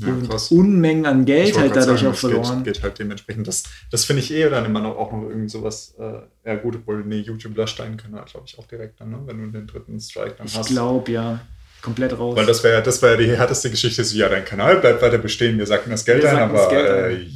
Ja, 0.00 0.08
und 0.08 0.28
krass. 0.28 0.50
Unmengen 0.50 1.06
an 1.06 1.20
Ich 1.20 1.26
Geld 1.26 1.58
halt 1.58 1.76
dadurch 1.76 2.00
sagen, 2.00 2.12
auch 2.12 2.16
verloren. 2.16 2.64
Geht, 2.64 2.74
geht 2.74 2.82
halt 2.82 2.98
dementsprechend. 2.98 3.46
Das, 3.46 3.64
das 3.90 4.04
finde 4.04 4.22
ich 4.22 4.32
eh 4.32 4.48
dann 4.48 4.64
immer 4.64 4.80
noch 4.80 4.96
auch 4.96 5.12
noch 5.12 5.28
irgendwie 5.28 5.48
sowas. 5.48 5.94
Äh, 5.98 6.20
ja, 6.44 6.56
gut, 6.56 6.76
obwohl, 6.76 7.04
nee, 7.04 7.20
YouTube 7.20 7.56
löscht 7.56 7.78
deinen 7.78 7.96
Kanal, 7.96 8.24
glaube 8.24 8.46
ich, 8.46 8.58
auch 8.58 8.66
direkt 8.66 9.00
dann, 9.00 9.10
ne? 9.10 9.20
wenn 9.26 9.38
du 9.38 9.58
den 9.58 9.66
dritten 9.66 10.00
Strike 10.00 10.36
dann 10.38 10.46
Ich 10.46 10.56
hast. 10.56 10.68
glaube, 10.68 11.12
ja. 11.12 11.40
Komplett 11.82 12.18
raus. 12.18 12.36
Weil 12.36 12.46
das 12.46 12.62
wäre 12.62 12.82
das 12.82 13.00
wär 13.00 13.16
die 13.16 13.34
härteste 13.34 13.70
Geschichte. 13.70 14.04
So, 14.04 14.16
ja, 14.16 14.28
dein 14.28 14.44
Kanal 14.44 14.76
bleibt 14.76 15.00
weiter 15.00 15.18
bestehen, 15.18 15.58
wir 15.58 15.66
sacken 15.66 15.90
das 15.90 16.04
Geld 16.04 16.22
Wir 16.22 16.30
ein, 16.30 16.38
aber 16.38 16.68
Geld 16.68 17.20
äh, 17.20 17.26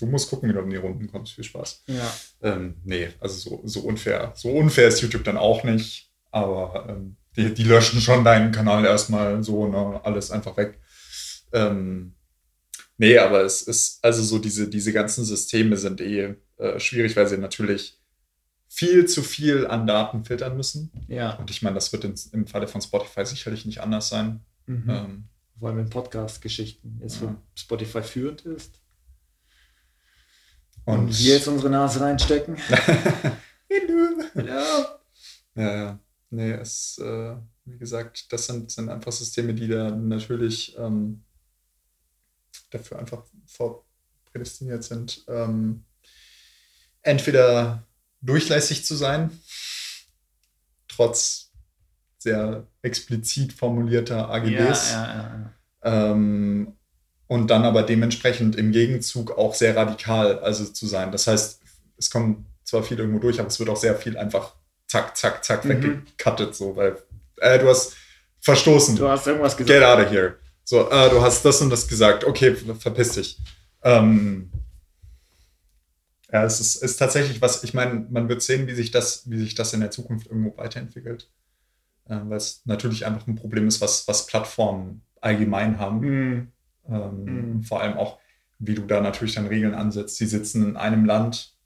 du 0.00 0.06
musst 0.06 0.28
gucken, 0.30 0.48
wie 0.48 0.52
du 0.52 0.60
in 0.60 0.70
die 0.70 0.76
Runden 0.76 1.10
kommst. 1.10 1.34
Viel 1.34 1.44
Spaß. 1.44 1.84
ja. 1.86 2.12
Ähm, 2.42 2.76
nee, 2.84 3.08
also 3.20 3.36
so, 3.36 3.60
so 3.64 3.80
unfair. 3.80 4.32
So 4.34 4.50
unfair 4.50 4.88
ist 4.88 5.00
YouTube 5.00 5.24
dann 5.24 5.36
auch 5.36 5.62
nicht, 5.64 6.10
aber 6.30 6.86
ähm, 6.88 7.16
die, 7.36 7.54
die 7.54 7.64
löschen 7.64 8.00
schon 8.00 8.24
deinen 8.24 8.50
Kanal 8.52 8.84
erstmal 8.84 9.42
so, 9.42 9.68
ne, 9.68 10.00
alles 10.02 10.30
einfach 10.30 10.56
weg. 10.56 10.78
Ähm, 11.52 12.14
nee, 12.98 13.18
aber 13.18 13.42
es 13.42 13.62
ist, 13.62 14.02
also 14.04 14.22
so 14.22 14.38
diese, 14.38 14.68
diese 14.68 14.92
ganzen 14.92 15.24
Systeme 15.24 15.76
sind 15.76 16.00
eh 16.00 16.36
äh, 16.58 16.78
schwierig, 16.80 17.16
weil 17.16 17.26
sie 17.26 17.38
natürlich 17.38 17.98
viel 18.68 19.06
zu 19.06 19.22
viel 19.22 19.66
an 19.66 19.86
Daten 19.86 20.24
filtern 20.24 20.56
müssen. 20.56 20.92
ja. 21.08 21.34
Und 21.36 21.50
ich 21.50 21.60
meine, 21.62 21.74
das 21.74 21.92
wird 21.92 22.04
in, 22.04 22.14
im 22.32 22.46
Falle 22.46 22.68
von 22.68 22.80
Spotify 22.80 23.24
sicherlich 23.26 23.64
nicht 23.66 23.80
anders 23.80 24.08
sein. 24.08 24.40
Mhm. 24.66 24.84
Ähm, 24.88 25.24
Vor 25.58 25.68
allem 25.70 25.80
in 25.80 25.90
Podcast-Geschichten 25.90 26.98
jetzt 27.02 27.20
Ja. 27.20 27.28
für 27.28 27.36
Spotify 27.56 28.02
führend 28.02 28.42
ist. 28.42 28.80
und 30.84 30.98
Und 30.98 31.18
wir 31.18 31.34
jetzt 31.34 31.48
unsere 31.48 31.70
Nase 31.70 32.00
reinstecken. 32.00 32.56
ja. 34.34 35.00
Ja, 35.56 35.74
ja. 35.76 35.98
Nee, 36.30 36.52
es, 36.52 36.96
äh, 36.98 37.34
wie 37.64 37.78
gesagt, 37.78 38.32
das 38.32 38.46
sind, 38.46 38.70
sind 38.70 38.88
einfach 38.88 39.10
Systeme, 39.12 39.52
die 39.52 39.66
da 39.66 39.90
natürlich 39.90 40.76
ähm, 40.78 41.24
dafür 42.70 42.98
einfach 42.98 43.22
vorprädestiniert 43.46 44.84
sind, 44.84 45.24
ähm, 45.28 45.84
entweder 47.02 47.82
durchlässig 48.20 48.84
zu 48.84 48.94
sein, 48.94 49.30
trotz 50.88 51.50
sehr 52.18 52.66
explizit 52.82 53.52
formulierter 53.52 54.28
AGBs. 54.30 54.92
Ja, 54.92 55.06
ja, 55.06 55.52
ja. 55.84 56.10
Ähm, 56.12 56.74
und 57.26 57.48
dann 57.48 57.64
aber 57.64 57.82
dementsprechend 57.84 58.56
im 58.56 58.72
Gegenzug 58.72 59.38
auch 59.38 59.54
sehr 59.54 59.76
radikal 59.76 60.40
also 60.40 60.64
zu 60.66 60.86
sein. 60.86 61.12
Das 61.12 61.26
heißt, 61.26 61.60
es 61.96 62.10
kommt 62.10 62.44
zwar 62.64 62.82
viel 62.82 62.98
irgendwo 62.98 63.20
durch, 63.20 63.38
aber 63.38 63.48
es 63.48 63.58
wird 63.58 63.70
auch 63.70 63.76
sehr 63.76 63.94
viel 63.94 64.18
einfach 64.18 64.54
zack, 64.86 65.16
zack, 65.16 65.44
zack 65.44 65.64
Mhm. 65.64 65.68
weggecuttet, 65.68 66.54
so, 66.54 66.76
weil 66.76 66.96
äh, 67.36 67.58
du 67.58 67.68
hast 67.68 67.94
verstoßen. 68.40 68.96
Du 68.96 69.08
hast 69.08 69.26
irgendwas 69.26 69.56
gesagt. 69.56 69.78
Get 69.78 69.86
out 69.86 70.04
of 70.04 70.10
here. 70.10 70.36
So, 70.70 70.88
äh, 70.88 71.10
du 71.10 71.20
hast 71.20 71.44
das 71.44 71.60
und 71.62 71.70
das 71.70 71.88
gesagt. 71.88 72.22
Okay, 72.22 72.54
ver- 72.54 72.76
verpiss 72.76 73.14
dich. 73.14 73.38
Ähm, 73.82 74.52
ja, 76.32 76.44
es 76.44 76.60
ist, 76.60 76.76
ist 76.76 76.96
tatsächlich 76.96 77.42
was, 77.42 77.64
ich 77.64 77.74
meine, 77.74 78.06
man 78.08 78.28
wird 78.28 78.40
sehen, 78.40 78.68
wie 78.68 78.74
sich 78.74 78.92
das, 78.92 79.28
wie 79.28 79.38
sich 79.38 79.56
das 79.56 79.72
in 79.72 79.80
der 79.80 79.90
Zukunft 79.90 80.28
irgendwo 80.28 80.56
weiterentwickelt. 80.56 81.28
Äh, 82.06 82.20
weil 82.24 82.36
es 82.36 82.62
natürlich 82.66 83.04
einfach 83.04 83.26
ein 83.26 83.34
Problem 83.36 83.68
ist, 83.68 83.80
was, 83.80 84.06
was 84.08 84.26
Plattformen 84.26 85.02
allgemein 85.20 85.80
haben. 85.80 86.00
Mhm. 86.00 86.52
Ähm, 86.88 87.24
Mhm. 87.24 87.62
Vor 87.64 87.80
allem 87.80 87.96
auch, 87.98 88.20
wie 88.60 88.76
du 88.76 88.82
da 88.86 89.00
natürlich 89.00 89.34
dann 89.34 89.48
Regeln 89.48 89.74
ansetzt. 89.74 90.18
Sie 90.18 90.26
sitzen 90.26 90.64
in 90.70 90.76
einem 90.76 91.04
Land, 91.04 91.56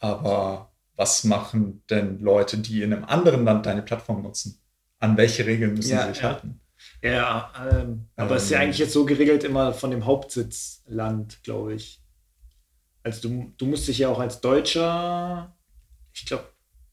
aber 0.00 0.72
was 0.96 1.24
machen 1.24 1.82
denn 1.90 2.18
Leute, 2.20 2.56
die 2.58 2.82
in 2.82 2.94
einem 2.94 3.04
anderen 3.04 3.44
Land 3.44 3.66
deine 3.66 3.82
Plattform 3.82 4.22
nutzen? 4.22 4.58
An 5.00 5.18
welche 5.18 5.44
Regeln 5.44 5.74
müssen 5.74 5.90
Ja, 5.92 6.04
sie 6.04 6.14
sich 6.14 6.22
ja. 6.22 6.30
halten? 6.30 6.60
Ja, 7.04 7.52
ähm, 7.70 8.06
aber 8.16 8.36
es 8.36 8.44
ist 8.44 8.50
ja 8.50 8.58
Ähm. 8.58 8.64
eigentlich 8.64 8.78
jetzt 8.78 8.94
so 8.94 9.04
geregelt 9.04 9.44
immer 9.44 9.74
von 9.74 9.90
dem 9.90 10.06
Hauptsitzland, 10.06 11.42
glaube 11.42 11.74
ich. 11.74 12.00
Also 13.02 13.28
du, 13.28 13.52
du 13.58 13.66
musst 13.66 13.86
dich 13.86 13.98
ja 13.98 14.08
auch 14.08 14.18
als 14.18 14.40
Deutscher, 14.40 15.54
ich 16.14 16.24
glaube, 16.24 16.44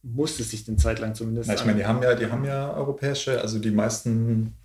musstest 0.03 0.51
dich 0.51 0.67
eine 0.67 0.75
Zeit 0.75 0.99
lang 0.99 1.15
zumindest. 1.15 1.47
Ja, 1.47 1.55
ich 1.55 1.63
meine, 1.63 1.77
die 1.77 1.85
haben 1.85 2.03
ja, 2.03 2.15
die 2.15 2.25
haben 2.25 2.43
ja 2.43 2.73
europäische, 2.73 3.39
also 3.39 3.59
die 3.59 3.71
meisten 3.71 4.57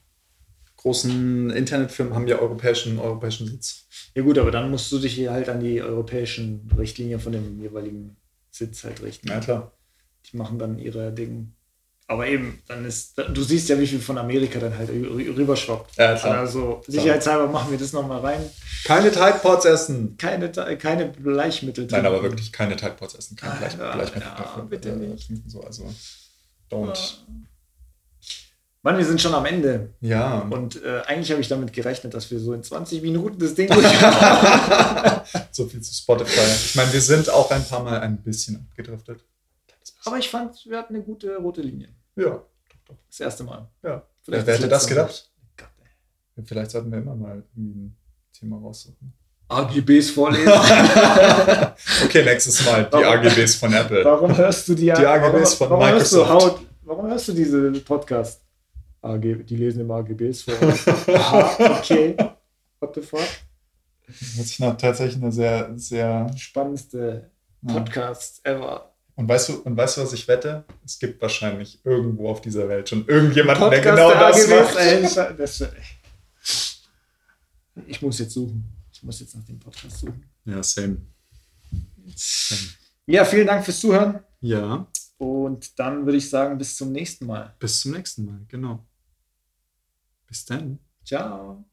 großen 0.78 1.50
Internetfirmen 1.50 2.14
haben 2.14 2.26
ja 2.26 2.38
europäischen, 2.38 2.98
europäischen 2.98 3.46
Sitz. 3.46 3.86
Ja 4.14 4.22
gut, 4.22 4.38
aber 4.38 4.50
dann 4.50 4.70
musst 4.70 4.90
du 4.90 4.98
dich 4.98 5.14
hier 5.14 5.30
halt 5.30 5.48
an 5.48 5.60
die 5.60 5.80
europäischen 5.80 6.68
Richtlinien 6.76 7.20
von 7.20 7.32
dem 7.32 7.60
jeweiligen 7.60 8.16
Sitz 8.50 8.82
halt 8.82 9.00
richten. 9.02 9.28
Ja, 9.28 9.38
klar. 9.38 9.72
Die 10.26 10.36
machen 10.36 10.58
dann 10.58 10.78
ihre 10.78 11.12
Dinge. 11.12 11.52
Aber 12.08 12.24
eben, 12.28 12.62
dann 12.68 12.84
ist, 12.84 13.14
du 13.18 13.42
siehst 13.42 13.68
ja, 13.68 13.76
wie 13.80 13.86
viel 13.86 13.98
von 14.00 14.16
Amerika 14.16 14.60
dann 14.60 14.78
halt 14.78 14.88
rü- 14.90 15.36
rüberschwappt. 15.36 15.96
Ja, 15.96 16.14
klar. 16.14 16.38
Also 16.38 16.80
sicherheitshalber 16.86 17.48
machen 17.48 17.72
wir 17.72 17.78
das 17.78 17.92
nochmal 17.92 18.20
rein. 18.20 18.48
Keine 18.84 19.10
Tide 19.10 19.40
Pods 19.42 19.64
essen. 19.64 20.16
Keine, 20.16 20.50
keine 20.78 21.06
Bleichmittel. 21.06 21.88
Nein, 21.90 22.06
aber 22.06 22.22
wirklich 22.22 22.52
keine 22.52 22.76
Tide 22.76 22.92
Pods 22.96 23.16
essen. 23.16 23.34
Kein 23.36 23.50
Ah, 23.50 23.54
Bleich, 23.56 23.72
ja, 23.76 23.92
Bleichmittel 23.92 24.28
ja, 24.28 24.36
dafür. 24.38 24.62
bitte 24.66 24.90
äh, 24.90 24.94
nicht. 24.96 25.28
So, 25.48 25.60
also, 25.62 25.92
don't. 26.70 26.96
Mann, 28.82 28.98
wir 28.98 29.04
sind 29.04 29.20
schon 29.20 29.34
am 29.34 29.44
Ende. 29.46 29.92
Ja. 30.00 30.42
Und 30.48 30.80
äh, 30.84 31.00
eigentlich 31.06 31.32
habe 31.32 31.40
ich 31.40 31.48
damit 31.48 31.72
gerechnet, 31.72 32.14
dass 32.14 32.30
wir 32.30 32.38
so 32.38 32.52
in 32.52 32.62
20 32.62 33.02
Minuten 33.02 33.36
das 33.40 33.54
Ding 33.56 33.68
durch 33.68 34.00
haben. 34.00 35.22
so 35.50 35.66
viel 35.66 35.80
zu 35.80 35.92
Spotify. 35.92 36.38
Ich 36.66 36.76
meine, 36.76 36.92
wir 36.92 37.00
sind 37.00 37.28
auch 37.30 37.50
ein 37.50 37.64
paar 37.66 37.82
Mal 37.82 37.98
ein 37.98 38.18
bisschen 38.22 38.64
abgedriftet. 38.70 39.24
Aber 40.06 40.18
ich 40.18 40.28
fand, 40.30 40.64
wir 40.66 40.78
hatten 40.78 40.94
eine 40.94 41.04
gute 41.04 41.36
rote 41.36 41.62
Linie. 41.62 41.88
Ja, 42.16 42.24
doch, 42.30 42.46
doch. 42.88 42.96
Das 43.08 43.20
erste 43.20 43.44
Mal. 43.44 43.68
Ja. 43.82 44.02
Vielleicht 44.22 44.46
Wer 44.46 44.54
hätte 44.54 44.68
das 44.68 44.86
gedacht? 44.86 45.30
Gott, 45.56 45.68
ey. 46.36 46.44
Vielleicht 46.44 46.70
sollten 46.70 46.90
wir 46.90 46.98
immer 46.98 47.14
mal 47.14 47.42
irgendwie 47.54 47.80
ein 47.80 47.96
Thema 48.32 48.58
raussuchen. 48.58 49.12
AGBs 49.48 50.10
vorlesen. 50.10 50.52
Okay, 52.04 52.24
nächstes 52.24 52.64
Mal 52.66 52.84
die 52.86 52.92
Warum? 52.92 53.04
AGBs 53.26 53.54
von 53.56 53.72
Apple. 53.72 54.04
warum 54.04 54.36
hörst 54.36 54.68
du 54.68 54.74
die, 54.74 54.86
Die 54.86 54.92
AGBs 54.92 55.60
warum, 55.60 55.70
von 55.70 55.70
warum 55.70 55.86
hörst 55.88 56.12
du 56.12 56.16
Microsoft. 56.18 56.56
Haut, 56.58 56.66
Warum 56.82 57.06
hörst 57.08 57.28
du 57.28 57.32
diese 57.32 57.72
Podcast? 57.80 58.42
AG, 59.02 59.20
die 59.20 59.56
lesen 59.56 59.80
immer 59.80 59.96
AGBs 59.96 60.42
vor. 60.42 60.54
Aha, 61.14 61.78
okay. 61.78 62.16
What 62.80 62.94
the 62.94 63.02
fuck? 63.02 63.20
Das 64.06 64.20
ist 64.38 64.58
tatsächlich 64.58 65.22
eine 65.22 65.32
sehr, 65.32 65.72
sehr. 65.76 66.30
Spannendste 66.36 67.30
Ja. 67.62 67.74
Podcast 67.74 68.40
ever. 68.44 68.92
Und 69.16 69.28
weißt 69.28 69.48
du, 69.48 69.54
und 69.62 69.76
weißt 69.76 69.96
du, 69.96 70.02
was 70.02 70.12
ich 70.12 70.28
wette? 70.28 70.64
Es 70.84 70.98
gibt 70.98 71.20
wahrscheinlich 71.22 71.80
irgendwo 71.84 72.28
auf 72.28 72.40
dieser 72.42 72.68
Welt 72.68 72.88
schon 72.88 73.06
irgendjemanden, 73.06 73.64
Podcast 73.64 73.84
der 73.86 73.94
genau 73.94 74.10
der 74.10 74.28
das 74.28 75.16
macht. 75.16 75.40
das, 75.40 75.60
ey. 75.62 75.82
Ich 77.86 78.00
muss 78.02 78.18
jetzt 78.18 78.32
suchen. 78.34 78.64
Ich 78.92 79.02
muss 79.02 79.20
jetzt 79.20 79.34
nach 79.34 79.44
dem 79.44 79.58
Podcast 79.58 80.00
suchen. 80.00 80.22
Ja, 80.44 80.62
same. 80.62 80.98
Ja, 83.06 83.24
vielen 83.24 83.46
Dank 83.46 83.64
fürs 83.64 83.80
Zuhören. 83.80 84.20
Ja, 84.40 84.86
Und 85.18 85.78
dann 85.78 86.04
würde 86.04 86.18
ich 86.18 86.28
sagen, 86.28 86.58
bis 86.58 86.76
zum 86.76 86.92
nächsten 86.92 87.26
Mal. 87.26 87.54
bis 87.58 87.80
zum 87.80 87.92
nächsten 87.92 88.26
Mal, 88.26 88.40
genau. 88.48 88.84
Bis 90.26 90.44
dann. 90.44 90.78
Ciao. 91.04 91.64